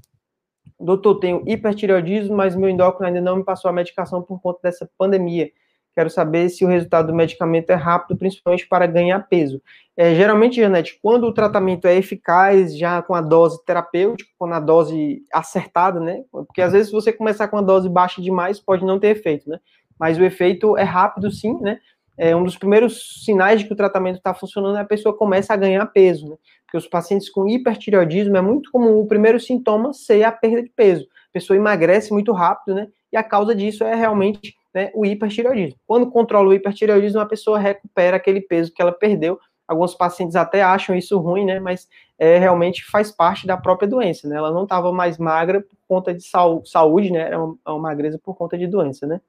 Doutor, 0.80 1.20
tenho 1.20 1.44
hipertireoidismo, 1.48 2.36
mas 2.36 2.56
meu 2.56 2.68
endócrino 2.68 3.08
ainda 3.08 3.22
não 3.22 3.38
me 3.38 3.46
passou 3.46 3.70
a 3.70 3.74
medicação 3.74 4.22
por 4.22 4.42
conta 4.42 4.60
dessa 4.64 4.90
pandemia. 4.98 5.52
Quero 5.96 6.10
saber 6.10 6.50
se 6.50 6.66
o 6.66 6.68
resultado 6.68 7.08
do 7.08 7.14
medicamento 7.14 7.70
é 7.70 7.76
rápido, 7.76 8.18
principalmente 8.18 8.68
para 8.68 8.88
ganhar 8.88 9.20
peso. 9.28 9.62
É, 9.96 10.16
geralmente, 10.16 10.60
Janete, 10.60 10.98
quando 11.02 11.26
o 11.26 11.34
tratamento 11.34 11.88
é 11.88 11.96
eficaz, 11.96 12.76
já 12.76 13.02
com 13.04 13.14
a 13.14 13.22
dose 13.22 13.64
terapêutica, 13.64 14.30
com 14.38 14.46
a 14.52 14.60
dose 14.60 15.24
acertada, 15.32 16.00
né? 16.00 16.24
Porque 16.32 16.62
às 16.62 16.72
vezes, 16.72 16.88
se 16.88 16.94
você 16.94 17.14
começar 17.14 17.48
com 17.48 17.58
a 17.58 17.62
dose 17.62 17.88
baixa 17.88 18.22
demais, 18.22 18.60
pode 18.60 18.84
não 18.84 19.00
ter 19.00 19.10
efeito, 19.10 19.48
né? 19.48 19.60
Mas 20.00 20.18
o 20.18 20.24
efeito 20.24 20.76
é 20.78 20.84
rápido, 20.84 21.30
sim, 21.30 21.56
né? 21.62 21.80
É, 22.18 22.36
um 22.36 22.44
dos 22.44 22.58
primeiros 22.58 23.24
sinais 23.24 23.60
de 23.60 23.68
que 23.68 23.74
o 23.74 23.76
tratamento 23.78 24.18
está 24.18 24.34
funcionando 24.34 24.78
é 24.78 24.82
a 24.82 24.86
pessoa 24.86 25.16
começa 25.16 25.54
a 25.54 25.58
ganhar 25.58 25.86
peso, 25.88 26.28
né? 26.28 26.36
Porque 26.66 26.78
os 26.78 26.88
pacientes 26.88 27.30
com 27.30 27.48
hipertireoidismo 27.48 28.36
é 28.36 28.42
muito 28.42 28.72
comum 28.72 29.00
o 29.00 29.08
primeiro 29.08 29.40
sintoma 29.40 29.94
ser 29.94 30.24
a 30.24 30.32
perda 30.32 30.64
de 30.64 30.70
peso. 30.70 31.04
A 31.04 31.34
pessoa 31.34 31.58
emagrece 31.58 32.12
muito 32.12 32.32
rápido, 32.32 32.76
né? 32.76 32.88
E 33.12 33.18
a 33.18 33.24
causa 33.24 33.54
disso 33.54 33.84
é 33.84 33.94
realmente 33.94 34.56
né, 34.74 34.92
o 34.94 35.06
hipertireoidismo. 35.06 35.80
Quando 35.86 36.10
controla 36.10 36.50
o 36.50 36.54
hipertireoidismo, 36.54 37.20
a 37.20 37.26
pessoa 37.26 37.60
recupera 37.60 38.18
aquele 38.18 38.42
peso 38.42 38.74
que 38.74 38.82
ela 38.82 38.92
perdeu. 38.92 39.40
Alguns 39.68 39.94
pacientes 39.96 40.36
até 40.36 40.62
acham 40.62 40.96
isso 40.96 41.18
ruim, 41.20 41.46
né? 41.46 41.60
Mas 41.60 41.88
é, 42.18 42.38
realmente 42.38 42.84
faz 42.86 43.12
parte 43.12 43.48
da 43.48 43.56
própria 43.56 43.88
doença, 43.88 44.28
né? 44.28 44.36
Ela 44.36 44.52
não 44.52 44.64
estava 44.64 44.92
mais 44.92 45.18
magra 45.18 45.62
por 45.62 45.78
conta 45.88 46.14
de 46.14 46.24
saúde, 46.66 47.12
né? 47.12 47.22
Era 47.22 47.42
uma, 47.42 47.58
uma 47.66 47.80
magreza 47.80 48.20
por 48.22 48.36
conta 48.36 48.58
de 48.58 48.68
doença, 48.68 49.08
né? 49.08 49.22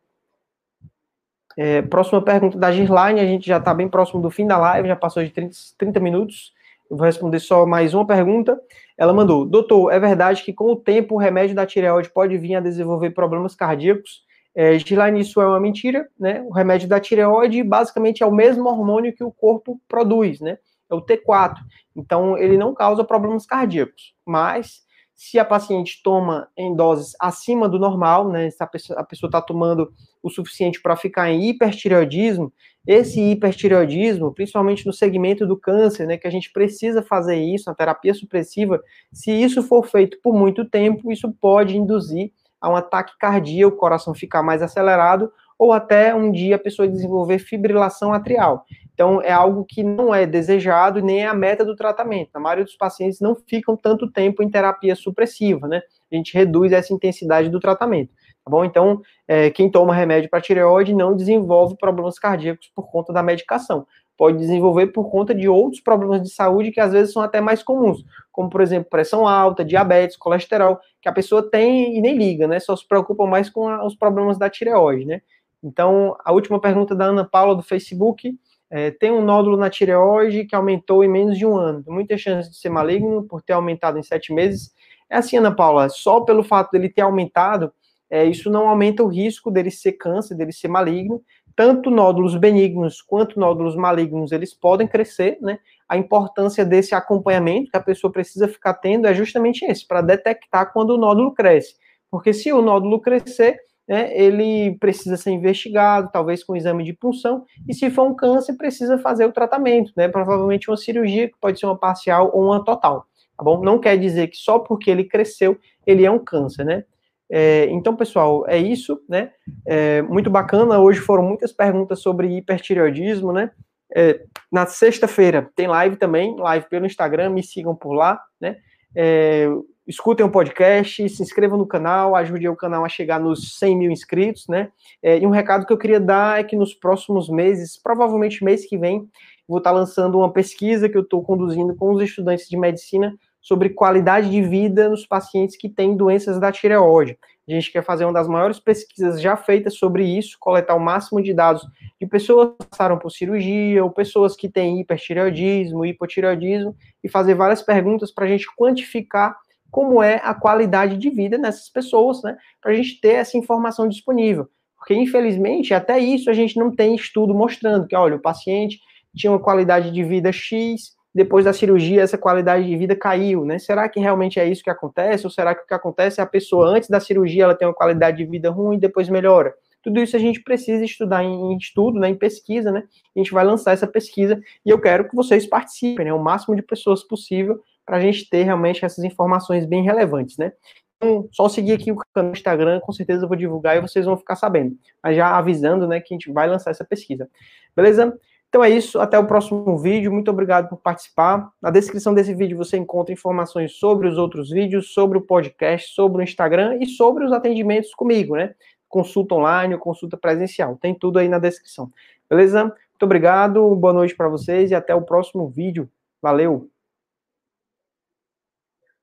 É, 1.56 1.82
próxima 1.82 2.20
pergunta 2.20 2.58
da 2.58 2.72
Girline, 2.72 3.20
a 3.20 3.24
gente 3.24 3.46
já 3.46 3.58
está 3.58 3.72
bem 3.72 3.88
próximo 3.88 4.20
do 4.20 4.30
fim 4.30 4.46
da 4.46 4.58
live, 4.58 4.88
já 4.88 4.96
passou 4.96 5.22
de 5.22 5.30
30, 5.30 5.54
30 5.78 6.00
minutos. 6.00 6.52
Eu 6.90 6.96
vou 6.96 7.06
responder 7.06 7.38
só 7.38 7.64
mais 7.64 7.94
uma 7.94 8.06
pergunta. 8.06 8.60
Ela 8.98 9.12
mandou: 9.12 9.46
Doutor, 9.46 9.92
é 9.92 10.00
verdade 10.00 10.42
que 10.42 10.52
com 10.52 10.72
o 10.72 10.76
tempo 10.76 11.14
o 11.14 11.18
remédio 11.18 11.54
da 11.54 11.64
tireoide 11.64 12.10
pode 12.10 12.36
vir 12.36 12.56
a 12.56 12.60
desenvolver 12.60 13.10
problemas 13.10 13.54
cardíacos? 13.54 14.24
É, 14.54 14.74
isso 14.74 15.40
é 15.40 15.46
uma 15.46 15.58
mentira, 15.58 16.08
né? 16.18 16.40
O 16.42 16.50
remédio 16.50 16.88
da 16.88 17.00
tireoide 17.00 17.62
basicamente 17.62 18.22
é 18.22 18.26
o 18.26 18.32
mesmo 18.32 18.68
hormônio 18.68 19.14
que 19.14 19.24
o 19.24 19.32
corpo 19.32 19.80
produz, 19.88 20.40
né? 20.40 20.58
É 20.88 20.94
o 20.94 21.02
T4. 21.02 21.56
Então, 21.96 22.38
ele 22.38 22.56
não 22.56 22.74
causa 22.74 23.02
problemas 23.02 23.46
cardíacos, 23.46 24.14
mas 24.24 24.84
se 25.14 25.38
a 25.38 25.44
paciente 25.44 26.00
toma 26.02 26.48
em 26.56 26.74
doses 26.74 27.14
acima 27.20 27.68
do 27.68 27.78
normal, 27.78 28.28
né, 28.28 28.50
se 28.50 28.62
a 28.62 28.66
pessoa 28.66 29.28
está 29.28 29.40
tomando 29.40 29.92
o 30.22 30.28
suficiente 30.28 30.82
para 30.82 30.96
ficar 30.96 31.30
em 31.30 31.48
hipertireoidismo, 31.48 32.52
esse 32.86 33.20
hipertireoidismo, 33.20 34.34
principalmente 34.34 34.84
no 34.84 34.92
segmento 34.92 35.46
do 35.46 35.56
câncer, 35.56 36.06
né, 36.06 36.18
que 36.18 36.26
a 36.26 36.30
gente 36.30 36.52
precisa 36.52 37.02
fazer 37.02 37.36
isso, 37.36 37.64
na 37.68 37.74
terapia 37.74 38.12
supressiva, 38.12 38.82
se 39.12 39.30
isso 39.30 39.62
for 39.62 39.86
feito 39.86 40.18
por 40.22 40.34
muito 40.34 40.64
tempo, 40.64 41.12
isso 41.12 41.32
pode 41.40 41.76
induzir 41.76 42.32
a 42.64 42.70
um 42.70 42.76
ataque 42.76 43.12
cardíaco, 43.18 43.76
o 43.76 43.78
coração 43.78 44.14
ficar 44.14 44.42
mais 44.42 44.62
acelerado, 44.62 45.30
ou 45.58 45.70
até 45.70 46.14
um 46.14 46.32
dia 46.32 46.56
a 46.56 46.58
pessoa 46.58 46.88
desenvolver 46.88 47.38
fibrilação 47.38 48.10
atrial. 48.14 48.64
Então, 48.94 49.20
é 49.20 49.30
algo 49.30 49.66
que 49.68 49.82
não 49.82 50.14
é 50.14 50.24
desejado 50.24 51.02
nem 51.02 51.24
é 51.24 51.26
a 51.26 51.34
meta 51.34 51.62
do 51.62 51.76
tratamento. 51.76 52.30
A 52.34 52.40
maioria 52.40 52.64
dos 52.64 52.74
pacientes 52.74 53.20
não 53.20 53.36
ficam 53.36 53.76
tanto 53.76 54.10
tempo 54.10 54.42
em 54.42 54.48
terapia 54.48 54.96
supressiva, 54.96 55.68
né? 55.68 55.82
A 56.10 56.16
gente 56.16 56.32
reduz 56.32 56.72
essa 56.72 56.94
intensidade 56.94 57.50
do 57.50 57.60
tratamento, 57.60 58.10
tá 58.42 58.50
bom? 58.50 58.64
Então, 58.64 59.02
é, 59.28 59.50
quem 59.50 59.70
toma 59.70 59.94
remédio 59.94 60.30
para 60.30 60.40
tireoide 60.40 60.94
não 60.94 61.14
desenvolve 61.14 61.76
problemas 61.76 62.18
cardíacos 62.18 62.70
por 62.74 62.90
conta 62.90 63.12
da 63.12 63.22
medicação. 63.22 63.86
Pode 64.16 64.38
desenvolver 64.38 64.88
por 64.88 65.10
conta 65.10 65.34
de 65.34 65.48
outros 65.48 65.80
problemas 65.80 66.22
de 66.22 66.30
saúde 66.30 66.70
que 66.70 66.80
às 66.80 66.92
vezes 66.92 67.12
são 67.12 67.22
até 67.22 67.40
mais 67.40 67.62
comuns, 67.62 68.04
como, 68.30 68.48
por 68.48 68.60
exemplo, 68.60 68.88
pressão 68.88 69.26
alta, 69.26 69.64
diabetes, 69.64 70.16
colesterol, 70.16 70.78
que 71.00 71.08
a 71.08 71.12
pessoa 71.12 71.48
tem 71.50 71.96
e 71.96 72.00
nem 72.00 72.16
liga, 72.16 72.46
né? 72.46 72.60
Só 72.60 72.76
se 72.76 72.86
preocupa 72.86 73.26
mais 73.26 73.50
com 73.50 73.68
a, 73.68 73.84
os 73.84 73.96
problemas 73.96 74.38
da 74.38 74.48
tireoide, 74.48 75.04
né? 75.04 75.20
Então, 75.62 76.16
a 76.24 76.32
última 76.32 76.60
pergunta 76.60 76.94
da 76.94 77.06
Ana 77.06 77.24
Paula 77.24 77.56
do 77.56 77.62
Facebook 77.62 78.38
é, 78.70 78.90
tem 78.90 79.10
um 79.10 79.24
nódulo 79.24 79.56
na 79.56 79.70
tireoide 79.70 80.44
que 80.44 80.54
aumentou 80.54 81.02
em 81.02 81.08
menos 81.08 81.38
de 81.38 81.46
um 81.46 81.56
ano. 81.56 81.82
Tem 81.82 81.92
muita 81.92 82.18
chance 82.18 82.50
de 82.50 82.56
ser 82.56 82.68
maligno 82.68 83.24
por 83.24 83.40
ter 83.42 83.52
aumentado 83.52 83.98
em 83.98 84.02
sete 84.02 84.32
meses. 84.32 84.72
É 85.08 85.16
assim, 85.16 85.36
Ana 85.36 85.54
Paula, 85.54 85.88
só 85.88 86.20
pelo 86.20 86.42
fato 86.42 86.70
dele 86.72 86.88
ter 86.88 87.02
aumentado, 87.02 87.72
é, 88.10 88.24
isso 88.24 88.50
não 88.50 88.68
aumenta 88.68 89.02
o 89.02 89.08
risco 89.08 89.50
dele 89.50 89.70
ser 89.70 89.92
câncer, 89.92 90.34
dele 90.36 90.52
ser 90.52 90.68
maligno. 90.68 91.22
Tanto 91.56 91.90
nódulos 91.90 92.36
benignos 92.36 93.00
quanto 93.00 93.38
nódulos 93.38 93.76
malignos, 93.76 94.32
eles 94.32 94.52
podem 94.52 94.86
crescer, 94.86 95.38
né? 95.40 95.58
A 95.88 95.96
importância 95.96 96.64
desse 96.64 96.94
acompanhamento 96.94 97.70
que 97.70 97.76
a 97.76 97.82
pessoa 97.82 98.12
precisa 98.12 98.48
ficar 98.48 98.74
tendo 98.74 99.06
é 99.06 99.14
justamente 99.14 99.64
esse, 99.64 99.86
para 99.86 100.00
detectar 100.00 100.72
quando 100.72 100.90
o 100.90 100.96
nódulo 100.96 101.32
cresce. 101.32 101.76
Porque 102.10 102.32
se 102.32 102.52
o 102.52 102.62
nódulo 102.62 103.00
crescer, 103.00 103.58
né, 103.86 104.16
ele 104.16 104.76
precisa 104.78 105.16
ser 105.16 105.30
investigado, 105.30 106.10
talvez 106.12 106.42
com 106.42 106.56
exame 106.56 106.84
de 106.84 106.92
punção, 106.92 107.44
e 107.68 107.74
se 107.74 107.90
for 107.90 108.04
um 108.04 108.14
câncer, 108.14 108.56
precisa 108.56 108.98
fazer 108.98 109.26
o 109.26 109.32
tratamento, 109.32 109.92
né, 109.96 110.08
provavelmente 110.08 110.70
uma 110.70 110.76
cirurgia, 110.76 111.28
que 111.28 111.36
pode 111.40 111.60
ser 111.60 111.66
uma 111.66 111.76
parcial 111.76 112.30
ou 112.32 112.44
uma 112.46 112.64
total, 112.64 113.06
tá 113.36 113.44
bom? 113.44 113.62
Não 113.62 113.78
quer 113.78 113.98
dizer 113.98 114.28
que 114.28 114.36
só 114.36 114.58
porque 114.58 114.90
ele 114.90 115.04
cresceu, 115.04 115.58
ele 115.86 116.04
é 116.04 116.10
um 116.10 116.18
câncer, 116.18 116.64
né? 116.64 116.84
É, 117.30 117.66
então, 117.70 117.96
pessoal, 117.96 118.44
é 118.46 118.58
isso, 118.58 119.00
né? 119.08 119.30
É, 119.66 120.02
muito 120.02 120.30
bacana, 120.30 120.78
hoje 120.78 121.00
foram 121.00 121.22
muitas 121.22 121.52
perguntas 121.52 122.00
sobre 122.00 122.36
hipertireoidismo, 122.36 123.32
né? 123.32 123.50
É, 123.94 124.20
na 124.50 124.66
sexta-feira 124.66 125.50
tem 125.54 125.66
live 125.66 125.96
também, 125.96 126.36
live 126.36 126.68
pelo 126.68 126.86
Instagram, 126.86 127.30
me 127.30 127.42
sigam 127.42 127.74
por 127.74 127.92
lá, 127.92 128.20
né? 128.40 128.56
É, 128.94 129.48
escutem 129.86 130.24
o 130.24 130.30
podcast, 130.30 131.08
se 131.08 131.22
inscrevam 131.22 131.58
no 131.58 131.66
canal, 131.66 132.16
ajudem 132.16 132.48
o 132.48 132.56
canal 132.56 132.84
a 132.84 132.88
chegar 132.88 133.20
nos 133.20 133.58
100 133.58 133.76
mil 133.76 133.90
inscritos, 133.90 134.46
né? 134.48 134.70
É, 135.02 135.18
e 135.18 135.26
um 135.26 135.30
recado 135.30 135.66
que 135.66 135.72
eu 135.72 135.78
queria 135.78 136.00
dar 136.00 136.40
é 136.40 136.44
que 136.44 136.56
nos 136.56 136.74
próximos 136.74 137.28
meses, 137.28 137.80
provavelmente 137.80 138.44
mês 138.44 138.66
que 138.66 138.78
vem, 138.78 139.08
vou 139.46 139.58
estar 139.58 139.72
lançando 139.72 140.18
uma 140.18 140.32
pesquisa 140.32 140.88
que 140.88 140.96
eu 140.96 141.02
estou 141.02 141.22
conduzindo 141.22 141.74
com 141.76 141.92
os 141.92 142.02
estudantes 142.02 142.48
de 142.48 142.56
medicina 142.56 143.14
sobre 143.44 143.68
qualidade 143.68 144.30
de 144.30 144.40
vida 144.40 144.88
nos 144.88 145.06
pacientes 145.06 145.54
que 145.54 145.68
têm 145.68 145.94
doenças 145.94 146.40
da 146.40 146.50
tireoide. 146.50 147.18
A 147.46 147.52
gente 147.52 147.70
quer 147.70 147.84
fazer 147.84 148.06
uma 148.06 148.12
das 148.12 148.26
maiores 148.26 148.58
pesquisas 148.58 149.20
já 149.20 149.36
feitas 149.36 149.74
sobre 149.74 150.02
isso, 150.02 150.38
coletar 150.40 150.74
o 150.74 150.80
máximo 150.80 151.22
de 151.22 151.34
dados 151.34 151.62
de 152.00 152.06
pessoas 152.06 152.54
que 152.58 152.66
passaram 152.66 152.98
por 152.98 153.10
cirurgia, 153.10 153.84
ou 153.84 153.90
pessoas 153.90 154.34
que 154.34 154.48
têm 154.48 154.80
hipertireoidismo, 154.80 155.84
hipotireoidismo, 155.84 156.74
e 157.02 157.08
fazer 157.08 157.34
várias 157.34 157.60
perguntas 157.60 158.10
para 158.10 158.24
a 158.24 158.28
gente 158.28 158.46
quantificar 158.56 159.36
como 159.70 160.02
é 160.02 160.22
a 160.24 160.32
qualidade 160.32 160.96
de 160.96 161.10
vida 161.10 161.36
nessas 161.36 161.68
pessoas, 161.68 162.22
né? 162.22 162.38
Para 162.62 162.72
a 162.72 162.74
gente 162.74 162.98
ter 162.98 163.16
essa 163.16 163.36
informação 163.36 163.86
disponível. 163.86 164.48
Porque, 164.78 164.94
infelizmente, 164.94 165.74
até 165.74 165.98
isso 165.98 166.30
a 166.30 166.32
gente 166.32 166.58
não 166.58 166.74
tem 166.74 166.94
estudo 166.94 167.34
mostrando 167.34 167.86
que, 167.86 167.94
olha, 167.94 168.16
o 168.16 168.22
paciente 168.22 168.80
tinha 169.14 169.30
uma 169.30 169.38
qualidade 169.38 169.90
de 169.90 170.02
vida 170.02 170.32
X, 170.32 170.94
depois 171.14 171.44
da 171.44 171.52
cirurgia 171.52 172.02
essa 172.02 172.18
qualidade 172.18 172.66
de 172.66 172.76
vida 172.76 172.96
caiu, 172.96 173.44
né? 173.44 173.58
Será 173.58 173.88
que 173.88 174.00
realmente 174.00 174.40
é 174.40 174.46
isso 174.46 174.64
que 174.64 174.70
acontece? 174.70 175.24
Ou 175.24 175.30
será 175.30 175.54
que 175.54 175.62
o 175.62 175.66
que 175.66 175.74
acontece 175.74 176.20
é 176.20 176.24
a 176.24 176.26
pessoa 176.26 176.66
antes 176.66 176.88
da 176.88 176.98
cirurgia 176.98 177.44
ela 177.44 177.54
tem 177.54 177.68
uma 177.68 177.74
qualidade 177.74 178.16
de 178.16 178.24
vida 178.24 178.50
ruim 178.50 178.76
e 178.76 178.80
depois 178.80 179.08
melhora? 179.08 179.54
Tudo 179.80 180.00
isso 180.00 180.16
a 180.16 180.18
gente 180.18 180.42
precisa 180.42 180.82
estudar 180.82 181.22
em, 181.22 181.56
estudo, 181.56 182.00
né, 182.00 182.08
em 182.08 182.14
pesquisa, 182.14 182.72
né? 182.72 182.82
A 183.14 183.18
gente 183.18 183.32
vai 183.32 183.44
lançar 183.44 183.72
essa 183.72 183.86
pesquisa 183.86 184.40
e 184.64 184.70
eu 184.70 184.80
quero 184.80 185.08
que 185.08 185.14
vocês 185.14 185.46
participem, 185.46 186.06
né? 186.06 186.12
O 186.12 186.22
máximo 186.22 186.56
de 186.56 186.62
pessoas 186.62 187.04
possível 187.04 187.60
para 187.86 187.98
a 187.98 188.00
gente 188.00 188.28
ter 188.28 188.42
realmente 188.42 188.84
essas 188.84 189.04
informações 189.04 189.66
bem 189.66 189.84
relevantes, 189.84 190.36
né? 190.38 190.52
Então, 190.96 191.28
só 191.30 191.48
seguir 191.48 191.72
aqui 191.72 191.92
o 191.92 191.96
canal 191.96 192.32
do 192.32 192.36
Instagram, 192.36 192.80
com 192.80 192.92
certeza 192.92 193.24
eu 193.24 193.28
vou 193.28 193.36
divulgar 193.36 193.76
e 193.76 193.80
vocês 193.80 194.06
vão 194.06 194.16
ficar 194.16 194.36
sabendo. 194.36 194.74
Mas 195.02 195.16
já 195.16 195.36
avisando, 195.36 195.86
né, 195.86 196.00
que 196.00 196.14
a 196.14 196.16
gente 196.16 196.32
vai 196.32 196.48
lançar 196.48 196.70
essa 196.70 196.84
pesquisa. 196.84 197.28
Beleza? 197.76 198.18
Então 198.54 198.62
é 198.62 198.70
isso, 198.70 199.00
até 199.00 199.18
o 199.18 199.26
próximo 199.26 199.76
vídeo. 199.76 200.12
Muito 200.12 200.30
obrigado 200.30 200.68
por 200.68 200.76
participar. 200.76 201.50
Na 201.60 201.70
descrição 201.70 202.14
desse 202.14 202.32
vídeo 202.32 202.56
você 202.56 202.76
encontra 202.76 203.12
informações 203.12 203.72
sobre 203.72 204.06
os 204.06 204.16
outros 204.16 204.50
vídeos, 204.50 204.94
sobre 204.94 205.18
o 205.18 205.20
podcast, 205.20 205.92
sobre 205.92 206.18
o 206.18 206.22
Instagram 206.22 206.78
e 206.80 206.86
sobre 206.86 207.24
os 207.24 207.32
atendimentos 207.32 207.92
comigo, 207.96 208.36
né? 208.36 208.54
Consulta 208.88 209.34
online 209.34 209.76
consulta 209.76 210.16
presencial. 210.16 210.78
Tem 210.80 210.94
tudo 210.94 211.18
aí 211.18 211.28
na 211.28 211.40
descrição. 211.40 211.90
Beleza? 212.30 212.62
Muito 212.62 213.02
obrigado, 213.02 213.74
boa 213.74 213.92
noite 213.92 214.14
para 214.14 214.28
vocês 214.28 214.70
e 214.70 214.74
até 214.76 214.94
o 214.94 215.02
próximo 215.02 215.48
vídeo. 215.48 215.90
Valeu! 216.22 216.73